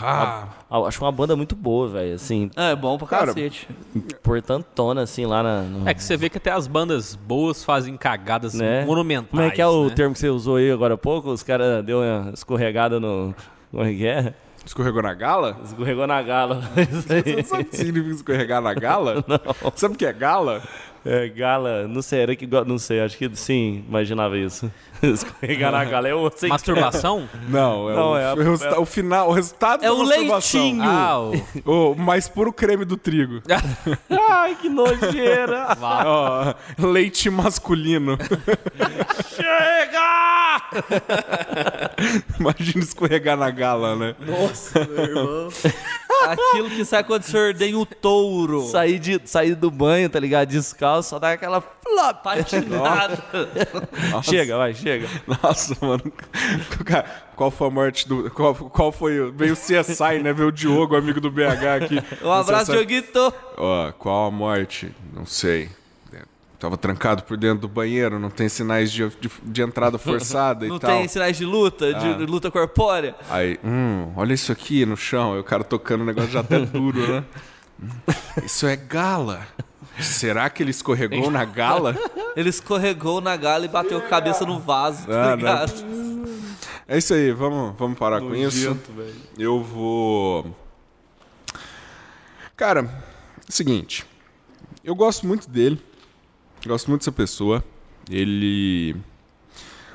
Ah. 0.00 0.48
Ah, 0.70 0.78
Acho 0.86 1.04
uma 1.04 1.10
banda 1.12 1.34
muito 1.34 1.56
boa, 1.56 1.88
velho. 1.88 2.14
Assim, 2.14 2.50
É 2.56 2.74
bom 2.76 2.96
pra 2.96 3.06
Cara, 3.06 3.26
cacete. 3.28 3.68
portantona, 4.22 5.02
assim, 5.02 5.26
lá 5.26 5.42
na. 5.42 5.62
no- 5.62 5.88
É 5.88 5.94
que 5.94 6.02
você 6.02 6.16
vê 6.16 6.28
que 6.28 6.38
até 6.38 6.50
as 6.52 6.66
bandas 6.66 7.14
boas 7.16 7.64
fazem 7.64 7.96
cagadas 7.96 8.54
Né? 8.54 8.84
monumentais. 8.84 9.30
Como 9.30 9.42
é 9.42 9.50
que 9.50 9.60
é 9.60 9.66
o 9.66 9.86
né? 9.88 9.94
termo 9.94 10.14
que 10.14 10.20
você 10.20 10.28
usou 10.28 10.56
aí 10.56 10.70
agora 10.70 10.94
há 10.94 10.98
pouco? 10.98 11.30
Os 11.30 11.42
caras 11.42 11.84
deu 11.84 12.00
uma 12.00 12.30
escorregada 12.32 13.00
no. 13.00 13.34
Como 13.70 13.82
é 13.84 13.92
que 13.92 14.06
é? 14.06 14.34
Escorregou 14.64 15.02
na 15.02 15.14
gala? 15.14 15.56
Escorregou 15.64 16.06
na 16.06 16.20
gala. 16.22 16.60
Isso 16.76 17.10
aí. 17.12 17.22
Você 17.22 17.36
não 17.36 17.44
sabe 17.44 17.62
o 17.62 17.66
que 17.66 17.76
significa 17.76 18.14
escorregar 18.16 18.60
na 18.60 18.74
gala? 18.74 19.24
Não. 19.26 19.72
Sabe 19.74 19.94
o 19.94 19.96
que 19.96 20.04
é 20.04 20.12
gala? 20.12 20.62
É, 21.10 21.26
gala, 21.28 21.88
não 21.88 22.02
sei, 22.02 22.20
era 22.20 22.36
que. 22.36 22.46
Não 22.46 22.78
sei, 22.78 23.00
acho 23.00 23.16
que 23.16 23.30
sim, 23.34 23.82
imaginava 23.88 24.36
isso. 24.36 24.70
Escorregar 25.02 25.72
na 25.72 25.82
gala. 25.84 26.08
Eu 26.08 26.30
sei 26.36 26.48
que- 26.48 26.52
Masturbação? 26.52 27.28
Não, 27.48 27.88
é, 27.88 27.94
Não, 27.96 28.10
o, 28.12 28.16
é 28.18 28.26
a- 28.26 28.34
o 28.34 28.36
resulta- 28.36 28.80
o 28.80 28.84
final, 28.84 29.28
o 29.30 29.32
resultado 29.32 29.84
É 29.84 29.86
da 29.88 29.94
o 29.94 30.04
masturbação. 30.04 30.60
leitinho. 30.60 30.82
ah, 30.82 31.20
o... 31.64 31.92
O 31.92 31.94
mais 31.94 32.28
puro 32.28 32.52
creme 32.52 32.84
do 32.84 32.96
trigo. 32.96 33.40
Ai, 34.30 34.56
que 34.60 34.68
nojeira! 34.68 35.76
Ó, 35.80 36.52
leite 36.78 37.30
masculino. 37.30 38.18
Chega! 39.34 40.58
Imagina 42.38 42.82
escorregar 42.84 43.36
na 43.36 43.50
gala, 43.50 43.94
né? 43.96 44.14
Nossa, 44.20 44.84
meu 44.84 45.04
irmão. 45.04 45.48
Aquilo 46.24 46.70
que 46.70 46.84
sai 46.84 47.04
quando 47.04 47.22
você 47.22 47.38
ordenha 47.38 47.78
o 47.78 47.86
touro. 47.86 48.66
Sair, 48.68 48.98
de, 48.98 49.20
sair 49.24 49.54
do 49.54 49.70
banho, 49.70 50.10
tá 50.10 50.18
ligado? 50.18 50.48
Descalço, 50.48 50.97
só 51.02 51.18
dá 51.18 51.32
aquela 51.32 51.60
flop. 51.60 52.22
Patinado. 52.22 53.22
Chega, 54.22 54.56
vai, 54.56 54.74
chega. 54.74 55.08
Nossa, 55.42 55.76
mano. 55.80 56.02
Cara, 56.84 57.04
Qual 57.36 57.50
foi 57.50 57.66
a 57.68 57.70
morte 57.70 58.08
do. 58.08 58.30
Qual, 58.30 58.54
qual 58.54 58.92
foi. 58.92 59.30
Veio 59.32 59.54
o 59.54 59.56
CSI, 59.56 60.22
né? 60.22 60.32
Veio 60.32 60.48
o 60.48 60.52
Diogo, 60.52 60.96
amigo 60.96 61.20
do 61.20 61.30
BH 61.30 61.84
aqui. 61.84 62.02
Um 62.24 62.32
abraço, 62.32 62.64
CSI. 62.66 62.72
Dioguito. 62.72 63.32
Ó, 63.56 63.92
qual 63.92 64.26
a 64.26 64.30
morte? 64.30 64.92
Não 65.14 65.24
sei. 65.26 65.70
É, 66.12 66.18
Tava 66.58 66.76
trancado 66.76 67.22
por 67.22 67.36
dentro 67.36 67.60
do 67.60 67.68
banheiro, 67.68 68.18
não 68.18 68.30
tem 68.30 68.48
sinais 68.48 68.90
de, 68.92 69.08
de, 69.20 69.30
de 69.44 69.62
entrada 69.62 69.96
forçada 69.98 70.66
e 70.66 70.68
Não 70.68 70.78
tal. 70.78 70.90
tem 70.98 71.08
sinais 71.08 71.36
de 71.36 71.44
luta, 71.44 71.94
de 71.94 72.06
Ah. 72.06 72.16
luta 72.28 72.50
corpórea. 72.50 73.14
Aí, 73.30 73.58
hum, 73.64 74.12
olha 74.16 74.34
isso 74.34 74.50
aqui 74.52 74.84
no 74.84 74.96
chão. 74.96 75.34
Aí 75.34 75.38
o 75.40 75.44
cara 75.44 75.62
tocando 75.64 76.02
o 76.02 76.04
negócio 76.04 76.30
já 76.30 76.40
até 76.40 76.58
duro, 76.60 77.06
né? 77.06 77.24
Isso 78.44 78.66
é 78.66 78.74
gala. 78.74 79.46
Será 80.00 80.48
que 80.50 80.62
ele 80.62 80.70
escorregou 80.70 81.30
na 81.30 81.44
gala? 81.44 81.96
Ele 82.36 82.48
escorregou 82.50 83.20
na 83.20 83.36
gala 83.36 83.64
e 83.64 83.68
bateu 83.68 83.98
a 83.98 84.02
cabeça 84.02 84.46
no 84.46 84.60
vaso, 84.60 85.06
tá 85.08 85.32
Ah, 85.32 85.34
ligado? 85.34 85.72
É 86.86 86.96
isso 86.96 87.12
aí, 87.12 87.32
vamos, 87.32 87.76
vamos 87.76 87.98
parar 87.98 88.20
com 88.20 88.32
isso. 88.34 88.78
Eu 89.36 89.60
vou. 89.60 90.54
Cara, 92.56 92.82
é 92.82 93.48
o 93.48 93.52
seguinte. 93.52 94.06
Eu 94.84 94.94
gosto 94.94 95.26
muito 95.26 95.50
dele. 95.50 95.82
Gosto 96.64 96.88
muito 96.88 97.00
dessa 97.00 97.12
pessoa. 97.12 97.64
Ele 98.08 98.94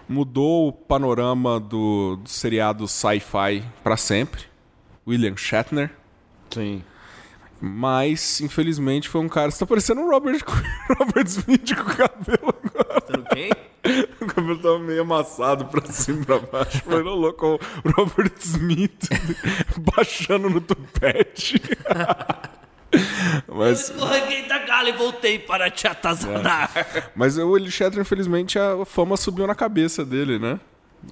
mudou 0.07 0.67
o 0.67 0.71
panorama 0.73 1.59
do, 1.59 2.17
do 2.17 2.29
seriado 2.29 2.87
sci-fi 2.87 3.63
pra 3.83 3.95
sempre. 3.97 4.43
William 5.07 5.35
Shatner. 5.37 5.91
Sim. 6.51 6.83
Mas, 7.65 8.41
infelizmente, 8.41 9.07
foi 9.07 9.21
um 9.21 9.29
cara. 9.29 9.49
Você 9.49 9.59
tá 9.59 9.65
parecendo 9.65 10.01
um 10.01 10.09
Robert, 10.09 10.37
Robert 10.99 11.25
Smith 11.25 11.73
com 11.73 11.81
o 11.81 11.95
cabelo 11.95 12.53
agora. 12.61 13.23
Quem? 13.33 13.49
O 14.21 14.25
cabelo 14.25 14.57
tava 14.59 14.79
meio 14.79 15.01
amassado 15.01 15.65
pra 15.65 15.85
cima 15.91 16.21
e 16.21 16.25
pra 16.25 16.39
baixo. 16.39 16.81
Foi 16.83 17.03
no 17.03 17.15
louco 17.15 17.59
o 17.83 17.89
Robert 17.89 18.31
Smith 18.39 19.09
baixando 19.95 20.49
no 20.49 20.61
tupete. 20.61 21.61
mas, 23.45 23.89
Escorreguei 23.89 24.47
da 24.47 24.59
gala 24.59 24.87
e 24.87 24.93
voltei 24.93 25.37
para 25.37 25.69
te 25.69 25.85
atazanar. 25.85 26.71
mas 27.13 27.37
o 27.37 27.49
Willie 27.51 27.69
Shatner, 27.71 28.01
infelizmente, 28.01 28.57
a 28.57 28.85
fama 28.85 29.17
subiu 29.17 29.45
na 29.45 29.55
cabeça 29.55 30.05
dele, 30.05 30.39
né? 30.39 30.61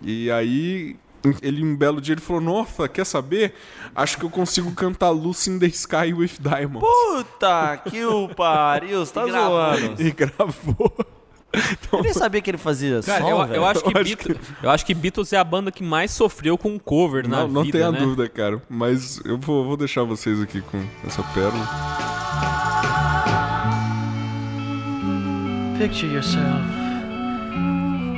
E 0.01 0.31
aí, 0.31 0.95
ele 1.41 1.63
um 1.63 1.75
belo 1.75 1.99
dia 2.01 2.13
ele 2.13 2.21
falou: 2.21 2.41
Nossa, 2.41 2.87
quer 2.87 3.05
saber? 3.05 3.53
Acho 3.95 4.17
que 4.17 4.23
eu 4.25 4.29
consigo 4.29 4.71
cantar 4.73 5.09
Lucy 5.11 5.49
in 5.51 5.59
the 5.59 5.67
Sky 5.67 6.13
with 6.13 6.31
Diamonds. 6.39 6.81
Puta 6.87 7.81
que 7.89 8.03
o 8.05 8.27
pariu, 8.29 9.05
você 9.05 9.13
tá 9.13 9.25
Gravou. 9.27 9.49
zoando. 9.77 10.01
E 10.01 10.11
gravou. 10.11 10.93
Então, 11.53 11.99
Eu 11.99 12.03
nem 12.03 12.13
sabia 12.13 12.41
que 12.41 12.49
ele 12.49 12.57
fazia 12.57 13.01
Cara, 13.03 13.21
som, 13.21 13.29
eu, 13.29 13.37
velho. 13.45 13.55
eu, 13.55 13.65
acho 13.65 13.83
que 13.83 13.87
Eu 13.89 13.91
acho 14.01 14.03
Beatles, 14.05 14.37
eu 14.63 14.69
acho 14.69 14.85
que 14.85 14.93
Beatles 14.93 15.33
é 15.33 15.37
a 15.37 15.43
banda 15.43 15.69
que 15.69 15.83
mais 15.83 16.11
sofreu 16.11 16.57
com 16.57 16.79
cover 16.79 17.27
na 17.27 17.39
não, 17.41 17.47
não 17.49 17.63
vida, 17.63 17.77
tenha 17.77 17.91
né? 17.91 17.99
dúvida, 17.99 18.29
cara. 18.29 18.61
Mas 18.69 19.19
eu 19.25 19.37
vou, 19.37 19.65
vou 19.65 19.75
deixar 19.75 20.03
vocês 20.03 20.39
aqui 20.41 20.61
com 20.61 20.81
essa 21.05 21.21
pérola. 21.33 21.67
Picture 25.77 26.07
yourself 26.07 26.61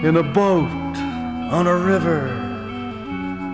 in 0.04 0.18
a 0.18 0.24
boat 0.24 0.70
on 1.52 1.66
a 1.66 1.74
river 1.76 2.28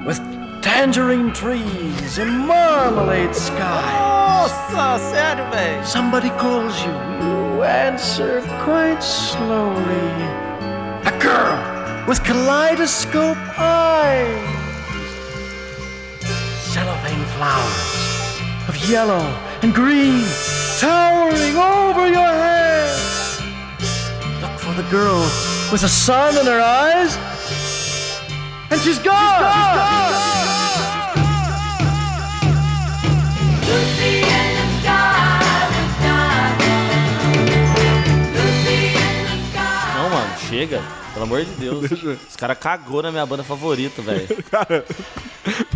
with 0.06 0.20
tangerine 0.62 1.34
trees 1.34 2.18
and 2.18 2.48
marmalade 2.48 3.36
skies. 3.36 3.94
Nossa, 3.94 5.00
sério, 5.12 5.50
velho. 5.52 5.86
Somebody 5.86 6.30
calls 6.32 6.76
you. 6.84 6.92
You 7.22 7.64
answer 7.64 8.42
quite 8.64 9.02
slowly. 9.02 10.10
A 11.06 11.14
girl 11.20 11.60
with 12.08 12.24
kaleidoscope 12.24 13.38
eyes. 13.58 14.60
Cellophane 16.74 17.26
flowers 17.36 18.10
of 18.70 18.76
yellow 18.90 19.26
and 19.62 19.74
green 19.74 20.24
towering 20.78 21.58
over 21.58 22.08
your 22.08 22.34
head. 22.46 22.98
Look 24.42 24.58
for 24.60 24.74
the 24.82 24.88
girl 24.90 25.22
with 25.72 25.82
the 25.82 25.90
sun 25.90 26.38
in 26.38 26.46
her 26.46 26.62
eyes. 26.62 27.18
And 28.72 28.80
she's 28.82 29.00
gone. 29.00 29.16
She's 29.20 29.40
gone. 29.80 30.14
Lucy 33.66 34.14
in 34.20 34.50
the 34.58 34.66
sky 34.82 35.68
with 35.74 35.94
diamonds. 36.06 37.40
Lucy 38.36 38.80
in 38.94 39.18
the 39.26 39.38
sky. 39.52 39.94
Não, 39.96 40.06
mano, 40.10 40.34
chega. 40.38 40.99
Pelo 41.20 41.28
amor 41.36 41.44
de 41.44 41.52
Deus. 41.52 41.92
Os 42.30 42.36
caras 42.38 42.58
cagou 42.58 43.04
na 43.04 43.12
minha 43.12 43.26
banda 43.26 43.44
favorita, 43.44 44.02
velho. 44.02 44.26
Cara, 44.50 44.86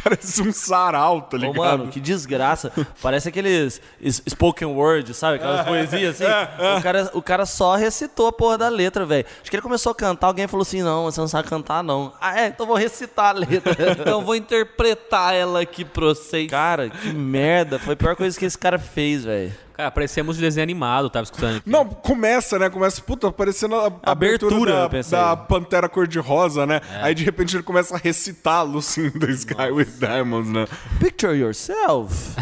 parece 0.02 0.41
um 0.41 0.54
sarau, 0.54 1.24
tá 1.24 1.36
Ô, 1.36 1.39
ligado? 1.41 1.58
mano, 1.58 1.88
que 1.88 2.00
desgraça. 2.00 2.72
Parece 3.02 3.28
aqueles 3.28 3.82
spoken 4.30 4.70
word, 4.70 5.14
sabe? 5.14 5.36
Aquelas 5.36 5.66
poesias 5.66 6.22
assim. 6.22 6.32
O 6.78 6.82
cara, 6.82 7.12
o 7.14 7.22
cara 7.22 7.46
só 7.46 7.76
recitou 7.76 8.28
a 8.28 8.32
porra 8.32 8.58
da 8.58 8.70
letra, 8.70 9.06
velho. 9.06 9.26
Acho 9.41 9.50
que 9.50 9.56
ele 9.58 9.62
começou 9.64 9.91
a 9.91 9.96
cantar, 9.96 10.28
alguém 10.28 10.48
falou 10.48 10.62
assim: 10.62 10.82
não, 10.82 11.04
você 11.12 11.20
não 11.20 11.28
sabe 11.28 11.50
cantar, 11.50 11.84
não. 11.84 12.14
Ah, 12.22 12.39
é, 12.39 12.48
então 12.48 12.66
vou 12.66 12.78
recitar 12.78 13.36
a 13.36 13.39
letra. 13.39 13.74
Então 14.04 14.24
vou 14.24 14.36
interpretar 14.36 15.34
ela 15.34 15.62
aqui 15.62 15.84
pra 15.84 16.06
vocês. 16.06 16.50
cara, 16.50 16.89
que 16.89 17.12
merda. 17.12 17.78
Foi 17.80 17.96
a 17.96 17.98
pior 17.98 18.16
coisa 18.16 18.38
que 18.38 18.46
esse 18.46 18.58
cara 18.58 18.80
fez, 18.80 19.26
velho. 19.26 19.54
Cara, 19.76 19.89
parecemos 19.89 20.36
de 20.36 20.41
desenho 20.43 20.63
animado, 20.63 21.09
tava 21.09 21.24
escutando 21.24 21.57
aqui. 21.57 21.69
Não, 21.69 21.86
começa, 21.86 22.59
né? 22.59 22.69
Começa, 22.69 23.01
puta, 23.01 23.32
parecendo 23.32 23.76
a 23.76 23.91
Abertura, 24.03 24.84
abertura 24.86 25.01
da, 25.11 25.30
da 25.36 25.38
Pantera 25.38 25.89
Cor-de-Rosa, 25.89 26.65
né? 26.67 26.80
Aí 27.01 27.15
de 27.15 27.24
repente 27.24 27.55
ele 27.55 27.63
começa 27.63 27.95
a 27.95 27.97
recitar 27.97 28.63
Lucy 28.63 29.01
in 29.07 29.11
the 29.19 29.32
Sky 29.32 29.71
with 29.71 29.88
Diamonds, 29.99 30.49
né? 30.51 30.67
Picture 30.99 31.36
yourself. 31.36 32.36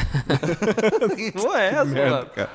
que 1.15 1.31
porra 1.31 1.61
é 1.61 1.67
essa, 1.67 1.85
Merda, 1.85 2.11
mano? 2.17 2.25
cara. 2.35 2.49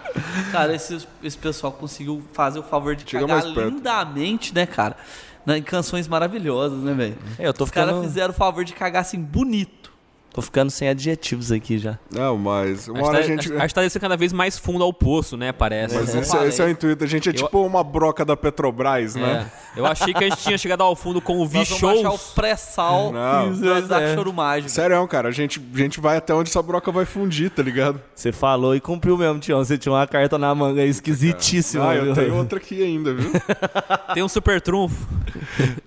Cara, 0.52 0.74
esse, 0.74 1.06
esse 1.22 1.38
pessoal 1.38 1.72
conseguiu 1.72 2.22
fazer 2.32 2.58
o 2.58 2.62
favor 2.62 2.94
de 2.94 3.08
Chega 3.08 3.26
cagar 3.26 3.46
lindamente, 3.46 4.54
né, 4.54 4.66
cara? 4.66 4.96
Na- 5.44 5.56
Em 5.56 5.62
canções 5.62 6.06
maravilhosas, 6.08 6.80
né, 6.80 6.92
velho? 6.92 7.16
É, 7.38 7.46
eu 7.46 7.54
tô 7.54 7.64
Os 7.64 7.70
caras 7.70 7.90
ficando, 7.90 8.06
fizeram 8.08 8.30
o 8.34 8.36
favor 8.36 8.64
de 8.64 8.72
cagar 8.74 9.02
assim, 9.02 9.18
bonito. 9.20 9.90
Tô 10.36 10.42
ficando 10.42 10.70
sem 10.70 10.88
adjetivos 10.88 11.50
aqui 11.50 11.78
já. 11.78 11.98
Não, 12.10 12.36
mas 12.36 12.86
uma 12.88 13.06
hora 13.06 13.18
a 13.18 13.22
que 13.22 13.28
tá- 13.28 13.34
gente... 13.34 13.52
acho- 13.52 13.56
acho 13.56 13.68
que 13.68 13.74
tá 13.74 13.80
descendo 13.80 14.02
cada 14.02 14.16
vez 14.16 14.32
mais 14.32 14.58
fundo 14.58 14.84
ao 14.84 14.92
poço, 14.92 15.36
né? 15.36 15.50
Parece. 15.50 15.94
Mas 15.94 16.14
eu 16.14 16.20
esse, 16.20 16.30
falei. 16.30 16.48
esse 16.48 16.60
é 16.62 16.64
o 16.66 16.68
intuito. 16.70 17.02
A 17.02 17.06
gente 17.06 17.28
é 17.30 17.32
tipo 17.32 17.58
uma 17.66 17.82
broca 17.82 18.24
da 18.24 18.36
Petrobras, 18.36 19.14
né? 19.14 19.50
É. 19.74 19.80
Eu 19.80 19.86
achei 19.86 20.12
que 20.12 20.22
a 20.22 20.28
gente 20.28 20.38
tinha 20.42 20.58
chegado 20.58 20.82
ao 20.82 20.94
fundo 20.94 21.20
com 21.20 21.38
o 21.38 21.44
achar 21.58 21.86
o 22.10 22.18
pré-sal 22.34 23.12
da 23.88 24.02
é. 24.02 24.14
Choro 24.14 24.32
Mágico. 24.32 24.70
Sério, 24.70 25.06
cara. 25.08 25.28
A 25.28 25.32
gente, 25.32 25.60
a 25.74 25.78
gente 25.78 26.00
vai 26.00 26.16
até 26.18 26.34
onde 26.34 26.50
essa 26.50 26.62
broca 26.62 26.92
vai 26.92 27.04
fundir, 27.04 27.50
tá 27.50 27.62
ligado? 27.62 28.00
Você 28.14 28.30
falou 28.32 28.74
e 28.76 28.80
cumpriu 28.80 29.16
mesmo, 29.16 29.38
Tião. 29.38 29.64
Você 29.64 29.78
tinha 29.78 29.92
uma 29.92 30.06
carta 30.06 30.38
na 30.38 30.54
manga 30.54 30.84
esquisitíssima. 30.84 31.90
Ah, 31.90 31.94
eu 31.96 32.04
viu? 32.04 32.14
tenho 32.14 32.36
outra 32.36 32.58
aqui 32.58 32.82
ainda, 32.82 33.14
viu? 33.14 33.30
Tem 34.14 34.22
um 34.22 34.28
super 34.28 34.60
trunfo. 34.60 35.06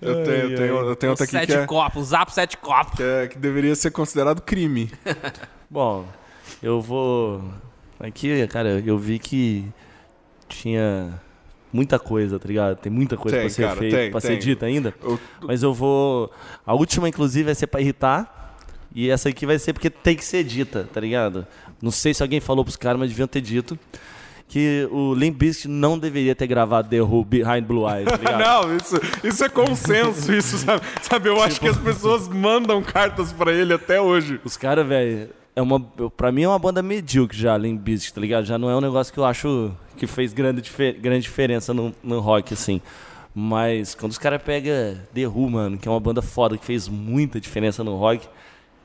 Eu 0.00 0.24
tenho, 0.24 0.36
eu 0.36 0.56
tenho, 0.56 0.76
eu 0.88 0.96
tenho 0.96 1.10
outra 1.12 1.24
aqui 1.24 1.32
sete 1.32 1.46
que, 1.46 1.52
é, 1.52 1.66
copos, 1.66 2.08
zap 2.08 2.32
sete 2.32 2.56
copos. 2.56 2.94
que, 2.96 3.02
é- 3.02 3.26
que 3.28 3.38
deveria 3.38 3.74
ser 3.74 3.90
considerado 3.90 4.39
crime. 4.40 4.90
Bom, 5.70 6.06
eu 6.62 6.80
vou. 6.80 7.42
Aqui, 7.98 8.46
cara, 8.48 8.82
eu 8.84 8.96
vi 8.98 9.18
que 9.18 9.64
tinha 10.48 11.20
muita 11.72 11.98
coisa, 11.98 12.38
tá 12.38 12.48
ligado? 12.48 12.76
Tem 12.76 12.90
muita 12.90 13.16
coisa 13.16 13.36
Tem, 13.36 13.46
pra 13.46 13.54
ser 13.54 13.62
cara, 13.62 13.76
feita, 13.76 13.96
tem, 13.96 14.10
pra 14.10 14.20
ser 14.20 14.28
tem. 14.28 14.38
dita 14.38 14.66
ainda. 14.66 14.94
Eu- 15.02 15.20
Mas 15.42 15.62
eu 15.62 15.72
vou. 15.74 16.30
A 16.66 16.74
última, 16.74 17.08
inclusive, 17.08 17.44
vai 17.44 17.54
ser 17.54 17.66
pra 17.66 17.80
irritar. 17.80 18.56
E 18.92 19.08
essa 19.08 19.28
aqui 19.28 19.46
vai 19.46 19.56
ser 19.58 19.72
porque 19.72 19.88
tem 19.88 20.16
que 20.16 20.24
ser 20.24 20.42
dita, 20.42 20.88
tá 20.92 21.00
ligado? 21.00 21.46
Não 21.80 21.92
sei 21.92 22.12
se 22.12 22.22
alguém 22.22 22.40
falou 22.40 22.64
pros 22.64 22.76
caras, 22.76 22.98
mas 22.98 23.08
deviam 23.10 23.28
ter 23.28 23.40
dito. 23.40 23.78
Que 24.50 24.88
o 24.90 25.14
Limp 25.14 25.36
Bizkit 25.38 25.68
não 25.68 25.96
deveria 25.96 26.34
ter 26.34 26.48
gravado 26.48 26.88
The 26.88 27.00
Who 27.00 27.24
Behind 27.24 27.64
Blue 27.64 27.88
Eyes, 27.88 28.06
tá? 28.06 28.34
Não, 28.36 28.76
isso, 28.76 28.96
isso 29.22 29.44
é 29.44 29.48
consenso, 29.48 30.32
isso, 30.32 30.58
sabe? 30.58 30.82
Sabe, 31.02 31.28
eu 31.28 31.40
acho 31.40 31.60
que 31.60 31.68
as 31.68 31.78
pessoas 31.78 32.26
mandam 32.26 32.82
cartas 32.82 33.32
pra 33.32 33.52
ele 33.52 33.72
até 33.72 34.00
hoje. 34.00 34.40
Os 34.44 34.56
caras, 34.56 34.84
velho, 34.84 35.30
é 35.54 35.62
uma, 35.62 35.78
pra 36.16 36.32
mim 36.32 36.42
é 36.42 36.48
uma 36.48 36.58
banda 36.58 36.82
medíocre 36.82 37.38
já, 37.38 37.56
Limp 37.56 37.80
Bizkit, 37.80 38.12
tá 38.12 38.20
ligado? 38.20 38.44
Já 38.44 38.58
não 38.58 38.68
é 38.68 38.74
um 38.74 38.80
negócio 38.80 39.12
que 39.14 39.20
eu 39.20 39.24
acho 39.24 39.70
que 39.96 40.08
fez 40.08 40.32
grande, 40.32 40.62
grande 41.00 41.22
diferença 41.22 41.72
no, 41.72 41.94
no 42.02 42.18
rock, 42.18 42.52
assim. 42.52 42.80
Mas 43.32 43.94
quando 43.94 44.10
os 44.10 44.18
caras 44.18 44.42
pegam 44.42 44.98
The 45.14 45.28
Who, 45.28 45.48
mano, 45.48 45.78
que 45.78 45.86
é 45.86 45.90
uma 45.90 46.00
banda 46.00 46.20
foda 46.20 46.58
que 46.58 46.66
fez 46.66 46.88
muita 46.88 47.40
diferença 47.40 47.84
no 47.84 47.96
rock, 47.96 48.26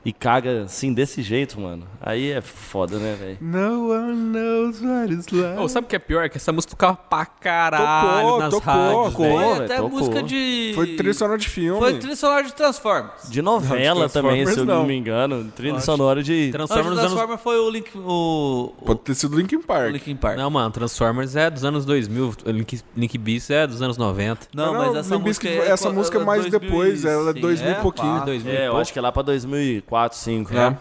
e 0.06 0.12
caga 0.12 0.62
assim 0.62 0.92
desse 0.94 1.20
jeito, 1.20 1.60
mano. 1.60 1.84
Aí 2.00 2.30
é 2.30 2.40
foda, 2.40 2.96
né, 2.96 3.16
velho? 3.18 3.38
No 3.40 3.90
one 3.90 4.14
knows 4.14 4.80
what 4.80 5.12
it's 5.12 5.26
like. 5.32 5.58
Ô, 5.60 5.68
sabe 5.68 5.86
o 5.86 5.88
que 5.90 5.96
é 5.96 5.98
pior? 5.98 6.28
Que 6.28 6.36
essa 6.36 6.52
música 6.52 6.70
tocava 6.70 6.96
pra 6.96 7.26
caralho 7.26 8.22
Tocou, 8.22 8.38
nas 8.38 8.50
tocou, 8.54 8.72
rádios, 8.72 9.12
tocou. 9.12 9.26
Pô, 9.26 9.38
Foi 9.56 9.64
até 9.64 9.76
tocou. 9.78 9.90
música 9.98 10.22
de. 10.22 10.72
Foi 10.76 10.86
trilha 10.96 11.12
sonora 11.14 11.38
de 11.38 11.48
filme. 11.48 11.80
Foi 11.80 11.98
trilha 11.98 12.14
sonora 12.14 12.44
de 12.44 12.54
Transformers. 12.54 13.28
De 13.30 13.42
novela 13.42 14.00
Não, 14.00 14.06
de 14.06 14.12
também, 14.12 14.46
se 14.46 14.58
eu 14.60 14.64
não 14.64 14.76
não. 14.78 14.86
me 14.86 14.94
engano. 14.96 15.50
Trilha 15.56 15.80
sonora 15.80 16.22
de. 16.22 16.50
Transformers 16.52 16.86
Não, 16.86 16.94
dos 16.94 17.00
de 17.00 17.06
anos... 17.06 17.12
Transformers 17.12 17.42
foi 17.42 17.58
o 17.58 17.68
Link. 17.70 17.90
O, 17.98 18.72
o, 18.80 18.84
Pode 18.84 19.00
ter 19.00 19.14
sido 19.16 19.36
Linkin 19.36 19.60
Park. 19.60 19.90
Linkin 19.92 20.14
Park. 20.14 20.36
Não, 20.36 20.48
mano, 20.48 20.70
Transformers 20.70 21.34
é 21.34 21.50
dos 21.50 21.64
anos 21.64 21.84
2000. 21.84 22.32
Link, 22.46 22.80
Link 22.96 23.18
Beast 23.18 23.50
é 23.50 23.66
dos 23.66 23.82
anos 23.82 23.96
90. 23.98 24.48
Não, 24.54 24.66
Não, 24.66 24.74
mas 24.74 24.92
não, 24.92 25.00
essa 25.00 25.14
Limp 25.16 25.26
música 25.26 25.48
é. 25.48 25.68
essa 25.68 25.90
música 25.90 26.18
é 26.18 26.24
mais 26.24 26.42
2000 26.42 26.60
depois, 26.60 27.04
ela 27.04 27.30
é 27.30 27.32
sim, 27.34 27.40
2000 27.40 27.70
e 27.70 27.74
pouquinho. 27.76 28.18
pá. 28.20 28.24
2000 28.24 28.52
É, 28.52 28.56
eu 28.62 28.70
pouco. 28.70 28.80
acho 28.82 28.92
que 28.92 28.98
é 28.98 29.02
lá 29.02 29.10
pra 29.10 29.22
2004, 29.22 29.95
2005, 29.96 30.52
É. 30.52 30.54
né? 30.70 30.78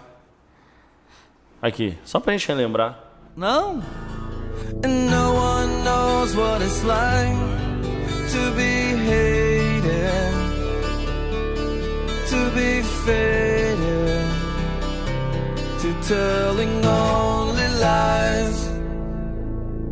Aqui, 1.61 1.97
só 2.03 2.20
pra 2.20 2.34
gente 2.34 2.45
relembrar. 2.47 2.99
Não. 3.36 3.82
And 4.84 5.09
no 5.09 5.34
one 5.34 5.84
knows 5.84 6.36
what 6.36 6.61
it's 6.61 6.84
like 6.84 7.36
to 8.32 8.51
be 8.55 8.95
hated, 9.07 10.34
to 12.30 12.49
be 12.53 12.82
faded, 13.05 14.28
to 15.82 15.93
telling 16.07 16.86
only 16.86 17.68
lies. 17.80 18.70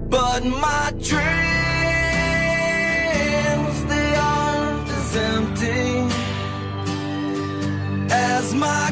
But 0.09 0.43
my 0.45 0.91
dreams, 0.99 1.13
they 3.87 4.15
aren't 4.15 4.89
as 4.89 5.15
empty 5.15 6.07
as 8.11 8.53
my 8.53 8.91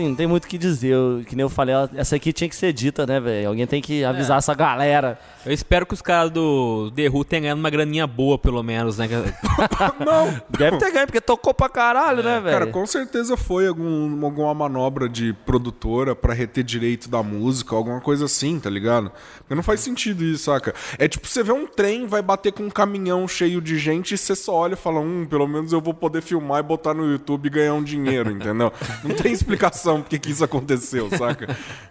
Sim, 0.00 0.08
não 0.08 0.14
tem 0.14 0.26
muito 0.26 0.44
o 0.44 0.48
que 0.48 0.56
dizer. 0.56 0.88
Eu- 0.92 1.22
que 1.26 1.36
nem 1.36 1.42
eu 1.42 1.48
falei, 1.50 1.74
ela- 1.74 1.90
essa 1.94 2.16
aqui 2.16 2.32
tinha 2.32 2.48
que 2.48 2.56
ser 2.56 2.72
dita, 2.72 3.06
né, 3.06 3.20
velho? 3.20 3.48
Alguém 3.48 3.66
tem 3.66 3.82
que 3.82 4.02
avisar 4.04 4.38
essa 4.38 4.54
galera. 4.54 5.18
Eu 5.44 5.52
espero 5.52 5.84
que 5.86 5.92
os 5.94 6.00
caras 6.02 6.30
do 6.30 6.90
The 6.94 7.08
Who 7.08 7.24
tenham 7.24 7.42
ganhado 7.42 7.60
uma 7.60 7.70
graninha 7.70 8.06
boa, 8.06 8.38
pelo 8.38 8.62
menos, 8.62 8.96
né? 8.98 9.06
Não. 10.04 10.40
Deve 10.48 10.78
ter 10.78 10.90
ganho, 10.92 11.06
porque 11.06 11.20
tocou 11.20 11.52
pra 11.52 11.68
caralho, 11.68 12.22
né, 12.22 12.40
velho? 12.40 12.58
Cara, 12.58 12.66
com 12.66 12.86
certeza 12.86 13.36
foi 13.36 13.66
algum, 13.66 14.24
alguma 14.24 14.54
manobra 14.54 15.08
de 15.08 15.32
produtora 15.32 16.14
pra 16.14 16.32
reter 16.34 16.64
direito 16.64 17.08
da 17.08 17.22
música, 17.22 17.74
alguma 17.74 18.00
coisa 18.00 18.24
assim, 18.26 18.58
tá 18.58 18.70
ligado? 18.70 19.10
Porque 19.38 19.54
não 19.54 19.62
faz 19.62 19.80
sentido 19.80 20.24
isso, 20.24 20.44
saca? 20.44 20.74
É 20.98 21.08
tipo, 21.08 21.26
você 21.26 21.42
vê 21.42 21.52
um 21.52 21.66
trem, 21.66 22.06
vai 22.06 22.22
bater 22.22 22.52
com 22.52 22.62
um 22.64 22.70
caminhão 22.70 23.26
cheio 23.26 23.60
de 23.60 23.78
gente 23.78 24.14
e 24.14 24.18
você 24.18 24.34
só 24.34 24.54
olha 24.54 24.74
e 24.74 24.76
fala, 24.76 25.00
hum, 25.00 25.26
pelo 25.28 25.46
menos 25.46 25.72
eu 25.72 25.80
vou 25.80 25.92
poder 25.94 26.22
filmar 26.22 26.60
e 26.60 26.62
botar 26.62 26.94
no 26.94 27.10
YouTube 27.10 27.46
e 27.46 27.50
ganhar 27.50 27.74
um 27.74 27.82
dinheiro, 27.82 28.30
entendeu? 28.30 28.72
Não 29.02 29.14
tem 29.14 29.32
explicação 29.32 29.89
porque 29.98 30.18
que 30.18 30.30
isso 30.30 30.44
aconteceu, 30.44 31.08
saca? 31.16 31.56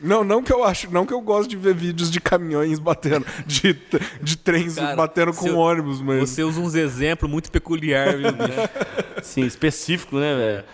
Não, 0.00 0.22
não 0.24 0.42
que 0.42 0.52
eu 0.52 0.64
acho, 0.64 0.90
não 0.90 1.06
que 1.06 1.14
eu 1.14 1.20
gosto 1.20 1.48
de 1.48 1.56
ver 1.56 1.72
vídeos 1.72 2.10
de 2.10 2.20
caminhões 2.20 2.78
batendo, 2.78 3.24
de, 3.46 3.78
de 4.20 4.36
trens 4.36 4.74
Cara, 4.74 4.94
batendo 4.96 5.32
com 5.32 5.44
seu- 5.44 5.56
ônibus, 5.56 6.02
mas. 6.02 6.28
Você 6.28 6.42
usa 6.42 6.60
uns 6.60 6.74
exemplos 6.74 7.30
muito 7.30 7.50
peculiares, 7.50 8.20
viu, 8.20 8.32
bicho? 8.32 8.68
Sim, 9.22 9.46
específico, 9.46 10.18
né, 10.18 10.34
velho? 10.34 10.64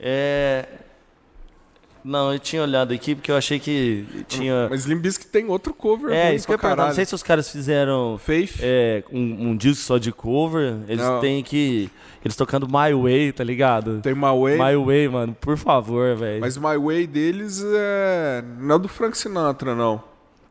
É. 0.00 0.66
Não, 2.02 2.32
eu 2.32 2.38
tinha 2.38 2.62
olhado 2.62 2.94
aqui 2.94 3.14
porque 3.14 3.30
eu 3.30 3.36
achei 3.36 3.58
que 3.58 4.06
tinha. 4.26 4.68
Mas 4.70 4.86
Limp 4.86 5.02
Bizkit 5.02 5.28
tem 5.30 5.46
outro 5.48 5.74
cover. 5.74 6.12
É, 6.12 6.34
isso 6.34 6.46
que 6.46 6.52
eu 6.52 6.58
ia. 6.62 6.76
Não 6.76 6.92
sei 6.92 7.04
se 7.04 7.14
os 7.14 7.22
caras 7.22 7.50
fizeram 7.50 8.18
Faith. 8.18 8.58
é, 8.62 9.02
um, 9.12 9.50
um 9.50 9.56
disco 9.56 9.82
só 9.84 9.98
de 9.98 10.10
cover. 10.12 10.76
Eles 10.88 11.04
Não. 11.04 11.20
têm 11.20 11.42
que. 11.42 11.90
Eles 12.24 12.36
tocando 12.36 12.66
My 12.66 12.94
Way, 12.94 13.32
tá 13.32 13.44
ligado? 13.44 14.00
Tem 14.00 14.14
My 14.14 14.20
Way. 14.20 14.58
My 14.58 14.84
Way, 14.84 15.08
mano, 15.08 15.36
por 15.40 15.56
favor, 15.56 16.16
velho. 16.16 16.40
Mas 16.40 16.56
My 16.56 16.76
Way 16.78 17.06
deles 17.06 17.62
é. 17.64 18.44
Não 18.58 18.76
é 18.76 18.78
do 18.78 18.88
Frank 18.88 19.16
Sinatra, 19.16 19.74
não. 19.74 20.02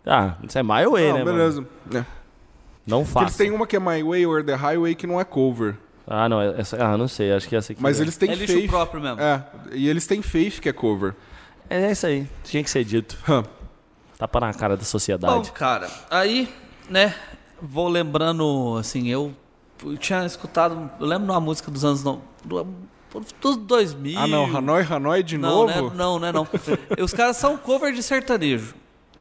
Ah, 0.05 0.35
isso 0.43 0.57
é 0.57 0.63
My 0.63 0.85
Way, 0.89 1.09
não, 1.09 1.17
né, 1.17 1.23
mano? 1.23 1.37
beleza. 1.37 1.67
É. 1.93 2.03
Não 2.87 3.05
faça. 3.05 3.25
Eles 3.25 3.37
têm 3.37 3.51
uma 3.51 3.67
que 3.67 3.75
é 3.75 3.79
My 3.79 4.01
Way 4.03 4.25
or 4.25 4.43
The 4.43 4.55
Highway 4.55 4.95
que 4.95 5.05
não 5.05 5.19
é 5.19 5.23
cover. 5.23 5.75
Ah, 6.07 6.27
não, 6.27 6.41
essa, 6.41 6.83
ah, 6.83 6.97
não 6.97 7.07
sei, 7.07 7.31
acho 7.31 7.47
que 7.47 7.55
essa 7.55 7.71
aqui. 7.71 7.81
Mas 7.81 7.99
é. 7.99 8.03
eles 8.03 8.17
têm 8.17 8.31
É 8.31 8.35
lixo 8.35 8.53
Faith. 8.53 8.67
próprio 8.67 8.99
mesmo. 8.99 9.21
É, 9.21 9.43
e 9.73 9.87
eles 9.87 10.07
têm 10.07 10.23
Faith 10.23 10.59
que 10.59 10.67
é 10.69 10.73
cover. 10.73 11.13
É 11.69 11.91
isso 11.91 12.05
aí, 12.07 12.27
tinha 12.43 12.63
que 12.63 12.69
ser 12.69 12.83
dito. 12.83 13.17
Hã. 13.27 13.43
Tapa 14.17 14.39
na 14.39 14.53
cara 14.53 14.75
da 14.75 14.81
Bom, 14.81 14.85
sociedade. 14.85 15.51
cara, 15.51 15.89
aí, 16.09 16.53
né, 16.89 17.15
vou 17.61 17.87
lembrando, 17.87 18.75
assim, 18.79 19.07
eu, 19.07 19.33
eu 19.85 19.97
tinha 19.97 20.25
escutado, 20.25 20.89
eu 20.99 21.05
lembro 21.05 21.31
uma 21.31 21.39
música 21.39 21.71
dos 21.71 21.85
anos, 21.85 22.03
no, 22.03 22.21
do, 22.43 22.67
dos 23.39 23.55
2000. 23.55 24.19
Ah, 24.19 24.27
não, 24.27 24.45
Hanoi, 24.57 24.83
Hanoi 24.83 25.23
de 25.23 25.37
não, 25.37 25.67
novo? 25.67 25.89
Né, 25.89 25.95
não, 25.95 26.19
né, 26.19 26.31
não. 26.31 26.47
Os 27.01 27.13
caras 27.13 27.37
são 27.37 27.55
cover 27.57 27.93
de 27.93 28.03
sertanejo, 28.03 28.73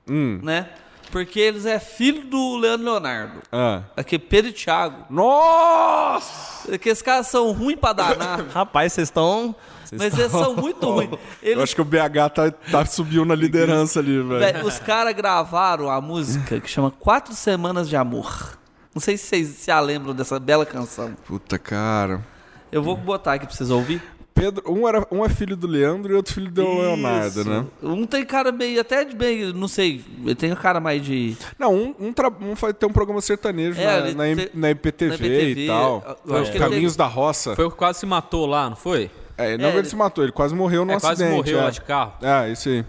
Hum. 0.08 0.40
né? 0.42 0.68
Porque 1.10 1.38
eles 1.40 1.64
é 1.64 1.78
filho 1.78 2.26
do 2.26 2.56
Leandro 2.56 2.84
Leonardo. 2.84 3.40
Ah. 3.50 3.82
Aqui, 3.96 4.18
Pedro 4.18 4.50
e 4.50 4.52
Thiago. 4.52 5.06
Nossa! 5.08 6.68
Porque 6.68 6.88
esses 6.90 7.02
caras 7.02 7.28
são 7.28 7.50
ruins 7.52 7.78
pra 7.78 7.92
danar. 7.94 8.46
Rapaz, 8.52 8.92
vocês 8.92 9.08
estão. 9.08 9.54
Mas 9.96 10.18
eles 10.18 10.30
são 10.32 10.54
muito 10.56 10.88
ruins. 10.90 11.10
Eu 11.42 11.52
Eles, 11.52 11.62
acho 11.64 11.74
que 11.74 11.80
o 11.80 11.84
BH 11.84 12.30
tá, 12.34 12.50
tá 12.50 12.84
subiu 12.84 13.24
na 13.24 13.34
liderança 13.34 14.00
ali, 14.00 14.20
velho. 14.22 14.66
os 14.66 14.78
caras 14.78 15.14
gravaram 15.14 15.90
a 15.90 16.00
música 16.00 16.60
que 16.60 16.68
chama 16.68 16.90
Quatro 16.90 17.34
Semanas 17.34 17.88
de 17.88 17.96
Amor. 17.96 18.58
Não 18.94 19.00
sei 19.00 19.16
se 19.16 19.26
vocês 19.26 19.48
se 19.48 19.80
lembram 19.80 20.14
dessa 20.14 20.38
bela 20.40 20.66
canção. 20.66 21.14
Puta, 21.26 21.58
cara. 21.58 22.24
Eu 22.72 22.82
vou 22.82 22.96
botar 22.96 23.34
aqui 23.34 23.46
pra 23.46 23.54
vocês 23.54 23.70
ouvir. 23.70 24.02
Pedro, 24.34 24.62
um, 24.70 24.86
era, 24.86 25.04
um 25.10 25.24
é 25.24 25.28
filho 25.28 25.56
do 25.56 25.66
Leandro 25.66 26.12
e 26.12 26.14
outro 26.14 26.32
filho 26.34 26.48
do 26.48 26.62
Leonardo, 26.62 27.40
Isso. 27.40 27.48
né? 27.50 27.64
Um 27.82 28.06
tem 28.06 28.24
cara 28.24 28.52
meio, 28.52 28.80
até 28.80 29.04
de 29.04 29.16
meio, 29.16 29.52
não 29.52 29.66
sei, 29.66 30.04
ele 30.22 30.34
tem 30.36 30.52
um 30.52 30.56
cara 30.56 30.78
mais 30.78 31.04
de... 31.04 31.36
Não, 31.58 31.74
um, 31.74 31.94
um, 31.98 32.12
tra- 32.12 32.30
um 32.40 32.54
faz, 32.54 32.72
tem 32.78 32.88
um 32.88 32.92
programa 32.92 33.20
sertanejo 33.20 33.80
É, 33.80 34.12
na, 34.12 34.24
na, 34.24 34.24
na 34.54 34.70
IPTV, 34.70 35.08
na 35.08 35.14
IPTV, 35.16 35.60
e 35.62 35.66
tal. 35.66 36.18
eu 36.24 36.36
ele 36.44 36.56
Caminhos 36.56 36.94
tem- 36.94 37.04
da 37.04 37.10
Roça. 37.10 37.56
Foi 37.56 37.64
o 37.64 37.70
que 37.70 37.76
quase 37.76 37.98
se 37.98 38.06
matou 38.06 38.46
lá, 38.46 38.70
não 38.70 38.76
foi? 38.76 39.10
É, 39.38 39.56
não 39.56 39.68
É, 39.70 39.76
ele 39.76 39.88
se 39.88 39.94
matou, 39.94 40.24
ele 40.24 40.32
quase 40.32 40.54
morreu 40.54 40.84
no 40.84 40.92
é, 40.92 41.00
quase 41.00 41.22
acidente. 41.22 41.36
morreu 41.36 41.60
é. 41.60 41.62
lá 41.62 41.70
de 41.70 41.80
carro. 41.80 42.12
É, 42.20 42.50
isso 42.50 42.68
aí. 42.68 42.84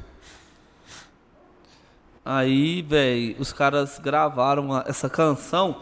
Aí, 2.26 2.82
velho, 2.82 3.36
os 3.40 3.54
caras 3.54 4.00
gravaram 4.00 4.84
essa 4.86 5.10
canção, 5.10 5.78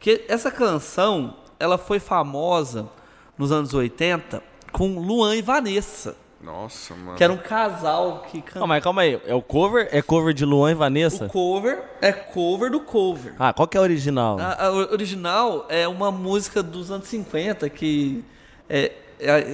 que 0.00 0.24
essa 0.28 0.50
canção, 0.50 1.36
ela 1.60 1.76
foi 1.76 1.98
famosa 1.98 2.88
nos 3.36 3.52
anos 3.52 3.74
80 3.74 4.42
com 4.72 4.98
Luan 4.98 5.36
e 5.36 5.42
Vanessa, 5.42 6.16
Nossa, 6.40 6.94
mano. 6.94 7.16
que 7.16 7.22
era 7.22 7.32
um 7.32 7.36
casal 7.36 8.24
que 8.28 8.40
cantava. 8.40 8.60
Calma 8.60 8.74
aí, 8.74 8.80
calma 8.80 9.02
aí. 9.02 9.20
É 9.26 9.34
o 9.34 9.42
cover? 9.42 9.88
É 9.92 10.00
cover 10.00 10.32
de 10.32 10.44
Luan 10.44 10.72
e 10.72 10.74
Vanessa? 10.74 11.26
O 11.26 11.28
cover 11.28 11.82
é 12.00 12.10
cover 12.10 12.70
do 12.70 12.80
cover. 12.80 13.34
Ah, 13.38 13.52
qual 13.52 13.68
que 13.68 13.76
é 13.76 13.80
a 13.80 13.82
original? 13.82 14.38
A, 14.40 14.66
a 14.66 14.72
original 14.72 15.66
é 15.68 15.86
uma 15.86 16.10
música 16.10 16.62
dos 16.62 16.90
anos 16.90 17.06
50 17.08 17.68
que 17.68 18.24
é 18.68 18.92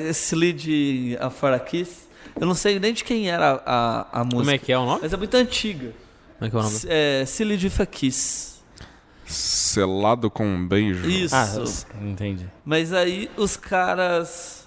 esse 0.08 0.34
lead 0.34 1.16
a 1.20 1.30
For 1.30 1.52
a 1.52 1.58
Kiss. 1.58 2.08
Eu 2.40 2.46
não 2.46 2.54
sei 2.54 2.78
nem 2.78 2.92
de 2.92 3.02
quem 3.04 3.30
era 3.30 3.62
a, 3.66 4.20
a 4.20 4.24
música. 4.24 4.38
Como 4.40 4.50
é 4.50 4.58
que 4.58 4.72
é 4.72 4.78
o 4.78 4.84
nome? 4.86 5.00
Mas 5.02 5.12
é 5.12 5.16
muito 5.16 5.34
antiga. 5.36 5.92
Como 6.38 6.46
é 6.46 6.50
que 6.50 6.56
é 6.56 6.58
o 6.58 6.62
nome? 6.62 6.76
É, 6.86 7.24
Silly 7.26 7.58
a 7.80 7.86
Kiss. 7.86 8.58
Selado 9.26 10.30
com 10.30 10.46
um 10.46 10.66
beijo. 10.66 11.06
Isso. 11.08 11.34
Ah, 11.34 11.48
eu- 11.56 12.08
entendi. 12.08 12.46
Mas 12.64 12.92
aí 12.92 13.30
os 13.36 13.56
caras. 13.56 14.66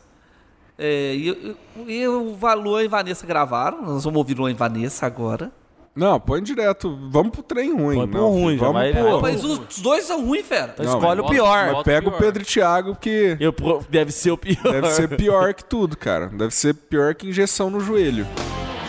É, 0.78 1.14
e, 1.16 1.56
e, 1.88 1.92
e 1.94 2.08
o 2.08 2.36
Luan 2.56 2.84
e 2.84 2.88
Vanessa 2.88 3.26
gravaram. 3.26 3.82
Nós 3.82 4.04
vamos 4.04 4.18
ouvir 4.18 4.38
Luan 4.38 4.52
e 4.52 4.54
Vanessa 4.54 5.06
agora. 5.06 5.52
Não, 5.94 6.20
põe 6.20 6.42
direto. 6.42 6.98
Vamos 7.10 7.32
pro 7.34 7.44
trem 7.44 7.74
ruim. 7.76 7.96
Põe 7.98 8.08
pro 8.08 8.22
não, 8.22 8.30
ruim, 8.30 8.54
já 8.58 8.60
vamos 8.66 8.74
vai- 8.82 8.94
pro... 8.94 9.20
vai- 9.20 9.32
Mas 9.34 9.44
os 9.44 9.60
dois 9.82 10.06
são 10.06 10.26
ruins, 10.26 10.46
fera. 10.46 10.72
Então 10.74 10.86
Não, 10.86 10.94
escolhe 11.00 11.20
o 11.20 11.24
bota- 11.24 11.34
pior. 11.36 11.72
bota- 11.74 11.84
Pega 11.84 12.08
o 12.08 12.12
pior. 12.12 12.20
Pedro 12.22 12.42
e 12.44 12.46
Thiago, 12.46 12.96
que 12.96 13.36
Eu, 13.40 13.52
pro- 13.52 13.84
deve 13.90 14.12
ser 14.12 14.32
o 14.32 14.38
pior. 14.38 14.72
deve 14.72 14.90
ser 14.92 15.10
pior 15.18 15.54
que 15.54 15.66
tudo, 15.66 15.98
cara. 15.98 16.28
Deve 16.28 16.54
ser 16.56 16.74
pior 16.74 17.14
que 17.14 17.28
injeção 17.28 17.70
no 17.70 17.80
joelho. 17.82 18.26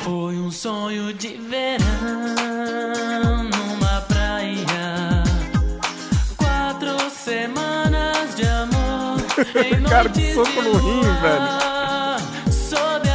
Foi 0.05 0.35
um 0.37 0.51
sonho 0.51 1.13
de 1.13 1.29
verão 1.29 1.79
numa 3.45 4.01
praia. 4.03 5.23
Quatro 6.37 7.11
semanas 7.11 8.35
de 8.37 8.47
amor. 8.47 9.19
Em 9.65 9.83
Cara, 9.85 10.09
que 10.09 10.21
noites 10.21 10.35
soco 10.35 10.63
no 10.63 10.77
rim, 10.77 11.01
lua, 11.01 11.15
velho. 11.21 12.53
Sob 12.53 13.09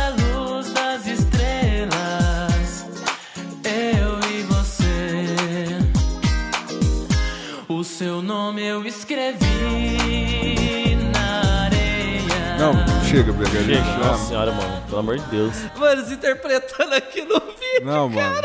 escrevi 8.97 10.95
na 11.13 11.63
areia. 11.65 12.57
Não, 12.57 12.73
chega, 13.03 13.31
BH. 13.31 13.45
Chega, 13.65 13.97
nossa 13.99 14.25
senhora, 14.25 14.51
mano. 14.51 14.81
Pelo 14.87 14.99
amor 14.99 15.19
de 15.19 15.25
Deus. 15.25 15.55
Mano, 15.77 16.01
eles 16.01 16.11
interpretando 16.11 16.93
aqui 16.93 17.21
no 17.21 17.39
vídeo. 17.39 17.85
Não, 17.85 18.09
mano. 18.09 18.41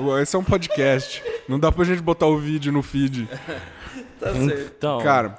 não. 0.00 0.18
Esse 0.18 0.34
é 0.34 0.38
um 0.38 0.44
podcast. 0.44 1.22
Não 1.46 1.58
dá 1.58 1.70
pra 1.70 1.84
gente 1.84 2.00
botar 2.00 2.26
o 2.26 2.38
vídeo 2.38 2.72
no 2.72 2.82
feed. 2.82 3.28
Tá 4.18 4.32
certo. 4.32 4.72
Então, 4.76 5.00
Cara, 5.00 5.38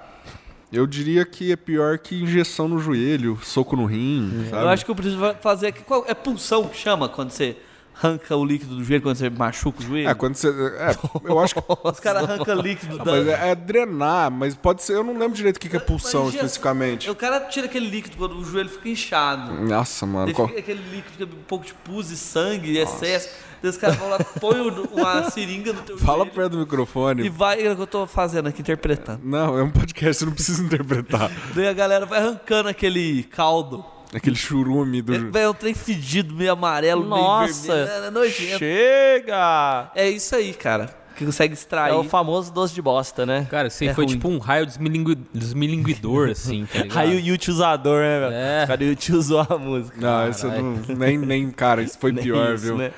eu 0.71 0.85
diria 0.85 1.25
que 1.25 1.51
é 1.51 1.55
pior 1.55 1.97
que 1.97 2.21
injeção 2.21 2.67
no 2.67 2.79
joelho, 2.79 3.39
soco 3.41 3.75
no 3.75 3.85
rim, 3.85 4.47
sabe? 4.49 4.63
Eu 4.63 4.69
acho 4.69 4.85
que 4.85 4.91
eu 4.91 4.95
preciso 4.95 5.35
fazer 5.41 5.67
aqui. 5.67 5.81
Qual, 5.83 6.05
é 6.07 6.13
pulsão 6.13 6.67
que 6.67 6.77
chama 6.77 7.09
quando 7.09 7.31
você 7.31 7.57
arranca 8.01 8.35
o 8.35 8.43
líquido 8.45 8.75
do 8.75 8.83
joelho, 8.83 9.01
quando 9.03 9.15
você 9.15 9.29
machuca 9.29 9.79
o 9.81 9.85
joelho? 9.85 10.09
É, 10.09 10.13
quando 10.13 10.35
você. 10.35 10.47
É, 10.49 10.95
eu 11.23 11.39
acho 11.39 11.55
que. 11.55 11.61
Os 11.83 11.99
caras 11.99 12.23
arrancam 12.23 12.55
líquido 12.61 12.97
da. 12.97 13.11
Mas 13.11 13.27
é, 13.27 13.49
é 13.51 13.55
drenar, 13.55 14.31
mas 14.31 14.55
pode 14.55 14.83
ser. 14.83 14.93
Eu 14.95 15.03
não 15.03 15.13
lembro 15.17 15.35
direito 15.35 15.57
o 15.57 15.59
que, 15.59 15.69
que 15.69 15.75
é 15.77 15.79
pulsão 15.79 16.25
Mas, 16.25 16.35
especificamente. 16.35 17.09
O 17.09 17.15
cara 17.15 17.39
tira 17.41 17.65
aquele 17.67 17.89
líquido 17.89 18.17
quando 18.17 18.37
o 18.37 18.43
joelho 18.45 18.69
fica 18.69 18.89
inchado. 18.89 19.53
Nossa, 19.63 20.05
mano. 20.05 20.33
Qual- 20.33 20.47
aquele 20.47 20.81
líquido 20.91 21.11
fica 21.11 21.25
um 21.25 21.43
pouco 21.47 21.65
de 21.65 21.73
pus 21.73 22.09
e 22.11 22.17
sangue, 22.17 22.77
excesso. 22.77 23.29
Daí 23.61 23.69
os 23.69 23.77
caras 23.77 23.95
vão 23.97 24.09
lá, 24.09 24.17
põem 24.39 24.59
o- 24.61 24.85
uma 24.91 25.29
seringa 25.29 25.71
no 25.71 25.81
teu 25.83 25.95
Fala 25.97 26.19
joelho 26.19 26.31
perto 26.33 26.51
do 26.53 26.57
microfone. 26.59 27.23
e 27.23 27.29
vai, 27.29 27.61
é 27.63 27.71
o 27.71 27.75
que 27.75 27.81
eu 27.83 27.87
tô 27.87 28.07
fazendo 28.07 28.47
aqui, 28.49 28.61
interpretando. 28.61 29.21
Não, 29.23 29.55
é 29.57 29.61
um 29.61 29.69
podcast, 29.69 30.17
você 30.19 30.25
não 30.25 30.33
precisa 30.33 30.63
interpretar. 30.63 31.29
Daí 31.53 31.67
a 31.67 31.73
galera 31.73 32.05
vai 32.07 32.19
arrancando 32.19 32.69
aquele 32.69 33.21
caldo. 33.23 33.85
Aquele 34.13 34.35
churume 34.35 35.01
do. 35.01 35.37
É, 35.37 35.41
é 35.43 35.49
um 35.49 35.53
trem 35.53 35.73
fedido, 35.73 36.33
meio 36.35 36.51
amarelo, 36.51 37.05
Nossa. 37.05 37.73
meio 37.73 37.85
vermelho. 37.87 38.05
É 38.05 38.11
nojento. 38.11 38.59
chega! 38.59 39.91
É 39.95 40.09
isso 40.09 40.35
aí, 40.35 40.53
cara. 40.53 40.89
Que 41.15 41.25
consegue 41.25 41.53
extrair. 41.53 41.91
É 41.91 41.95
o 41.95 42.03
famoso 42.03 42.51
doce 42.51 42.73
de 42.73 42.81
bosta, 42.81 43.25
né? 43.25 43.45
Cara, 43.49 43.67
assim, 43.67 43.87
É 43.87 43.93
foi 43.93 44.05
ruim. 44.05 44.13
tipo 44.15 44.27
um 44.27 44.37
raio 44.39 44.65
desmilingui- 44.65 45.17
desmilinguidor, 45.33 46.29
assim, 46.29 46.65
tá 46.65 46.79
ligado? 46.83 46.97
Aí 46.99 47.15
o 47.15 47.19
Yuti 47.19 47.51
usador, 47.51 48.01
né, 48.01 48.19
velho? 48.19 48.33
É. 48.33 48.77
O 48.79 48.83
Yuti 48.89 49.13
usou 49.13 49.45
a 49.47 49.57
música? 49.57 49.97
Não, 49.99 50.29
isso 50.29 50.47
não, 50.47 50.95
nem, 50.97 51.17
nem, 51.17 51.51
cara, 51.51 51.83
isso 51.83 51.97
foi 51.99 52.11
Nem 52.13 52.23
pior, 52.23 52.55
isso, 52.55 52.63
viu? 52.63 52.77
né? 52.77 52.91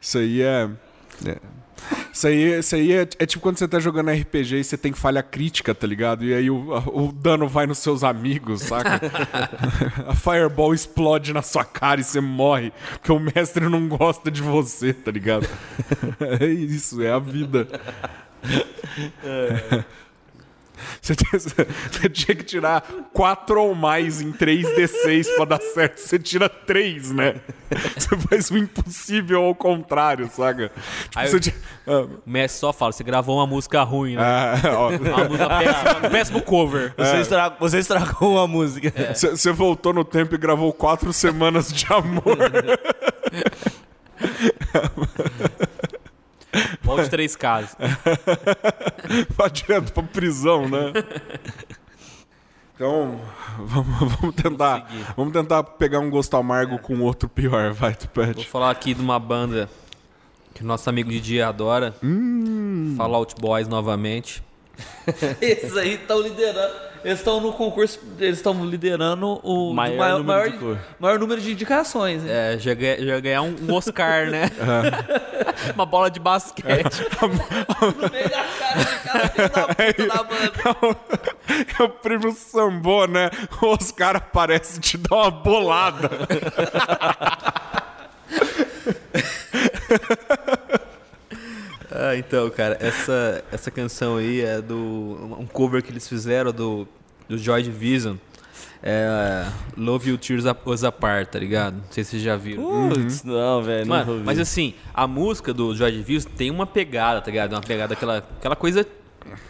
Isso 0.00 0.18
aí 0.18 0.42
é. 0.42 0.68
é. 1.26 1.36
Isso 2.12 2.26
aí, 2.26 2.58
isso 2.58 2.74
aí 2.74 2.92
é, 2.92 3.08
é 3.18 3.26
tipo 3.26 3.42
quando 3.42 3.58
você 3.58 3.68
tá 3.68 3.78
jogando 3.78 4.10
RPG 4.10 4.56
e 4.56 4.64
você 4.64 4.76
tem 4.76 4.92
falha 4.92 5.22
crítica, 5.22 5.74
tá 5.74 5.86
ligado? 5.86 6.24
E 6.24 6.34
aí 6.34 6.50
o, 6.50 6.70
o 6.92 7.12
dano 7.12 7.48
vai 7.48 7.66
nos 7.66 7.78
seus 7.78 8.04
amigos, 8.04 8.62
saca? 8.62 9.00
a 10.06 10.14
fireball 10.14 10.74
explode 10.74 11.32
na 11.32 11.42
sua 11.42 11.64
cara 11.64 12.00
e 12.00 12.04
você 12.04 12.20
morre, 12.20 12.72
porque 12.92 13.12
o 13.12 13.18
mestre 13.18 13.68
não 13.68 13.88
gosta 13.88 14.30
de 14.30 14.42
você, 14.42 14.92
tá 14.92 15.10
ligado? 15.10 15.48
é 16.40 16.46
isso, 16.46 17.02
é 17.02 17.10
a 17.10 17.18
vida. 17.18 17.68
Você 21.00 21.14
tinha, 21.14 21.30
você 21.40 22.08
tinha 22.08 22.34
que 22.36 22.44
tirar 22.44 22.82
4 23.12 23.60
ou 23.62 23.74
mais 23.74 24.20
em 24.20 24.32
3d6 24.32 25.26
pra 25.36 25.44
dar 25.44 25.60
certo. 25.60 25.98
Você 25.98 26.18
tira 26.18 26.48
3, 26.48 27.10
né? 27.12 27.36
Você 27.96 28.16
faz 28.28 28.50
o 28.50 28.58
impossível 28.58 29.42
ao 29.44 29.54
contrário, 29.54 30.28
saca? 30.34 30.68
Tipo, 30.68 31.18
Aí 31.18 31.28
você 31.28 31.36
eu- 31.36 31.40
tinha- 31.40 31.54
ah, 31.86 32.06
O 32.26 32.30
mestre 32.30 32.60
só 32.60 32.72
fala, 32.72 32.92
você 32.92 33.02
gravou 33.04 33.36
uma 33.38 33.46
música 33.46 33.82
ruim, 33.82 34.16
né? 34.16 34.22
ah, 34.22 34.54
ó, 34.76 34.88
Uma 34.90 35.24
música 35.24 35.48
péssima, 35.48 35.94
péssimo 36.10 36.42
cover. 36.42 36.94
Você, 36.96 37.16
estragou, 37.20 37.56
você 37.60 37.78
estragou 37.78 38.32
uma 38.32 38.46
música. 38.46 38.92
Você 39.14 39.30
você 39.30 39.52
voltou 39.52 39.92
no 39.92 40.04
tempo 40.04 40.34
e 40.34 40.38
gravou 40.38 40.72
4 40.72 41.12
semanas 41.12 41.72
de 41.72 41.86
amor. 41.92 42.36
Três 47.10 47.36
casos. 47.36 47.76
Vai 49.36 49.50
direto 49.50 49.92
pra 49.92 50.02
prisão, 50.02 50.68
né? 50.68 50.92
Então, 52.74 53.20
vamos, 53.58 53.98
vamos 54.16 54.34
tentar. 54.34 54.88
Vamos 55.16 55.32
tentar 55.32 55.62
pegar 55.62 55.98
um 55.98 56.08
gosto 56.08 56.36
amargo 56.36 56.78
com 56.78 56.98
outro 57.00 57.28
pior, 57.28 57.72
vai, 57.72 57.90
Vou 57.92 57.98
Tupete. 58.00 58.46
falar 58.46 58.70
aqui 58.70 58.94
de 58.94 59.02
uma 59.02 59.18
banda 59.18 59.68
que 60.54 60.64
nosso 60.64 60.88
amigo 60.88 61.10
Didi 61.10 61.42
adora. 61.42 61.94
Fall 62.96 63.14
Out 63.14 63.34
Boys 63.38 63.68
novamente. 63.68 64.42
Esses 65.42 65.76
aí 65.76 65.94
estão 65.94 66.20
liderando. 66.22 66.89
Eles 67.04 67.18
estão 67.18 67.40
no 67.40 67.52
concurso, 67.52 67.98
eles 68.18 68.36
estão 68.38 68.64
liderando 68.64 69.40
o 69.42 69.72
Maior 69.72 69.96
maior, 69.96 70.18
número 70.18 70.60
maior, 70.60 70.76
de 70.76 70.80
maior 70.98 71.18
número 71.18 71.40
de 71.40 71.52
indicações. 71.52 72.22
né? 72.22 72.54
É, 72.54 72.58
já 72.58 72.74
ganha, 72.74 73.02
já 73.06 73.20
ganhar 73.20 73.42
um, 73.42 73.56
um 73.68 73.74
Oscar, 73.74 74.26
né? 74.30 74.50
uma 75.74 75.86
bola 75.86 76.10
de 76.10 76.20
basquete. 76.20 77.06
No 77.80 78.10
meio 78.10 78.28
da 78.28 78.44
cara 78.44 78.84
de 78.84 79.48
cada 79.48 79.74
filho 79.74 80.08
da 80.08 80.24
puta 80.24 80.52
da 80.62 80.74
banda. 80.74 81.00
É 81.80 81.82
o 81.82 81.88
prêmio 81.88 82.32
Sambô, 82.32 83.06
né? 83.06 83.30
Os 83.62 83.90
caras 83.90 84.22
parecem 84.32 84.80
te 84.80 84.96
dar 84.98 85.16
uma 85.16 85.30
bolada. 85.30 86.10
Ah, 92.02 92.16
então, 92.16 92.48
cara, 92.48 92.78
essa, 92.80 93.44
essa 93.52 93.70
canção 93.70 94.16
aí 94.16 94.40
é 94.40 94.62
do. 94.62 95.36
Um 95.38 95.46
cover 95.46 95.82
que 95.82 95.92
eles 95.92 96.08
fizeram 96.08 96.50
do, 96.50 96.88
do 97.28 97.36
Joy 97.36 97.62
Division. 97.62 98.16
É. 98.82 99.46
Love 99.76 100.08
You 100.08 100.16
Tears 100.16 100.44
Us 100.64 100.84
Apart, 100.84 101.28
tá 101.28 101.38
ligado? 101.38 101.74
Não 101.74 101.84
sei 101.90 102.02
se 102.02 102.12
vocês 102.12 102.22
já 102.22 102.36
viram. 102.36 102.88
Putz, 102.88 103.22
não, 103.22 103.62
velho. 103.62 103.86
não 103.86 103.96
Mano, 103.96 104.12
ouvi. 104.12 104.24
mas 104.24 104.38
assim, 104.38 104.72
a 104.94 105.06
música 105.06 105.52
do 105.52 105.74
Joy 105.74 105.92
Division 105.92 106.32
tem 106.34 106.50
uma 106.50 106.66
pegada, 106.66 107.20
tá 107.20 107.30
ligado? 107.30 107.52
Uma 107.52 107.60
pegada, 107.60 107.92
aquela, 107.92 108.16
aquela 108.16 108.56
coisa. 108.56 108.86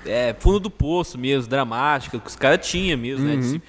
É, 0.05 0.35
fundo 0.41 0.59
do 0.59 0.71
poço 0.71 1.17
mesmo, 1.17 1.49
dramática, 1.49 2.19
que 2.19 2.27
os 2.27 2.35
caras 2.35 2.67
tinham 2.67 2.99
mesmo, 2.99 3.25
né? 3.25 3.61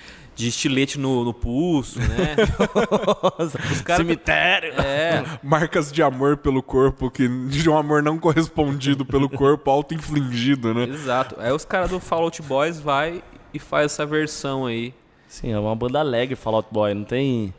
De, 0.42 0.48
estilete 0.50 0.98
no, 1.00 1.24
no 1.24 1.34
pulso, 1.34 2.00
né? 2.00 2.36
os 3.72 3.82
caras. 3.82 3.98
Cemitério. 4.06 4.74
É, 4.82 5.24
Marcas 5.44 5.92
de 5.92 6.02
amor 6.02 6.38
pelo 6.38 6.64
corpo, 6.64 7.12
que 7.12 7.28
de 7.48 7.70
um 7.70 7.78
amor 7.78 8.02
não 8.02 8.18
correspondido 8.18 9.06
pelo 9.06 9.30
corpo, 9.30 9.70
auto-infligido, 9.70 10.74
né? 10.74 10.84
exato. 10.86 11.36
Aí 11.40 11.52
os 11.52 11.64
caras 11.66 11.90
do 11.92 12.00
Fall 12.00 12.24
Out 12.24 12.42
Boys 12.42 12.80
vai 12.80 13.22
e 13.54 13.60
faz 13.60 13.92
essa 13.94 14.06
versão 14.06 14.66
aí. 14.66 14.94
Sim, 15.28 15.52
é 15.52 15.60
uma 15.60 15.76
banda 15.76 16.00
alegre, 16.00 16.36
Fallout 16.36 16.68
Boy. 16.72 16.94
Não 16.94 17.04
tem, 17.04 17.54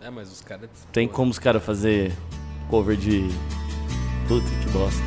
É, 0.00 0.10
mas 0.10 0.32
os 0.32 0.40
caras. 0.40 0.68
tem 0.92 1.06
como 1.06 1.30
os 1.30 1.38
caras 1.38 1.62
fazer 1.64 2.12
cover 2.68 2.96
de. 2.96 3.28
Puta 4.26 4.46
que 4.46 4.70
bosta. 4.70 5.02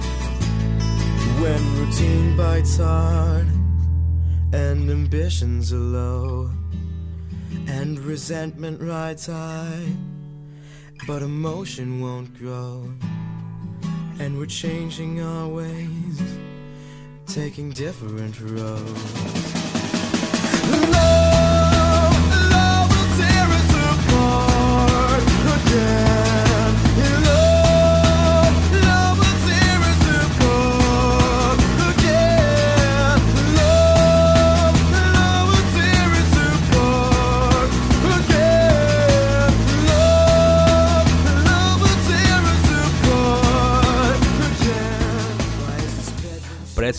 When 1.42 1.80
routine 1.80 2.36
bites 2.38 2.78
hard 2.78 3.48
and 4.54 4.90
ambitions 4.90 5.74
are 5.74 5.82
low 5.82 6.50
and 7.68 8.00
resentment 8.00 8.82
rides 8.82 9.28
high, 9.28 9.88
but 11.08 11.22
emotion 11.22 12.02
won't 12.02 12.38
grow. 12.38 12.92
And 14.20 14.38
we're 14.38 14.46
changing 14.46 15.22
our 15.22 15.48
ways, 15.48 16.22
taking 17.26 17.72
different 17.72 18.40
roads. 18.40 19.14
Love, 20.92 21.35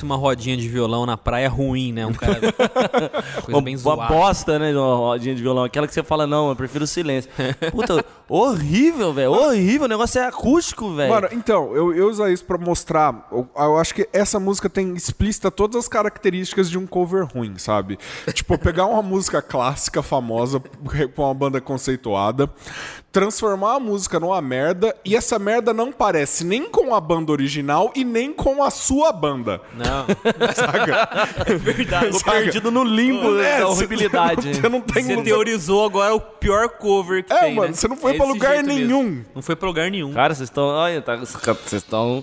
uma 0.06 0.16
rodinha 0.16 0.56
de 0.56 0.68
violão 0.68 1.04
na 1.04 1.16
praia 1.16 1.48
ruim, 1.48 1.92
né? 1.92 2.06
Um 2.06 2.12
cara. 2.12 2.40
coisa 3.42 3.48
Uma, 3.48 3.62
bem 3.62 3.74
uma 3.74 3.80
zoada. 3.82 4.14
bosta, 4.14 4.58
né? 4.58 4.72
Uma 4.76 4.96
rodinha 4.96 5.34
de 5.34 5.42
violão. 5.42 5.64
Aquela 5.64 5.86
que 5.86 5.92
você 5.94 6.02
fala, 6.02 6.26
não, 6.26 6.48
eu 6.48 6.56
prefiro 6.56 6.84
o 6.84 6.86
silêncio. 6.86 7.30
Puta, 7.70 8.04
horrível, 8.28 9.12
velho. 9.12 9.32
Horrível. 9.32 9.84
O 9.84 9.88
negócio 9.88 10.20
é 10.20 10.26
acústico, 10.26 10.94
velho. 10.94 11.12
Mano, 11.12 11.28
então, 11.32 11.74
eu, 11.74 11.94
eu 11.94 12.08
usar 12.08 12.30
isso 12.30 12.44
pra 12.44 12.56
mostrar. 12.56 13.26
Eu, 13.30 13.48
eu 13.54 13.78
acho 13.78 13.94
que 13.94 14.08
essa 14.12 14.40
música 14.40 14.68
tem 14.70 14.94
explícita 14.94 15.50
todas 15.50 15.76
as 15.76 15.88
características 15.88 16.70
de 16.70 16.78
um 16.78 16.86
cover 16.86 17.26
ruim, 17.26 17.58
sabe? 17.58 17.98
tipo, 18.32 18.56
pegar 18.58 18.86
uma 18.86 19.02
música 19.06 19.42
clássica, 19.42 20.02
famosa, 20.02 20.60
com 21.14 21.22
uma 21.22 21.34
banda 21.34 21.60
conceituada, 21.60 22.50
transformar 23.12 23.76
a 23.76 23.80
música 23.80 24.20
numa 24.20 24.40
merda, 24.42 24.94
e 25.04 25.16
essa 25.16 25.38
merda 25.38 25.72
não 25.72 25.90
parece 25.90 26.44
nem 26.44 26.68
com 26.68 26.94
a 26.94 27.00
banda 27.00 27.32
original 27.32 27.90
e 27.94 28.04
nem 28.04 28.32
com 28.32 28.62
a 28.62 28.70
sua 28.70 29.10
banda. 29.12 29.60
Não. 29.74 30.06
Saca? 30.54 31.08
é 31.46 31.54
verdade. 31.54 32.10
Tô 32.10 32.18
Saca? 32.18 32.32
perdido 32.32 32.70
no 32.70 32.84
limbo 32.84 33.38
É, 33.40 33.58
da 33.60 33.64
você- 33.66 33.84
horribilidade. 33.84 34.54
Você 34.60 34.68
não 34.68 34.80
tem 34.82 35.02
Você 35.04 35.22
teorizou 35.22 35.84
agora 35.86 36.14
o 36.14 36.20
pior 36.20 36.68
cover 36.68 37.24
que 37.24 37.32
É, 37.32 37.40
tem, 37.40 37.54
mano, 37.54 37.68
né? 37.68 37.74
você 37.74 37.88
não 37.88 37.96
foi 37.96 38.12
É 38.12 38.16
pra 38.16 38.26
lugar 38.26 38.52
jeito 38.54 38.66
mesmo. 38.66 38.80
nenhum. 38.86 39.24
Não 39.34 39.42
foi 39.42 39.56
pra 39.56 39.66
lugar 39.68 39.90
nenhum. 39.90 40.12
Cara, 40.12 40.34
vocês 40.34 40.48
estão. 40.48 40.64
Olha, 40.64 41.00
tá- 41.00 41.16
vocês 41.16 41.72
estão. 41.82 42.22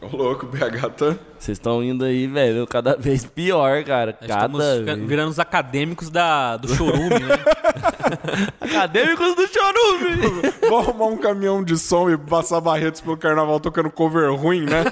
Ô, 0.00 0.16
louco, 0.16 0.46
BH 0.46 0.90
tá. 0.96 1.16
Vocês 1.38 1.58
estão 1.58 1.82
indo 1.82 2.04
aí, 2.04 2.28
velho, 2.28 2.66
cada 2.68 2.94
vez 2.96 3.24
pior, 3.24 3.82
cara. 3.82 4.16
Estamos 4.20 4.60
Cada 4.62 4.94
vez. 4.94 5.08
virando 5.08 5.30
os 5.30 5.40
acadêmicos 5.40 6.08
da, 6.08 6.56
do 6.56 6.68
chorume, 6.68 7.08
né? 7.18 7.34
Acadêmicos 8.60 9.34
do 9.34 9.46
chorume! 9.48 10.52
Vou 10.68 10.78
arrumar 10.78 11.06
um 11.06 11.16
caminhão 11.16 11.64
de 11.64 11.76
som 11.76 12.08
e 12.08 12.16
passar 12.16 12.60
barretos 12.60 13.00
pelo 13.00 13.16
carnaval 13.16 13.58
tocando 13.58 13.90
cover 13.90 14.32
ruim, 14.34 14.60
né? 14.66 14.84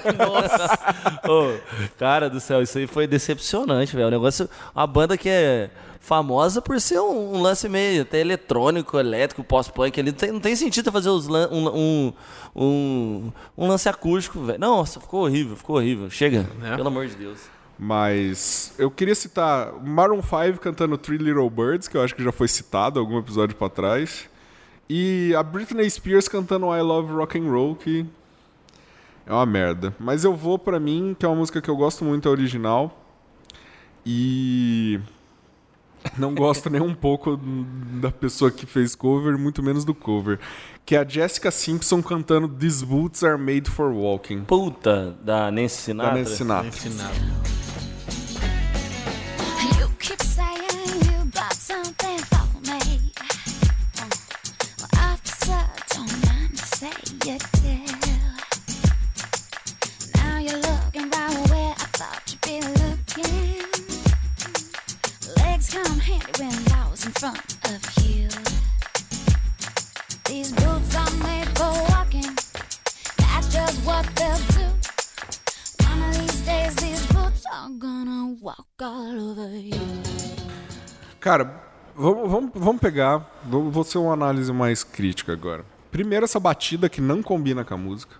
Ô, 1.27 1.53
cara 1.97 2.29
do 2.29 2.39
céu, 2.41 2.61
isso 2.61 2.77
aí 2.77 2.85
foi 2.87 3.07
decepcionante, 3.07 3.95
velho. 3.95 4.07
O 4.07 4.11
negócio. 4.11 4.49
Uma 4.75 4.87
banda 4.87 5.17
que 5.17 5.29
é 5.29 5.69
famosa 6.07 6.61
por 6.61 6.79
ser 6.79 6.99
um, 7.01 7.35
um 7.35 7.41
lance 7.41 7.67
meio 7.67 8.03
até 8.03 8.19
eletrônico, 8.21 8.97
elétrico, 8.97 9.43
pós-punk 9.43 9.99
ali. 9.99 10.11
Não 10.11 10.17
tem, 10.17 10.31
não 10.31 10.39
tem 10.39 10.55
sentido 10.55 10.89
fazer 10.91 11.09
os 11.09 11.27
lan- 11.27 11.49
um, 11.51 11.67
um, 11.67 12.13
um, 12.55 13.31
um 13.57 13.67
lance 13.67 13.89
acústico, 13.89 14.39
velho. 14.41 14.57
Não, 14.59 14.77
Nossa, 14.77 14.99
ficou 15.01 15.23
horrível, 15.25 15.57
ficou 15.57 15.75
horrível. 15.75 16.09
Chega, 16.09 16.47
É. 16.63 16.75
pelo 16.77 16.87
amor 16.87 17.07
de 17.07 17.15
Deus. 17.15 17.39
Mas 17.77 18.73
eu 18.79 18.89
queria 18.89 19.13
citar 19.13 19.73
Maroon 19.83 20.21
5 20.21 20.59
cantando 20.59 20.97
Three 20.97 21.17
Little 21.17 21.49
Birds, 21.49 21.87
que 21.87 21.97
eu 21.97 22.01
acho 22.01 22.15
que 22.15 22.23
já 22.23 22.31
foi 22.31 22.47
citado 22.47 22.99
algum 22.99 23.19
episódio 23.19 23.55
pra 23.55 23.67
trás. 23.69 24.29
E 24.89 25.35
a 25.37 25.43
Britney 25.43 25.89
Spears 25.89 26.27
cantando 26.29 26.73
I 26.73 26.81
Love 26.81 27.11
Rock 27.13 27.37
and 27.37 27.51
Roll, 27.51 27.75
que 27.75 28.05
é 29.25 29.33
uma 29.33 29.45
merda. 29.45 29.93
Mas 29.99 30.23
eu 30.23 30.33
vou 30.33 30.57
pra 30.57 30.79
mim, 30.79 31.15
que 31.19 31.25
é 31.25 31.29
uma 31.29 31.35
música 31.35 31.61
que 31.61 31.69
eu 31.69 31.75
gosto 31.75 32.05
muito, 32.05 32.27
a 32.29 32.31
original. 32.31 33.03
E 34.05 34.99
não 36.17 36.35
gosto 36.35 36.69
nem 36.69 36.81
um 36.81 36.93
pouco 36.93 37.39
da 38.01 38.11
pessoa 38.11 38.51
que 38.51 38.65
fez 38.65 38.95
cover, 38.95 39.37
muito 39.37 39.63
menos 39.63 39.83
do 39.83 39.93
cover. 39.93 40.39
Que 40.85 40.95
é 40.95 40.99
a 40.99 41.07
Jessica 41.07 41.51
Simpson 41.51 42.01
cantando 42.01 42.47
These 42.47 42.85
Boots 42.85 43.23
Are 43.23 43.37
Made 43.37 43.69
for 43.69 43.91
Walking. 43.91 44.41
Puta, 44.41 45.15
da 45.23 45.51
Nancy 45.51 45.77
Sinatra. 45.77 46.11
Da 46.11 46.19
Nancy 46.19 46.35
Sinatra. 46.35 46.67
You 46.67 47.56
Cara, 81.37 81.53
vamos, 81.95 82.31
vamos, 82.31 82.51
vamos 82.55 82.81
pegar. 82.81 83.39
Vou, 83.45 83.83
ser 83.83 83.99
uma 83.99 84.13
análise 84.13 84.51
mais 84.51 84.83
crítica 84.83 85.33
agora. 85.33 85.63
Primeiro, 85.91 86.25
essa 86.25 86.39
batida 86.39 86.89
que 86.89 86.99
não 86.99 87.21
combina 87.21 87.63
com 87.63 87.75
a 87.75 87.77
música. 87.77 88.15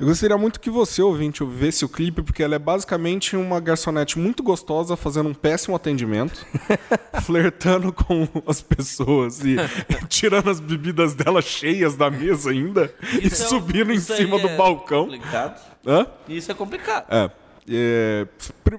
Eu 0.00 0.06
gostaria 0.06 0.36
muito 0.36 0.58
que 0.58 0.70
você, 0.70 1.00
ouvinte, 1.00 1.44
visse 1.44 1.84
o 1.84 1.88
clipe, 1.88 2.22
porque 2.22 2.42
ela 2.42 2.56
é 2.56 2.58
basicamente 2.58 3.36
uma 3.36 3.60
garçonete 3.60 4.18
muito 4.18 4.42
gostosa 4.42 4.96
fazendo 4.96 5.28
um 5.28 5.34
péssimo 5.34 5.76
atendimento, 5.76 6.44
flertando 7.22 7.92
com 7.92 8.26
as 8.46 8.62
pessoas 8.62 9.44
e 9.44 9.56
tirando 10.08 10.50
as 10.50 10.58
bebidas 10.58 11.14
dela 11.14 11.42
cheias 11.42 11.96
da 11.96 12.10
mesa 12.10 12.50
ainda 12.50 12.92
e 13.12 13.26
Isso 13.26 13.42
é 13.42 13.46
um- 13.46 13.48
subindo 13.50 13.92
em 13.92 14.00
cima 14.00 14.38
do 14.40 14.48
é 14.48 14.56
balcão. 14.56 15.04
Complicado. 15.04 15.60
Hã? 15.86 16.06
Isso 16.26 16.50
é 16.50 16.54
complicado. 16.54 17.04
É. 17.10 17.30
É, 17.72 18.26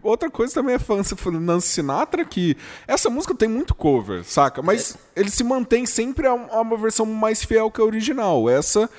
outra 0.04 0.30
coisa 0.30 0.54
também 0.54 0.76
é 0.76 0.80
fã 0.80 1.02
Nancy 1.32 1.68
Sinatra, 1.70 2.26
que 2.26 2.58
essa 2.86 3.10
música 3.10 3.34
tem 3.34 3.48
muito 3.48 3.74
cover, 3.74 4.24
saca? 4.26 4.62
Mas 4.62 4.98
ele 5.16 5.30
se 5.30 5.44
mantém 5.44 5.86
sempre 5.86 6.28
a, 6.28 6.32
a 6.32 6.62
uma 6.62 6.76
versão 6.76 7.06
mais 7.06 7.42
fiel 7.44 7.72
que 7.72 7.80
a 7.80 7.86
original. 7.86 8.50
Essa, 8.50 8.90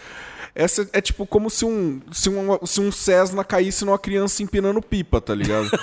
essa 0.54 0.88
é 0.94 1.00
tipo 1.00 1.26
como 1.26 1.50
se 1.50 1.66
um, 1.66 2.00
se 2.10 2.30
um, 2.30 2.66
se 2.66 2.80
um 2.80 2.90
Cessna 2.90 3.44
caísse 3.44 3.84
numa 3.84 3.98
criança 3.98 4.42
empinando 4.42 4.80
pipa, 4.80 5.20
tá 5.20 5.34
ligado? 5.34 5.68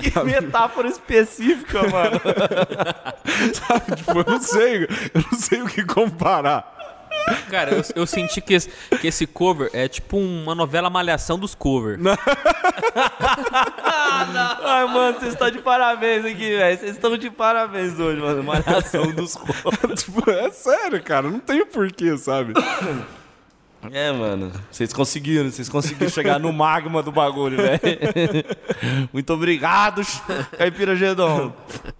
Que 0.00 0.24
metáfora 0.24 0.88
específica, 0.88 1.82
mano. 1.88 2.20
Sabe? 3.54 3.96
Tipo, 3.96 4.18
eu 4.18 4.24
não 4.26 4.40
sei, 4.40 4.84
eu 5.14 5.24
não 5.30 5.38
sei 5.38 5.62
o 5.62 5.68
que 5.68 5.84
comparar. 5.84 6.81
Cara, 7.50 7.72
eu, 7.74 7.82
eu 7.94 8.06
senti 8.06 8.40
que 8.40 8.54
esse, 8.54 8.70
que 9.00 9.06
esse 9.06 9.26
cover 9.26 9.70
é 9.72 9.88
tipo 9.88 10.16
uma 10.18 10.54
novela 10.54 10.88
malhação 10.90 11.38
dos 11.38 11.54
covers. 11.54 12.00
Ai, 14.64 14.84
mano, 14.86 15.18
vocês 15.18 15.32
estão 15.32 15.50
de 15.50 15.58
parabéns 15.58 16.24
aqui, 16.24 16.56
velho. 16.56 16.78
Vocês 16.78 16.92
estão 16.92 17.16
de 17.16 17.30
parabéns 17.30 17.98
hoje, 17.98 18.20
mano. 18.20 18.42
Malhação 18.42 19.10
dos 19.12 19.34
corpos. 19.36 20.02
tipo, 20.02 20.28
é 20.30 20.50
sério, 20.50 21.02
cara, 21.02 21.30
não 21.30 21.38
tem 21.38 21.64
porquê, 21.66 22.16
sabe? 22.16 22.54
É, 23.90 24.12
mano. 24.12 24.52
Vocês 24.70 24.92
conseguiram, 24.92 25.50
vocês 25.50 25.68
conseguiram 25.68 26.08
chegar 26.10 26.38
no 26.38 26.52
magma 26.52 27.02
do 27.02 27.10
bagulho, 27.10 27.56
velho. 27.56 27.80
Muito 29.12 29.32
obrigado, 29.32 30.02
Caipira 30.56 30.94
Gedon. 30.94 31.52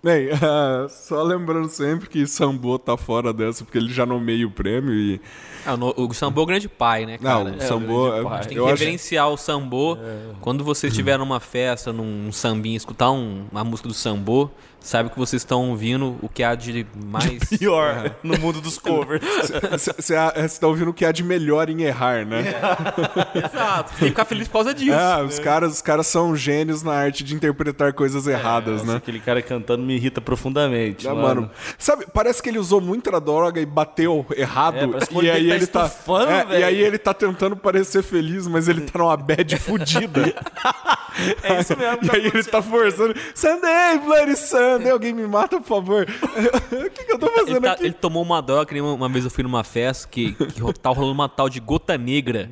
Bem, 0.03 0.29
ah, 0.43 0.87
só 0.89 1.23
lembrando 1.23 1.69
sempre 1.69 2.09
que 2.09 2.27
Sambo 2.27 2.79
tá 2.79 2.97
fora 2.97 3.33
dessa, 3.33 3.65
porque 3.65 3.79
ele 3.79 3.93
já 3.93 4.07
nomeia 4.07 4.47
o 4.47 4.51
prêmio 4.51 4.93
e. 4.95 5.21
Ah, 5.67 5.77
no- 5.77 5.95
o 5.97 6.13
Sambo 6.15 6.41
é 6.41 6.43
o 6.43 6.47
grande 6.47 6.69
pai, 6.69 7.07
né, 7.07 7.19
cara? 7.19 7.45
Não, 7.45 7.57
o 7.57 7.61
Sambo. 7.61 8.05
grande 8.11 8.21
é- 8.21 8.29
pai. 8.29 8.41
Tem 8.43 8.49
que 8.53 8.59
eu 8.59 8.65
acho- 8.67 8.75
reverenciar 8.75 9.29
o 9.29 9.37
Sambô. 9.37 9.97
Quando 10.41 10.65
você 10.65 10.89
estiver 10.89 11.19
numa 11.19 11.41
festa, 11.41 11.93
num 11.93 12.31
sambinha, 12.33 12.77
escutar 12.77 13.11
um- 13.11 13.47
uma 13.51 13.63
música 13.65 13.89
do 13.89 13.95
Sambô, 13.95 14.51
sabe 14.81 15.11
que 15.11 15.19
vocês 15.19 15.43
estão 15.43 15.71
ouvindo 15.71 16.17
o 16.21 16.29
que 16.29 16.43
há 16.43 16.57
de 16.57 16.85
mais. 16.97 17.45
Pior, 17.59 18.11
no 18.25 18.37
mundo 18.39 18.61
dos 18.61 18.77
covers. 18.79 19.23
Você 19.97 20.59
tá 20.61 20.67
ouvindo 20.67 20.91
o 20.91 20.95
que 20.95 21.05
há 21.05 21.13
de 21.13 21.23
melhor 21.23 21.71
em 21.73 21.83
errar, 21.83 22.25
né? 22.27 22.45
Exato. 23.35 23.91
Tem 23.91 23.99
que 23.99 24.05
ficar 24.07 24.25
feliz 24.25 24.47
por 24.49 24.55
causa 24.55 24.75
disso. 24.75 24.97
Ah, 24.97 25.23
os 25.23 25.39
caras, 25.39 25.73
os 25.75 25.83
caras 25.83 26.07
são 26.07 26.35
gênios 26.37 26.83
na 26.83 26.93
arte 26.93 27.25
de 27.25 27.35
interpretar 27.35 27.93
coisas 27.93 28.27
erradas, 28.27 28.81
Nossa, 28.81 28.93
né? 28.93 28.97
aquele 28.99 29.21
cara 29.21 29.41
cantando 29.43 29.83
me 29.83 29.95
irrita 29.97 30.21
profundamente, 30.21 31.09
Ah, 31.09 31.15
mano. 31.15 31.43
mano. 31.43 31.51
Sabe, 31.79 32.07
parece 32.13 32.43
que 32.43 32.49
ele 32.49 32.59
usou 32.59 32.81
muita 32.81 33.21
droga 33.21 33.61
e 33.61 33.67
bateu 33.67 34.25
errado. 34.37 34.77
É, 34.77 35.23
e 35.25 35.31
aí 35.31 35.43
dele 35.43 35.53
ele 35.53 35.67
tá 35.67 35.81
tá. 35.81 35.87
estufando, 35.87 36.31
é, 36.31 36.61
e 36.61 36.65
aí 36.65 36.81
ele 36.83 36.99
tá 36.99 37.15
tentando 37.15 37.57
parecer 37.57 38.03
feliz, 38.03 38.47
mas 38.47 38.69
ele 38.69 38.83
tá 38.83 38.99
numa 38.99 39.17
bad 39.17 39.57
fudida. 39.59 40.33
É 41.43 41.61
isso 41.61 41.77
mesmo. 41.77 41.99
e 42.03 42.17
aí 42.17 42.27
ele 42.27 42.43
tá 42.43 42.63
forçando. 42.63 43.15
Sunday, 43.35 43.99
Bloody 43.99 44.35
Sunday, 44.35 44.91
alguém 44.91 45.13
me 45.13 45.27
mata, 45.27 45.61
por 45.61 45.67
favor. 45.67 46.07
o 46.73 46.91
que, 46.91 47.05
que 47.05 47.13
eu 47.13 47.19
tô 47.19 47.27
Ele, 47.27 47.35
fazendo 47.39 47.61
tá- 47.61 47.73
aqui? 47.73 47.85
ele 47.85 47.93
tomou 47.93 48.23
uma 48.23 48.41
droga, 48.41 48.65
que 48.65 48.73
nem 48.73 48.83
uma, 48.83 48.95
uma 48.95 49.09
vez 49.11 49.27
eu 49.27 49.31
fui 49.31 49.43
numa 49.45 49.63
festa 49.63 50.09
que, 50.11 50.33
que 50.33 50.73
tava 50.81 50.97
rolando 50.97 51.13
uma 51.13 51.29
tal 51.29 51.51
de 51.51 51.61
gota 51.65 51.97
negra. 51.97 52.51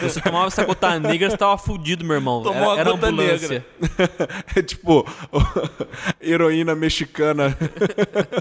Você 0.00 0.20
tomava 0.20 0.46
essa 0.46 0.64
gota 0.64 0.98
negra, 0.98 1.30
você 1.30 1.36
tava 1.36 1.58
fudido, 1.58 2.04
meu 2.04 2.16
irmão. 2.16 2.42
Tomou 2.42 2.72
era, 2.72 2.80
era 2.80 2.90
gota 2.90 3.06
ambulância. 3.08 3.66
É 4.56 4.62
tipo 4.62 5.06
heroína 6.20 6.74
mexicana. 6.74 7.56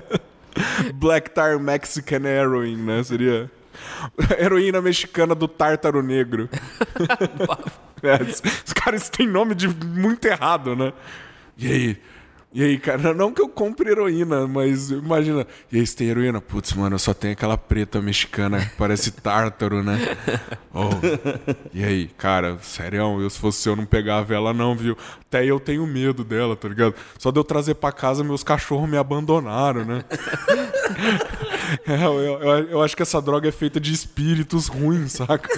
Black 0.94 1.32
Tar 1.32 1.60
Mexican 1.60 2.26
Heroin, 2.26 2.78
né? 2.78 3.04
Seria 3.04 3.50
heroína 4.38 4.82
mexicana 4.82 5.34
do 5.34 5.48
Tártaro 5.48 6.04
Negro. 6.04 6.48
É, 8.04 8.22
os, 8.22 8.42
os 8.66 8.74
caras 8.74 9.10
têm 9.10 9.28
nome 9.28 9.56
de 9.56 9.68
muito 9.68 10.26
errado, 10.26 10.76
né? 10.76 10.94
E 11.58 11.68
aí? 11.68 11.98
E 12.56 12.64
aí, 12.64 12.78
cara, 12.78 13.16
não 13.16 13.34
que 13.34 13.42
eu 13.42 13.50
compre 13.50 13.90
heroína, 13.90 14.46
mas 14.48 14.92
imagina. 14.92 15.48
E 15.72 15.80
aí, 15.80 15.88
você 15.88 15.96
tem 15.96 16.08
heroína? 16.10 16.40
Putz, 16.40 16.74
mano, 16.74 16.96
eu 16.96 17.00
só 17.00 17.12
tenho 17.12 17.34
aquela 17.34 17.58
preta 17.58 18.00
mexicana 18.00 18.60
que 18.64 18.76
parece 18.78 19.10
tártaro, 19.22 19.82
né? 19.82 19.98
Oh. 20.72 20.90
E 21.74 21.84
aí, 21.84 22.08
cara, 22.16 22.60
sério, 22.62 23.20
eu 23.20 23.30
se 23.30 23.40
fosse 23.40 23.68
eu 23.68 23.76
não 23.76 23.86
pegava 23.88 24.36
ela 24.36 24.54
não, 24.54 24.76
viu? 24.76 24.96
Até 25.28 25.44
eu 25.44 25.60
tenho 25.60 25.88
medo 25.88 26.24
dela, 26.24 26.56
tá 26.56 26.68
ligado? 26.70 26.94
Só 27.18 27.32
de 27.32 27.40
eu 27.40 27.44
trazer 27.44 27.74
pra 27.74 27.92
casa, 27.92 28.24
meus 28.24 28.44
cachorros 28.44 28.88
me 28.88 28.98
abandonaram, 28.98 29.84
né? 29.84 30.04
É, 31.88 32.06
eu, 32.06 32.20
eu- 32.22 32.70
eu 32.70 32.84
acho 32.84 32.96
que 32.96 33.02
essa 33.02 33.20
droga 33.22 33.48
é 33.50 33.52
feita 33.52 33.80
de 33.80 33.92
espíritos 33.92 34.68
ruins, 34.68 35.14
saca? 35.14 35.50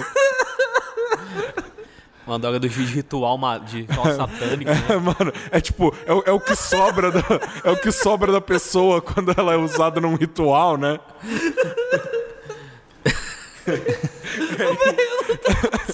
Uma 2.26 2.38
droga 2.40 2.58
do 2.58 2.68
juiz 2.68 2.88
de 2.88 2.94
ritual, 2.96 3.38
de 3.60 3.82
ritual 3.82 4.06
satânico. 4.16 4.68
né? 4.70 4.84
É, 4.88 4.96
mano, 4.96 5.32
é 5.50 5.60
tipo, 5.60 5.94
é, 6.04 6.12
o- 6.12 6.22
é 6.26 6.32
o 6.32 6.40
que 6.40 6.56
sobra 6.56 7.12
da, 7.12 7.20
é 7.64 7.70
o 7.70 7.76
que 7.76 7.92
sobra 7.92 8.32
da 8.32 8.40
pessoa 8.40 9.00
quando 9.00 9.32
ela 9.36 9.54
é 9.54 9.56
usada 9.56 10.00
num 10.00 10.16
ritual, 10.16 10.76
né? 10.76 10.98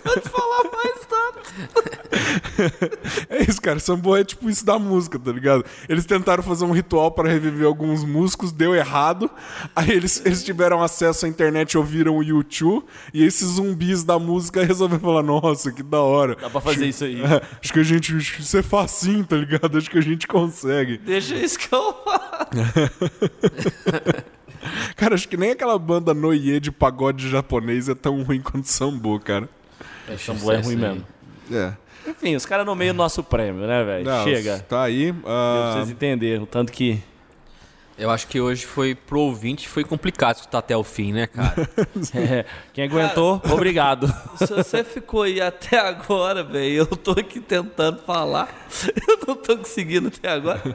Pode 0.02 0.28
falar 0.28 0.62
mais. 0.72 0.91
É 3.28 3.42
isso, 3.42 3.60
cara. 3.60 3.78
Sambo 3.78 4.16
é 4.16 4.24
tipo 4.24 4.48
isso 4.48 4.64
da 4.64 4.78
música, 4.78 5.18
tá 5.18 5.32
ligado? 5.32 5.64
Eles 5.88 6.04
tentaram 6.04 6.42
fazer 6.42 6.64
um 6.64 6.72
ritual 6.72 7.10
para 7.10 7.28
reviver 7.28 7.66
alguns 7.66 8.04
músicos, 8.04 8.52
deu 8.52 8.74
errado. 8.74 9.30
Aí 9.74 9.90
eles, 9.90 10.22
eles 10.24 10.44
tiveram 10.44 10.82
acesso 10.82 11.26
à 11.26 11.28
internet, 11.28 11.76
ouviram 11.76 12.16
o 12.16 12.22
YouTube, 12.22 12.84
e 13.12 13.24
esses 13.24 13.46
zumbis 13.48 14.04
da 14.04 14.18
música 14.18 14.62
resolveram 14.64 15.02
falar: 15.02 15.22
Nossa, 15.22 15.72
que 15.72 15.82
da 15.82 16.00
hora. 16.00 16.36
Dá 16.36 16.48
pra 16.50 16.60
fazer 16.60 16.86
isso 16.86 17.04
aí. 17.04 17.20
É, 17.22 17.42
acho 17.60 17.72
que 17.72 17.80
a 17.80 17.84
gente. 17.84 18.16
acho 18.16 18.40
Isso 18.40 18.56
é 18.56 18.62
facinho, 18.62 19.24
tá 19.24 19.36
ligado? 19.36 19.76
Acho 19.76 19.90
que 19.90 19.98
a 19.98 20.02
gente 20.02 20.26
consegue. 20.26 20.98
Deixa 20.98 21.34
isso 21.34 21.58
que 21.58 21.74
eu 21.74 21.94
Cara, 24.94 25.14
acho 25.14 25.28
que 25.28 25.36
nem 25.36 25.50
aquela 25.50 25.76
banda 25.78 26.14
Noie 26.14 26.60
de 26.60 26.70
pagode 26.70 27.28
japonês 27.28 27.88
é 27.88 27.94
tão 27.94 28.22
ruim 28.22 28.40
quanto 28.40 28.68
Sambo, 28.68 29.18
cara. 29.18 29.48
É, 30.08 30.16
Sambo 30.16 30.52
é 30.52 30.60
ruim 30.60 30.76
mesmo. 30.76 31.04
É. 31.52 31.72
Enfim, 32.06 32.34
os 32.34 32.44
caras 32.44 32.66
nomeiam 32.66 32.94
o 32.94 32.96
nosso 32.96 33.22
prêmio, 33.22 33.66
né, 33.66 33.84
velho? 33.84 34.06
Chega. 34.24 34.58
Tá 34.60 34.82
aí. 34.82 35.12
Pra 35.12 35.30
ah, 35.30 35.72
vocês 35.74 35.90
entenderem 35.90 36.42
o 36.42 36.46
tanto 36.46 36.72
que. 36.72 37.00
Eu 37.98 38.10
acho 38.10 38.26
que 38.26 38.40
hoje 38.40 38.64
foi 38.64 38.94
pro 38.94 39.20
ouvinte 39.20 39.68
foi 39.68 39.84
complicado 39.84 40.36
escutar 40.36 40.58
até 40.58 40.74
o 40.76 40.82
fim, 40.82 41.12
né, 41.12 41.26
cara? 41.26 41.68
É, 42.14 42.44
quem 42.72 42.84
aguentou, 42.84 43.40
obrigado. 43.50 44.12
Se 44.36 44.46
você 44.46 44.82
ficou 44.82 45.22
aí 45.22 45.40
até 45.40 45.78
agora, 45.78 46.42
velho, 46.42 46.78
eu 46.78 46.86
tô 46.86 47.12
aqui 47.12 47.38
tentando 47.38 48.02
falar. 48.02 48.48
Eu 49.06 49.18
não 49.28 49.36
tô 49.36 49.56
conseguindo 49.58 50.08
até 50.08 50.30
agora. 50.30 50.74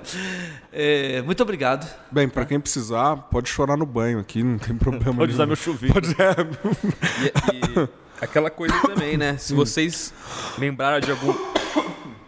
É, 0.71 1.21
muito 1.23 1.41
obrigado. 1.41 1.91
bem, 2.11 2.29
pra 2.29 2.45
quem 2.45 2.59
precisar, 2.59 3.17
pode 3.17 3.49
chorar 3.49 3.75
no 3.75 3.85
banho 3.85 4.19
aqui, 4.19 4.43
não 4.43 4.57
tem 4.57 4.75
problema. 4.75 5.15
Pode 5.15 5.33
usar 5.33 5.45
meu 5.45 5.55
chuveiro. 5.55 5.95
Pode, 5.95 6.15
é. 6.21 6.35
E, 7.53 7.79
e 7.81 7.89
aquela 8.21 8.49
coisa 8.49 8.73
também, 8.81 9.17
né? 9.17 9.37
Se 9.37 9.53
vocês 9.53 10.13
lembraram 10.57 10.99
de 10.99 11.11
algum. 11.11 11.33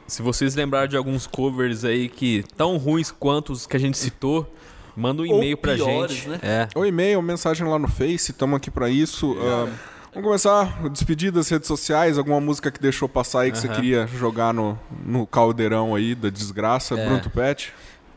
Se 0.08 0.22
vocês 0.24 0.56
lembraram 0.56 0.88
de 0.88 0.98
alguns 0.98 1.28
covers 1.28 1.86
aí 1.86 2.10
que 2.10 2.44
tão 2.58 2.78
ruins 2.78 3.12
quanto 3.12 3.52
os 3.52 3.68
que 3.68 3.76
a 3.78 3.80
gente 3.80 3.98
citou, 3.98 4.52
manda 4.96 5.22
um 5.22 5.30
Ou 5.30 5.38
e-mail 5.38 5.58
pra 5.58 5.76
piores, 5.76 6.16
gente. 6.16 6.30
né? 6.30 6.40
É. 6.42 6.68
O 6.76 6.84
e-mail, 6.86 7.22
mensagem 7.22 7.68
lá 7.68 7.78
no 7.78 7.88
Face, 7.88 8.32
estamos 8.32 8.58
aqui 8.58 8.72
pra 8.72 8.90
isso. 8.90 9.38
Ah, 9.40 9.68
vamos 10.14 10.28
começar, 10.28 10.90
despedir 10.90 11.32
das 11.32 11.48
redes 11.48 11.68
sociais, 11.68 12.18
alguma 12.18 12.42
música 12.42 12.72
que 12.72 12.82
deixou 12.82 13.08
passar 13.08 13.42
aí 13.42 13.52
que 13.52 13.60
você 13.60 13.68
Aham. 13.68 13.76
queria 13.76 14.08
jogar 14.08 14.52
no, 14.52 14.80
no 15.06 15.28
caldeirão 15.28 15.94
aí 15.94 16.16
da 16.16 16.30
desgraça, 16.32 16.96
É. 17.00 17.06
Bruno 17.06 17.30
Pet. 17.30 17.72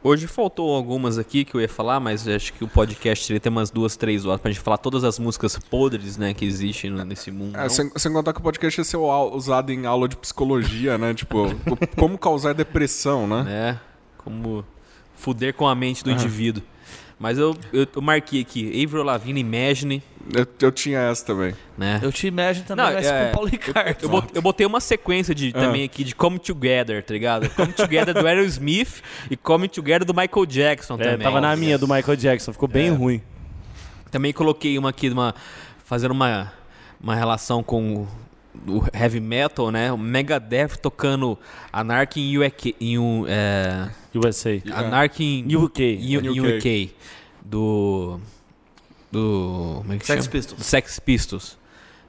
Hoje 0.04 0.26
faltou 0.26 0.74
algumas 0.74 1.16
aqui 1.16 1.44
que 1.44 1.54
eu 1.54 1.60
ia 1.60 1.68
falar, 1.68 2.00
mas 2.00 2.26
acho 2.26 2.52
que 2.54 2.64
o 2.64 2.68
podcast 2.68 3.24
teria 3.24 3.38
ter 3.38 3.48
umas 3.48 3.70
duas, 3.70 3.96
três 3.96 4.24
horas 4.26 4.40
pra 4.40 4.50
gente 4.50 4.60
falar 4.60 4.78
todas 4.78 5.04
as 5.04 5.16
músicas 5.18 5.56
podres, 5.56 6.16
né, 6.16 6.34
que 6.34 6.44
existem 6.44 6.90
nesse 7.04 7.30
mundo. 7.30 7.56
É, 7.56 7.68
sem, 7.68 7.88
sem 7.94 8.12
contar 8.12 8.32
que 8.32 8.40
o 8.40 8.42
podcast 8.42 8.80
ia 8.80 8.84
ser 8.84 8.96
usado 8.96 9.70
em 9.70 9.86
aula 9.86 10.08
de 10.08 10.16
psicologia, 10.16 10.98
né? 10.98 11.14
Tipo, 11.14 11.54
co- 11.54 11.78
como 11.96 12.18
causar 12.18 12.52
depressão, 12.52 13.28
né? 13.28 13.42
né? 13.44 13.80
Como 14.18 14.64
fuder 15.14 15.54
com 15.54 15.68
a 15.68 15.74
mente 15.74 16.02
do 16.02 16.10
indivíduo. 16.10 16.64
Mas 17.22 17.38
eu, 17.38 17.56
eu, 17.72 17.86
eu 17.94 18.02
marquei 18.02 18.40
aqui, 18.40 18.82
Avril 18.84 19.04
Lavigne, 19.04 19.38
Imagine, 19.40 20.02
Eu, 20.34 20.44
eu 20.60 20.72
tinha 20.72 20.98
essa 20.98 21.24
também. 21.24 21.54
né? 21.78 22.00
Eu 22.02 22.10
te 22.10 22.26
imagino 22.26 22.66
também, 22.66 22.84
Não, 22.84 22.92
mas 22.92 23.06
é, 23.06 23.22
com 23.24 23.28
o 23.30 23.32
Paulo 23.34 23.48
Ricardo. 23.48 23.96
Eu, 24.02 24.08
bot- 24.08 24.30
eu 24.34 24.42
botei 24.42 24.66
uma 24.66 24.80
sequência 24.80 25.32
de, 25.32 25.52
também 25.52 25.84
aqui 25.84 26.02
de 26.02 26.16
Come 26.16 26.40
Together, 26.40 27.00
tá 27.04 27.14
ligado? 27.14 27.48
Come 27.50 27.72
Together 27.72 28.12
do 28.12 28.26
Aerosmith 28.26 29.02
e 29.30 29.36
Come 29.36 29.68
Together 29.68 30.04
do 30.04 30.12
Michael 30.12 30.46
Jackson 30.46 30.94
É, 30.94 31.04
também. 31.12 31.18
tava 31.20 31.40
na 31.40 31.54
minha 31.54 31.78
do 31.78 31.86
Michael 31.86 32.16
Jackson, 32.16 32.52
ficou 32.52 32.68
bem 32.68 32.90
ruim. 32.90 33.22
Também 34.10 34.32
coloquei 34.32 34.76
uma 34.76 34.90
aqui, 34.90 35.08
uma, 35.08 35.32
fazendo 35.84 36.10
uma, 36.10 36.52
uma 37.00 37.14
relação 37.14 37.62
com 37.62 38.06
o, 38.66 38.78
o 38.78 38.84
heavy 38.92 39.20
metal, 39.20 39.70
né? 39.70 39.92
O 39.92 39.96
Megadeth 39.96 40.76
tocando 40.82 41.38
Anarchy 41.72 42.20
em 42.20 42.38
UK. 42.38 42.74
Em 42.80 42.98
um, 42.98 43.24
é, 43.28 43.88
USA. 44.18 44.62
Anarchy 44.72 45.24
em 45.24 45.56
UK. 45.56 46.18
UK. 46.18 46.40
UK. 46.40 46.94
Do. 47.44 48.20
Do. 49.10 49.78
Como 49.78 49.92
é 49.92 49.98
que 49.98 50.06
Sex 50.06 50.24
chama? 50.24 50.32
Pistols. 50.32 50.58
Do 50.58 50.64
Sex 50.64 50.98
Pistols. 51.00 51.58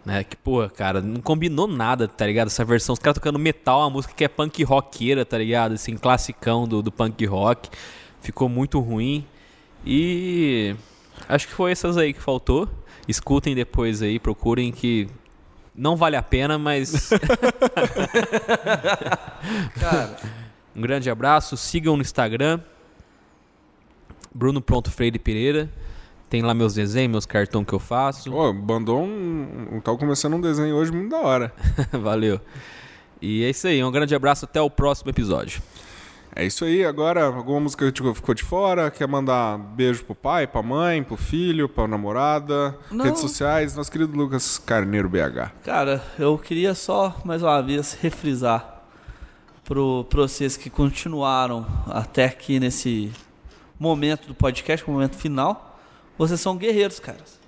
Né? 0.06 0.24
Que, 0.24 0.36
porra, 0.36 0.70
cara, 0.70 1.02
não 1.02 1.22
combinou 1.22 1.68
nada, 1.68 2.08
tá 2.08 2.26
ligado? 2.26 2.48
Essa 2.48 2.66
versão. 2.66 2.94
Os 2.94 3.00
caras 3.00 3.16
tocando 3.16 3.40
metal, 3.40 3.80
uma 3.82 3.90
música 3.90 4.14
que 4.14 4.24
é 4.24 4.28
punk 4.28 4.64
rockeira, 4.64 5.26
tá 5.26 5.38
ligado? 5.38 5.74
Assim, 5.74 5.96
classicão 5.96 6.68
do, 6.68 6.82
do 6.82 6.92
punk 6.92 7.26
rock. 7.26 7.70
Ficou 8.22 8.50
muito 8.50 8.80
ruim. 8.80 9.26
E. 9.86 10.76
Acho 11.28 11.48
que 11.48 11.54
foi 11.54 11.72
essas 11.72 11.98
aí 11.98 12.14
que 12.14 12.22
faltou. 12.22 12.68
Escutem 13.08 13.56
depois 13.56 14.02
aí, 14.02 14.20
procurem 14.20 14.72
que. 14.72 15.08
Não 15.76 15.96
vale 15.96 16.16
a 16.16 16.22
pena, 16.22 16.58
mas. 16.58 17.10
Cara, 19.80 20.18
Um 20.76 20.82
grande 20.82 21.10
abraço, 21.10 21.56
sigam 21.56 21.96
no 21.96 22.02
Instagram. 22.02 22.60
Bruno 24.34 24.62
Pronto 24.62 24.90
Freire 24.90 25.20
Pereira. 25.20 25.70
Tem 26.30 26.42
lá 26.42 26.54
meus 26.54 26.74
desenhos, 26.74 27.12
meus 27.12 27.26
cartões 27.28 27.68
que 27.68 27.74
eu 27.74 27.80
faço. 27.80 28.32
Pô, 28.32 28.52
mandou 28.52 29.04
um. 29.04 29.68
um 29.74 29.80
tá 29.80 29.96
começando 29.96 30.34
um 30.34 30.42
desenho 30.42 30.76
hoje 30.76 30.92
muito 30.92 31.12
da 31.12 31.20
hora. 31.20 31.54
Valeu. 31.94 32.42
E 33.22 33.44
é 33.44 33.52
isso 33.52 33.68
aí, 33.68 33.84
um 33.84 33.92
grande 33.92 34.16
abraço, 34.16 34.46
até 34.46 34.60
o 34.60 34.70
próximo 34.70 35.12
episódio. 35.12 35.62
É 36.36 36.44
isso 36.44 36.66
aí, 36.66 36.84
agora 36.84 37.26
alguma 37.26 37.60
música 37.60 37.92
que 37.92 38.14
ficou 38.16 38.34
de 38.34 38.44
fora? 38.44 38.90
Quer 38.90 39.08
mandar 39.08 39.60
beijo 39.60 40.04
pro 40.04 40.16
pai, 40.16 40.48
pra 40.48 40.64
mãe, 40.64 41.04
pro 41.04 41.16
filho, 41.16 41.70
pra 41.70 41.88
namorada? 41.88 42.76
Não. 42.90 43.06
Redes 43.06 43.22
sociais, 43.22 43.76
nosso 43.76 43.92
querido 43.92 44.18
Lucas 44.18 44.58
Carneiro 44.58 45.08
BH. 45.08 45.52
cara, 45.64 46.04
eu 46.18 46.36
queria 46.40 46.74
só, 46.74 47.16
mais 47.24 47.44
uma 47.44 47.62
vez, 47.62 47.94
refrisar 48.02 48.73
pro, 49.64 50.06
pra 50.10 50.22
vocês 50.22 50.58
que 50.58 50.70
continuaram 50.70 51.66
até 51.88 52.26
aqui 52.26 52.60
nesse 52.60 53.12
momento 53.80 54.28
do 54.28 54.36
podcast, 54.36 54.88
momento 54.90 55.16
final. 55.16 55.80
Vocês 56.18 56.40
são 56.40 56.58
guerreiros, 56.58 57.00
caras. 57.00 57.40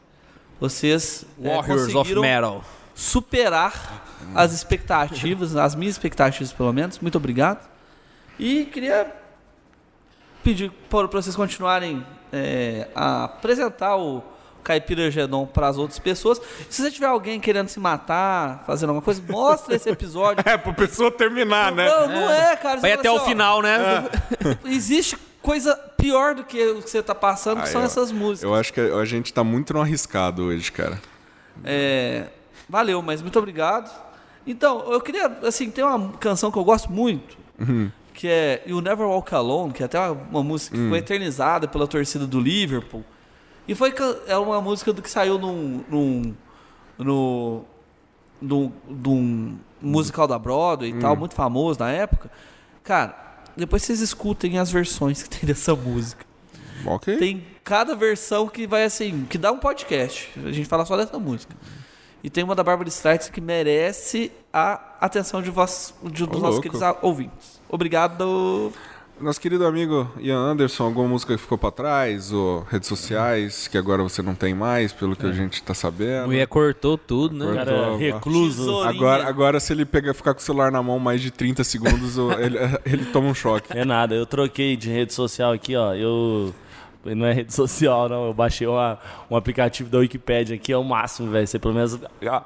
Vocês 0.59 1.26
é, 1.41 1.47
Warriors 1.49 1.84
of 1.84 1.93
conseguiram 1.93 2.22
Metal. 2.22 2.63
superar 2.93 4.05
as 4.34 4.53
expectativas, 4.53 5.55
as 5.55 5.76
minhas 5.76 5.95
expectativas 5.95 6.51
pelo 6.53 6.72
menos. 6.74 6.99
Muito 6.99 7.18
obrigado. 7.18 7.68
E 8.39 8.66
queria 8.66 9.13
pedir 10.43 10.72
para 10.89 11.07
vocês 11.07 11.36
continuarem 11.36 12.05
é, 12.32 12.88
a 12.95 13.26
apresentar 13.26 13.97
o 13.97 14.24
Caipira 14.66 15.09
Gedon 15.11 15.45
para 15.45 15.68
as 15.68 15.78
outras 15.78 15.99
pessoas. 15.99 16.41
Se 16.70 16.82
você 16.82 16.91
tiver 16.91 17.05
alguém 17.05 17.39
querendo 17.39 17.70
se 17.70 17.80
matar, 17.80 18.63
fazendo 18.66 18.89
alguma 18.89 19.03
coisa, 19.03 19.22
mostra 19.30 19.76
esse 19.76 19.88
episódio. 19.89 20.43
É, 20.45 20.57
pra 20.57 20.74
pessoa 20.74 21.09
terminar, 21.11 21.72
né? 21.72 21.88
Não, 21.88 22.07
não 22.07 22.30
é, 22.32 22.55
cara. 22.55 22.80
Vai 22.82 22.93
até 22.93 23.07
assim, 23.07 23.18
o 23.18 23.22
ó, 23.22 23.26
final, 23.26 23.61
né? 23.61 23.78
Existe 24.66 25.18
coisa 25.41 25.76
pior 25.95 26.34
do 26.36 26.43
que 26.43 26.61
o 26.72 26.82
que 26.82 26.89
você 26.89 27.01
tá 27.03 27.13
passando, 27.16 27.61
que 27.61 27.70
são 27.70 27.82
eu- 27.82 27.86
essas 27.86 28.11
músicas. 28.11 28.43
Eu 28.43 28.55
acho 28.55 28.74
que 28.74 28.80
a 28.82 29.05
gente 29.05 29.32
tá 29.32 29.43
muito 29.43 29.74
no 29.74 29.82
arriscado 29.82 30.43
hoje, 30.43 30.72
cara. 30.72 30.99
É, 31.63 32.26
valeu, 32.68 33.01
mas 33.01 33.22
muito 33.22 33.38
obrigado. 33.38 33.89
Então, 34.47 34.91
eu 34.91 34.99
queria, 35.01 35.28
assim, 35.43 35.70
tem 35.72 35.84
uma 35.84 36.13
canção 36.18 36.51
que 36.51 36.57
eu 36.57 36.63
gosto 36.63 36.91
muito, 36.91 37.38
que 38.13 38.28
é 38.28 38.61
You 38.68 38.82
Never 38.82 39.05
Walk 39.07 39.34
Alone, 39.34 39.74
que 39.74 39.82
é 39.82 39.86
até 39.86 39.99
uma, 39.99 40.11
uma 40.11 40.43
música 40.43 40.76
que 40.78 40.89
foi 40.89 40.99
eternizada 40.99 41.68
pela 41.68 41.88
torcida 41.88 42.26
do 42.28 42.39
Liverpool. 42.39 43.03
E 43.68 43.74
foi 43.74 43.93
é 44.28 44.38
uma 44.38 44.61
música 44.61 44.93
do 44.93 45.01
que 45.01 45.09
saiu 45.09 45.39
num, 45.39 45.84
num, 45.89 46.36
no, 46.97 47.66
num, 48.41 48.72
num 48.88 49.57
musical 49.82 50.28
da 50.28 50.38
Broadway 50.38 50.91
e 50.91 50.99
tal, 50.99 51.16
muito 51.16 51.34
famoso 51.36 51.80
na 51.80 51.91
época. 51.91 52.30
Cara, 52.84 53.43
depois 53.55 53.84
vocês 53.84 54.01
escutem 54.01 54.59
as 54.59 54.72
versões 54.72 55.24
que 55.24 55.30
tem 55.30 55.41
dessa 55.47 55.76
música. 55.76 56.26
Ok. 56.86 57.18
Tem 57.18 57.43
cada 57.63 57.95
versão 57.95 58.47
que 58.47 58.68
vai 58.68 58.84
assim, 58.84 59.26
que 59.30 59.38
dá 59.38 59.51
um 59.51 59.57
podcast. 59.57 60.30
A 60.45 60.51
gente 60.51 60.68
fala 60.68 60.86
só 60.86 60.95
dessa 60.95 61.18
música. 61.18 61.55
E 62.24 62.30
tem 62.30 62.43
uma 62.43 62.55
da 62.55 62.63
Barbara 62.63 62.89
Streisand 62.89 63.32
que 63.32 63.39
merece 63.39 64.32
a 64.51 64.95
atenção 64.99 65.41
de 65.41 65.51
vós, 65.51 65.93
de, 66.03 66.26
dos 66.26 66.41
nossos 66.41 66.59
queridos 66.59 66.82
ouvintes. 67.01 67.61
Obrigado. 67.70 68.74
Nosso 69.20 69.39
querido 69.39 69.66
amigo 69.66 70.11
Ian 70.20 70.38
Anderson, 70.38 70.84
alguma 70.84 71.07
música 71.07 71.36
que 71.36 71.41
ficou 71.41 71.57
pra 71.57 71.72
trás, 71.72 72.34
ou 72.34 72.66
redes 72.70 72.88
sociais, 72.88 73.68
que 73.68 73.78
agora 73.78 74.03
você 74.03 74.22
não 74.22 74.36
tem 74.36 74.53
mais, 74.53 74.91
pelo 74.91 75.16
que 75.16 75.26
a 75.26 75.32
gente 75.32 75.63
tá 75.63 75.74
sabendo. 75.74 76.28
mulher 76.28 76.47
cortou 76.47 76.97
tudo, 76.97 77.34
né? 77.34 77.45
Cortou. 77.45 77.66
Cara, 77.66 77.97
recluso. 77.97 78.82
Agora, 78.82 79.28
agora, 79.28 79.59
se 79.59 79.72
ele 79.72 79.86
pegar, 79.86 80.13
ficar 80.13 80.34
com 80.34 80.41
o 80.41 80.43
celular 80.43 80.70
na 80.72 80.84
mão 80.84 80.99
mais 80.99 81.22
de 81.22 81.32
30 81.32 81.63
segundos, 81.63 82.18
ele, 82.39 82.57
ele 82.86 83.05
toma 83.05 83.30
um 83.30 83.34
choque. 83.34 83.76
É 83.78 83.86
nada, 83.86 84.13
eu 84.13 84.26
troquei 84.26 84.76
de 84.76 84.89
rede 84.89 85.13
social 85.13 85.53
aqui, 85.53 85.76
ó. 85.76 85.93
Eu. 85.93 86.53
Não 87.14 87.26
é 87.26 87.34
rede 87.34 87.53
social, 87.56 88.10
não. 88.10 88.28
Eu 88.28 88.34
baixei 88.34 88.66
uma, 88.66 88.97
um 89.30 89.36
aplicativo 89.36 89.89
da 89.89 89.99
Wikipedia 89.99 90.56
aqui, 90.56 90.72
é 90.74 90.78
o 90.78 90.84
máximo, 90.84 91.30
velho. 91.30 91.45
Você 91.45 91.60
pelo 91.60 91.74
menos 91.74 91.99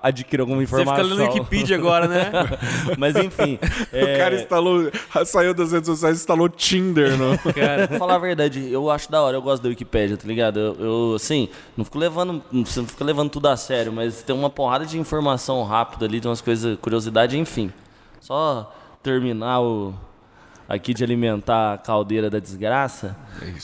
adquire 0.04 0.42
alguma 0.42 0.58
Você 0.60 0.64
informação. 0.64 1.04
fica 1.04 1.16
lendo 1.16 1.34
Wikipedia 1.34 1.78
agora, 1.78 2.08
né? 2.08 2.32
Mas 2.98 3.16
enfim. 3.16 3.58
é, 3.94 4.16
O 4.16 4.18
cara 4.18 4.36
instalou, 4.36 4.92
saiu 5.26 5.54
das 5.54 5.72
redes 5.72 5.88
sociais 5.88 6.18
e 6.18 6.20
instalou 6.20 6.50
Tinder, 6.50 7.18
não? 7.18 7.38
Cara, 7.54 7.88
Pra 7.88 7.98
falar 7.98 8.16
a 8.16 8.20
verdade, 8.20 8.70
eu 8.72 8.90
acho 8.90 9.10
da 9.10 9.22
hora, 9.22 9.38
eu 9.38 9.42
gosto 9.42 9.64
da 9.64 9.70
Wikipédia, 9.70 10.18
tá 10.18 10.28
ligado? 10.28 10.60
Eu, 10.60 10.76
eu, 10.80 11.14
assim, 11.16 11.48
não 11.78 11.86
fico 11.86 11.98
levando. 11.98 12.42
Não 12.52 12.66
fico 12.66 13.04
levando 13.04 13.30
tudo 13.30 13.48
a 13.48 13.56
sério, 13.56 13.94
mas 13.94 14.22
tem 14.22 14.36
uma 14.36 14.50
porrada 14.50 14.86
de 14.86 15.00
informação 15.00 15.64
rápida 15.64 16.06
ali, 16.06 16.20
tem 16.20 16.30
umas 16.30 16.42
coisas, 16.42 16.78
curiosidade, 16.80 17.38
enfim. 17.38 17.72
Só 18.20 18.74
terminar 19.02 19.62
o, 19.62 19.94
aqui 20.70 20.94
de 20.94 21.04
alimentar 21.04 21.74
a 21.74 21.78
caldeira 21.80 22.30
da 22.30 22.38
desgraça, 22.38 23.18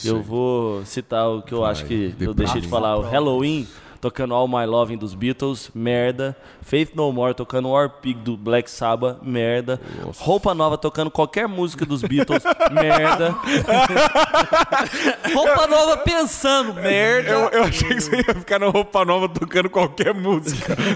eu 0.04 0.20
vou 0.20 0.84
citar 0.84 1.28
o 1.28 1.40
que 1.40 1.54
eu 1.54 1.64
acho 1.64 1.84
que 1.86 2.12
eu 2.18 2.34
deixei 2.34 2.60
de 2.60 2.66
falar. 2.66 2.96
O 2.98 3.02
Halloween, 3.02 3.66
tocando 4.06 4.34
All 4.34 4.46
My 4.46 4.64
Loving 4.66 4.96
dos 4.96 5.14
Beatles, 5.14 5.70
merda. 5.74 6.36
Faith 6.62 6.90
No 6.94 7.10
More, 7.12 7.34
tocando 7.34 7.70
War 7.70 7.88
Pig 7.88 8.20
do 8.20 8.36
Black 8.36 8.70
Sabbath, 8.70 9.18
merda. 9.20 9.80
Roupa 10.18 10.54
Nova, 10.54 10.78
tocando 10.78 11.10
qualquer 11.10 11.48
música 11.48 11.84
dos 11.84 12.02
Beatles, 12.02 12.44
merda. 12.70 13.34
Roupa 15.34 15.66
nova 15.66 15.96
pensando, 15.98 16.74
merda. 16.74 17.30
Eu, 17.30 17.48
eu 17.50 17.62
achei 17.64 17.88
que 17.88 18.00
você 18.00 18.16
ia 18.16 18.34
ficar 18.34 18.58
na 18.58 18.68
roupa 18.68 19.04
nova 19.04 19.28
tocando 19.28 19.68
qualquer 19.68 20.14
música. 20.14 20.76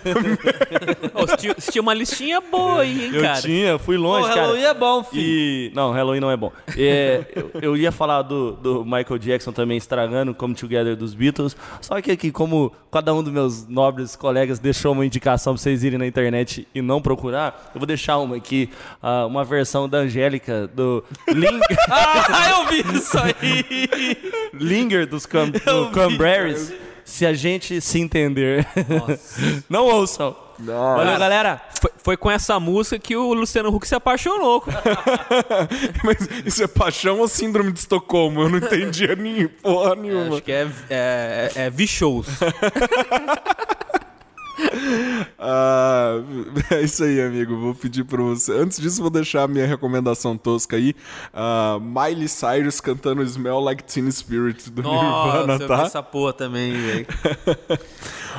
Você, 1.12 1.36
tinha, 1.36 1.54
você 1.54 1.72
tinha 1.72 1.82
uma 1.82 1.92
listinha 1.92 2.40
boa 2.40 2.82
aí, 2.82 3.06
hein, 3.06 3.10
Eu 3.14 3.22
cara? 3.22 3.40
tinha, 3.40 3.78
fui 3.78 3.96
longe, 3.96 4.22
Pô, 4.22 4.28
cara. 4.28 4.40
Halloween 4.42 4.64
é 4.64 4.74
bom, 4.74 5.04
filho. 5.04 5.22
E. 5.22 5.72
Não, 5.74 5.92
Halloween 5.92 6.20
não 6.20 6.30
é 6.30 6.36
bom. 6.36 6.52
É, 6.76 7.24
eu, 7.34 7.50
eu 7.60 7.76
ia 7.76 7.92
falar 7.92 8.22
do, 8.22 8.52
do 8.52 8.84
Michael 8.84 9.18
Jackson 9.18 9.52
também 9.52 9.76
estragando 9.76 10.34
Come 10.34 10.54
Together 10.54 10.96
dos 10.96 11.14
Beatles. 11.14 11.56
Só 11.80 12.00
que 12.00 12.10
aqui, 12.10 12.30
como 12.30 12.72
cada 13.00 13.14
um 13.14 13.22
dos 13.22 13.32
meus 13.32 13.66
nobres 13.66 14.14
colegas 14.14 14.58
deixou 14.58 14.92
uma 14.92 15.06
indicação 15.06 15.54
pra 15.54 15.62
vocês 15.62 15.82
irem 15.82 15.98
na 15.98 16.06
internet 16.06 16.68
e 16.74 16.82
não 16.82 17.00
procurar, 17.00 17.70
eu 17.74 17.80
vou 17.80 17.86
deixar 17.86 18.18
uma 18.18 18.36
aqui, 18.36 18.68
ah, 19.02 19.24
uma 19.24 19.42
versão 19.42 19.88
da 19.88 19.98
Angélica 19.98 20.66
do 20.66 21.02
Ling 21.26 21.60
Ah, 21.88 22.50
eu 22.50 22.68
vi 22.68 22.98
isso 22.98 23.16
aí. 23.18 24.18
Linger 24.52 25.06
dos 25.06 25.24
Cam 25.24 25.48
do 25.48 25.90
Cranberries. 25.92 26.74
Se 27.02 27.24
a 27.24 27.32
gente 27.32 27.80
se 27.80 27.98
entender. 27.98 28.66
não 29.66 29.86
ouçam. 29.86 30.36
Valeu, 30.64 31.18
galera. 31.18 31.60
Foi, 31.80 31.90
foi 32.02 32.16
com 32.16 32.30
essa 32.30 32.58
música 32.60 32.98
que 32.98 33.16
o 33.16 33.32
Luciano 33.32 33.74
Huck 33.74 33.86
se 33.86 33.94
apaixonou. 33.94 34.64
Mas 36.04 36.18
isso 36.44 36.62
é 36.62 36.66
paixão 36.66 37.20
ou 37.20 37.28
síndrome 37.28 37.72
de 37.72 37.80
Estocolmo? 37.80 38.42
Eu 38.42 38.48
não 38.48 38.58
entendia 38.58 39.14
nem 39.16 39.48
porra 39.48 39.94
nenhuma. 39.94 40.34
Acho 40.34 40.42
que 40.42 40.52
é, 40.52 40.68
é, 40.88 41.52
é, 41.54 41.62
é 41.66 41.70
V-Shows. 41.70 42.26
Ah, 45.38 46.22
é 46.70 46.82
isso 46.82 47.02
aí, 47.02 47.20
amigo. 47.20 47.56
Vou 47.56 47.74
pedir 47.74 48.04
pra 48.04 48.22
você. 48.22 48.52
Antes 48.52 48.78
disso, 48.78 49.00
vou 49.00 49.10
deixar 49.10 49.44
a 49.44 49.48
minha 49.48 49.66
recomendação 49.66 50.36
tosca 50.36 50.76
aí. 50.76 50.94
Ah, 51.32 51.78
Miley 51.80 52.28
Cyrus 52.28 52.80
cantando 52.80 53.22
Smell 53.22 53.58
Like 53.60 53.82
Teen 53.84 54.10
Spirit 54.10 54.70
do 54.70 54.82
Nirvana, 54.82 55.46
Nossa, 55.46 55.58
vi 55.58 55.66
tá? 55.66 55.82
essa 55.82 56.02
porra 56.02 56.32
também, 56.32 56.72
velho. 56.72 57.06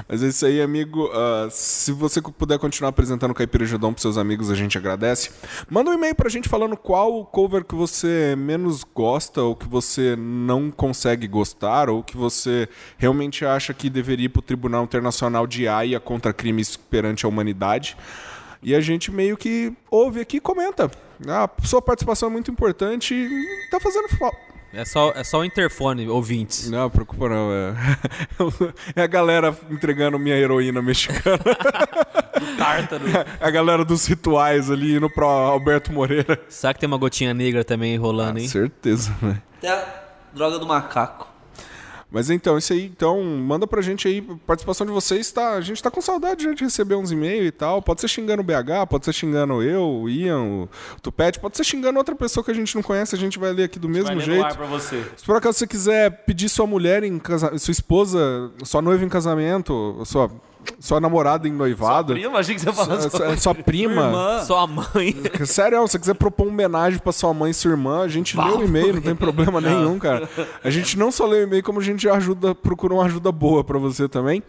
Mas 0.07 0.23
é 0.23 0.27
isso 0.27 0.45
aí, 0.45 0.61
amigo. 0.61 1.09
Ah, 1.13 1.47
se 1.49 1.91
você 1.91 2.21
puder 2.21 2.59
continuar 2.59 2.89
apresentando 2.89 3.31
o 3.31 3.35
Caipira 3.35 3.65
Gedon 3.65 3.93
pros 3.93 4.01
seus 4.01 4.17
amigos, 4.17 4.49
a 4.49 4.55
gente 4.55 4.77
agradece. 4.77 5.31
Manda 5.69 5.91
um 5.91 5.93
e-mail 5.93 6.15
pra 6.15 6.29
gente 6.29 6.49
falando 6.49 6.77
qual 6.77 7.25
cover 7.25 7.63
que 7.63 7.75
você 7.75 8.35
menos 8.37 8.83
gosta, 8.83 9.41
ou 9.41 9.55
que 9.55 9.67
você 9.67 10.15
não 10.15 10.71
consegue 10.71 11.27
gostar, 11.27 11.89
ou 11.89 12.03
que 12.03 12.17
você 12.17 12.67
realmente 12.97 13.45
acha 13.45 13.73
que 13.73 13.89
deveria 13.89 14.25
ir 14.25 14.29
pro 14.29 14.41
Tribunal 14.41 14.83
Internacional 14.83 15.47
de 15.47 15.67
Haia 15.67 15.99
contra 15.99 16.33
crimes 16.33 16.75
perante 16.75 17.25
a 17.25 17.29
humanidade. 17.29 17.97
E 18.63 18.75
a 18.75 18.81
gente 18.81 19.11
meio 19.11 19.35
que 19.35 19.73
ouve 19.89 20.21
aqui 20.21 20.37
e 20.37 20.41
comenta. 20.41 20.91
A 21.27 21.49
sua 21.65 21.81
participação 21.81 22.29
é 22.29 22.31
muito 22.31 22.51
importante 22.51 23.13
e 23.13 23.69
tá 23.69 23.79
fazendo 23.79 24.07
falta. 24.09 24.50
É 24.73 24.85
só, 24.85 25.11
é 25.15 25.23
só 25.23 25.39
o 25.39 25.45
interfone, 25.45 26.07
ouvintes. 26.07 26.69
Não, 26.69 26.89
preocupa 26.89 27.27
não. 27.27 27.51
É, 27.51 27.75
é 28.95 29.03
a 29.03 29.07
galera 29.07 29.57
entregando 29.69 30.17
minha 30.17 30.35
heroína 30.35 30.81
mexicana. 30.81 31.39
Tártaro. 32.57 33.03
a 33.39 33.49
galera 33.49 33.83
dos 33.83 34.05
rituais 34.05 34.71
ali 34.71 34.95
indo 34.95 35.09
pro 35.09 35.25
Alberto 35.25 35.91
Moreira. 35.91 36.39
Será 36.47 36.73
que 36.73 36.79
tem 36.79 36.87
uma 36.87 36.97
gotinha 36.97 37.33
negra 37.33 37.63
também 37.63 37.97
rolando, 37.97 38.39
hein? 38.39 38.47
Certeza, 38.47 39.13
velho. 39.21 39.41
Até 39.57 39.69
a 39.69 39.85
droga 40.33 40.57
do 40.57 40.65
macaco. 40.65 41.30
Mas 42.11 42.29
então, 42.29 42.57
isso 42.57 42.73
aí, 42.73 42.85
então, 42.85 43.23
manda 43.23 43.65
pra 43.65 43.81
gente 43.81 44.05
aí, 44.05 44.21
participação 44.45 44.85
de 44.85 44.91
vocês, 44.91 45.31
tá? 45.31 45.53
A 45.53 45.61
gente 45.61 45.81
tá 45.81 45.89
com 45.89 46.01
saudade 46.01 46.43
já 46.43 46.53
de 46.53 46.63
receber 46.63 46.95
uns 46.95 47.09
e-mails 47.09 47.47
e 47.47 47.51
tal. 47.51 47.81
Pode 47.81 48.01
ser 48.01 48.09
xingando 48.09 48.41
o 48.41 48.43
BH, 48.43 48.85
pode 48.89 49.05
ser 49.05 49.13
xingando 49.13 49.63
eu, 49.63 49.81
o 49.81 50.09
Ian, 50.09 50.41
o 50.41 50.69
Tupete, 51.01 51.39
pode 51.39 51.55
ser 51.55 51.63
xingando 51.63 51.97
outra 51.97 52.13
pessoa 52.13 52.43
que 52.43 52.51
a 52.51 52.53
gente 52.53 52.75
não 52.75 52.83
conhece, 52.83 53.15
a 53.15 53.17
gente 53.17 53.39
vai 53.39 53.53
ler 53.53 53.63
aqui 53.63 53.79
do 53.79 53.87
mesmo 53.87 54.07
Vai 54.15 54.19
jeito. 54.19 54.43
ar 54.43 54.57
pra 54.57 54.65
você. 54.65 55.01
Se 55.15 55.25
por 55.25 55.37
acaso 55.37 55.57
você 55.57 55.65
quiser 55.65 56.25
pedir 56.25 56.49
sua 56.49 56.67
mulher 56.67 57.01
em 57.03 57.17
casa... 57.17 57.57
sua 57.57 57.71
esposa, 57.71 58.51
sua 58.65 58.81
noiva 58.81 59.05
em 59.05 59.09
casamento, 59.09 60.01
sua, 60.05 60.29
sua 60.79 60.99
namorada 60.99 61.47
em 61.47 61.51
noivado. 61.51 62.13
Prima, 62.13 62.39
achei 62.39 62.55
que 62.55 62.61
você 62.61 62.71
falou 62.73 62.99
Sua, 63.01 63.09
sua- 63.09 63.37
sua 63.37 63.55
prima. 63.55 64.43
Só 64.45 64.59
a 64.59 64.67
mãe. 64.67 65.15
Sério, 65.45 65.85
se 65.87 65.91
você 65.93 65.99
quiser 65.99 66.13
propor 66.15 66.43
uma 66.47 66.53
homenagem 66.53 66.99
pra 66.99 67.11
sua 67.11 67.33
mãe 67.33 67.51
e 67.51 67.53
sua 67.53 67.71
irmã, 67.71 68.01
a 68.03 68.07
gente 68.07 68.37
lê 68.37 68.43
o 68.51 68.63
e-mail, 68.63 68.95
não 68.95 69.01
tem 69.01 69.15
problema 69.15 69.59
nenhum, 69.61 69.97
cara. 69.99 70.27
A 70.63 70.69
gente 70.69 70.97
não 70.97 71.11
só 71.11 71.25
lê 71.25 71.39
o 71.39 71.43
e-mail, 71.43 71.63
como 71.63 71.79
a 71.79 71.83
gente 71.83 72.07
ajuda, 72.09 72.53
procura 72.55 72.93
uma 72.93 73.05
ajuda 73.05 73.31
boa 73.31 73.63
pra 73.63 73.77
você 73.77 74.07
também. 74.09 74.41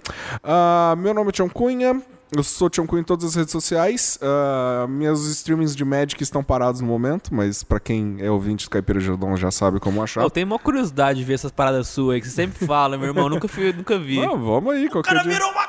Ah, 0.42 0.94
meu 0.98 1.12
nome 1.14 1.28
é 1.28 1.32
Tião 1.32 1.48
Cunha. 1.48 2.00
Eu 2.34 2.42
sou 2.42 2.70
Tião 2.70 2.86
Cunha 2.86 3.02
em 3.02 3.04
todas 3.04 3.26
as 3.26 3.34
redes 3.34 3.52
sociais. 3.52 4.18
Ah, 4.22 4.86
meus 4.88 5.26
streamings 5.26 5.76
de 5.76 5.84
Magic 5.84 6.22
estão 6.22 6.42
parados 6.42 6.80
no 6.80 6.86
momento, 6.86 7.28
mas 7.34 7.62
pra 7.62 7.78
quem 7.78 8.16
é 8.20 8.30
ouvinte 8.30 8.64
do 8.64 8.70
Caipira 8.70 8.98
Jordão 9.00 9.36
já 9.36 9.50
sabe 9.50 9.78
como 9.78 10.02
achar. 10.02 10.22
Eu 10.22 10.30
tenho 10.30 10.46
uma 10.46 10.58
curiosidade 10.58 11.18
de 11.18 11.24
ver 11.26 11.34
essas 11.34 11.52
paradas 11.52 11.88
suas 11.88 12.14
aí, 12.14 12.20
que 12.22 12.26
você 12.28 12.34
sempre 12.34 12.66
fala, 12.66 12.96
meu 12.96 13.08
irmão. 13.08 13.28
Nunca, 13.28 13.46
fui, 13.46 13.70
nunca 13.74 13.98
vi. 13.98 14.18
Ah, 14.24 14.28
vamos 14.34 14.72
aí, 14.72 14.88
qualquer 14.88 15.22
dia. 15.22 15.44
uma 15.46 15.66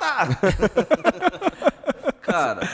carta! 0.00 0.38
Cara, 2.22 2.68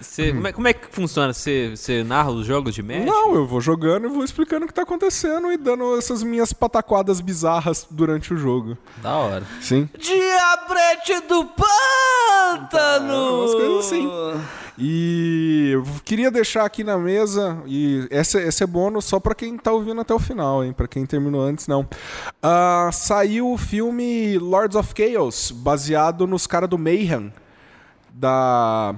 Você, 0.00 0.32
como, 0.32 0.46
é, 0.46 0.52
como 0.52 0.68
é 0.68 0.72
que 0.72 0.88
funciona? 0.90 1.32
Você, 1.32 2.04
narra 2.04 2.30
os 2.30 2.46
jogos 2.46 2.74
de 2.74 2.82
Magic? 2.82 3.06
Não, 3.06 3.34
eu 3.34 3.46
vou 3.46 3.60
jogando 3.60 4.06
e 4.06 4.10
vou 4.10 4.24
explicando 4.24 4.64
o 4.64 4.68
que 4.68 4.74
tá 4.74 4.82
acontecendo 4.82 5.50
e 5.52 5.56
dando 5.56 5.96
essas 5.96 6.22
minhas 6.22 6.52
pataquadas 6.52 7.20
bizarras 7.20 7.86
durante 7.90 8.34
o 8.34 8.36
jogo. 8.36 8.76
Da 8.98 9.16
hora. 9.16 9.44
Sim. 9.60 9.88
diabrete 9.98 11.20
do 11.28 11.44
pântano! 11.46 13.40
umas 13.40 13.54
coisas 13.54 13.86
assim. 13.86 14.08
E 14.78 15.70
eu 15.72 15.84
queria 16.04 16.30
deixar 16.30 16.64
aqui 16.66 16.84
na 16.84 16.98
mesa, 16.98 17.58
e 17.66 18.06
essa, 18.10 18.40
esse 18.42 18.62
é 18.62 18.66
bônus 18.66 19.06
só 19.06 19.18
pra 19.18 19.34
quem 19.34 19.56
tá 19.56 19.72
ouvindo 19.72 20.00
até 20.02 20.12
o 20.12 20.18
final, 20.18 20.62
hein? 20.62 20.72
Pra 20.72 20.86
quem 20.86 21.06
terminou 21.06 21.40
antes, 21.42 21.66
não. 21.66 21.88
Ah, 22.42 22.90
saiu 22.92 23.50
o 23.52 23.56
filme 23.56 24.38
Lords 24.38 24.76
of 24.76 24.92
Chaos, 24.94 25.50
baseado 25.50 26.26
nos 26.26 26.46
caras 26.46 26.68
do 26.68 26.76
Mayhem, 26.76 27.32
da, 28.12 28.94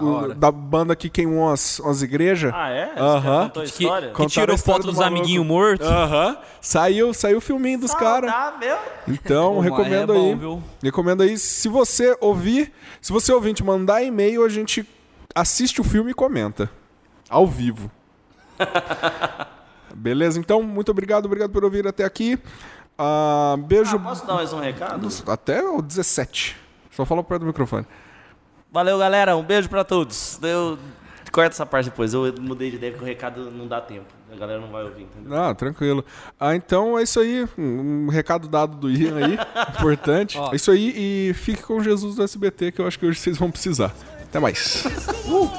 o- 0.00 0.34
da 0.34 0.50
banda 0.50 0.96
que 0.96 1.10
queimou 1.10 1.50
as, 1.50 1.80
as 1.84 2.00
igrejas. 2.00 2.50
Ah, 2.54 2.70
é? 2.70 2.84
Esse 2.84 2.94
contou 2.96 3.62
a 3.62 3.66
Que, 3.66 3.82
história? 3.82 4.12
que 4.14 4.26
tirou 4.26 4.56
foto 4.58 4.82
do 4.82 4.92
dos 4.92 5.00
amiguinhos 5.00 5.44
mortos? 5.46 5.86
Aham. 5.86 6.38
Saiu, 6.62 7.12
saiu 7.12 7.38
o 7.38 7.40
filminho 7.42 7.78
dos 7.80 7.94
caras. 7.94 8.32
Então, 9.06 9.50
Pô, 9.50 9.54
mas 9.56 9.64
recomendo 9.64 10.12
é 10.14 10.16
bom, 10.18 10.28
aí. 10.28 10.34
viu? 10.34 10.62
Recomendo 10.82 11.22
aí. 11.22 11.36
Se 11.38 11.68
você 11.68 12.16
ouvir, 12.20 12.72
se 13.02 13.12
você 13.12 13.32
ouvinte 13.32 13.62
mandar 13.62 14.02
e-mail, 14.02 14.44
a 14.44 14.48
gente 14.48 14.86
assiste 15.34 15.80
o 15.80 15.84
filme 15.84 16.10
e 16.10 16.14
comenta. 16.14 16.70
Ao 17.28 17.46
vivo. 17.46 17.90
Beleza? 19.94 20.38
Então, 20.38 20.62
muito 20.62 20.90
obrigado, 20.90 21.26
obrigado 21.26 21.50
por 21.50 21.64
ouvir 21.64 21.86
até 21.86 22.04
aqui. 22.04 22.38
Ah, 22.98 23.56
beijo. 23.58 23.98
Posso 23.98 24.26
dar 24.26 24.34
mais 24.34 24.52
um 24.52 24.60
recado? 24.60 25.08
Até 25.26 25.62
o 25.62 25.80
17. 25.80 26.56
Só 26.90 27.04
fala 27.04 27.24
perto 27.24 27.40
do 27.40 27.46
microfone. 27.46 27.86
Valeu, 28.70 28.98
galera. 28.98 29.36
Um 29.36 29.42
beijo 29.42 29.68
pra 29.68 29.84
todos. 29.84 30.38
Eu... 30.42 30.78
Corta 31.32 31.54
essa 31.54 31.64
parte 31.64 31.88
depois. 31.88 32.12
Eu 32.12 32.34
mudei 32.40 32.70
de 32.70 32.76
ideia 32.76 32.92
porque 32.92 33.04
o 33.04 33.08
recado 33.08 33.50
não 33.50 33.66
dá 33.66 33.80
tempo. 33.80 34.06
A 34.32 34.36
galera 34.36 34.60
não 34.60 34.68
vai 34.68 34.82
ouvir, 34.82 35.04
entendeu? 35.04 35.40
Ah, 35.40 35.54
tranquilo. 35.54 36.04
Ah, 36.38 36.54
então 36.56 36.98
é 36.98 37.04
isso 37.04 37.20
aí. 37.20 37.48
Um, 37.56 38.06
um 38.06 38.08
recado 38.08 38.48
dado 38.48 38.76
do 38.76 38.90
Ian 38.90 39.16
aí. 39.16 39.38
importante. 39.78 40.38
É 40.38 40.56
isso 40.56 40.70
aí. 40.70 40.92
E 40.96 41.34
fique 41.34 41.62
com 41.62 41.80
Jesus 41.82 42.16
do 42.16 42.22
SBT, 42.22 42.72
que 42.72 42.80
eu 42.80 42.86
acho 42.86 42.98
que 42.98 43.06
hoje 43.06 43.18
vocês 43.18 43.38
vão 43.38 43.50
precisar. 43.50 43.94
Até 44.30 44.38
mais. 44.38 44.84
Uh, 45.26 45.50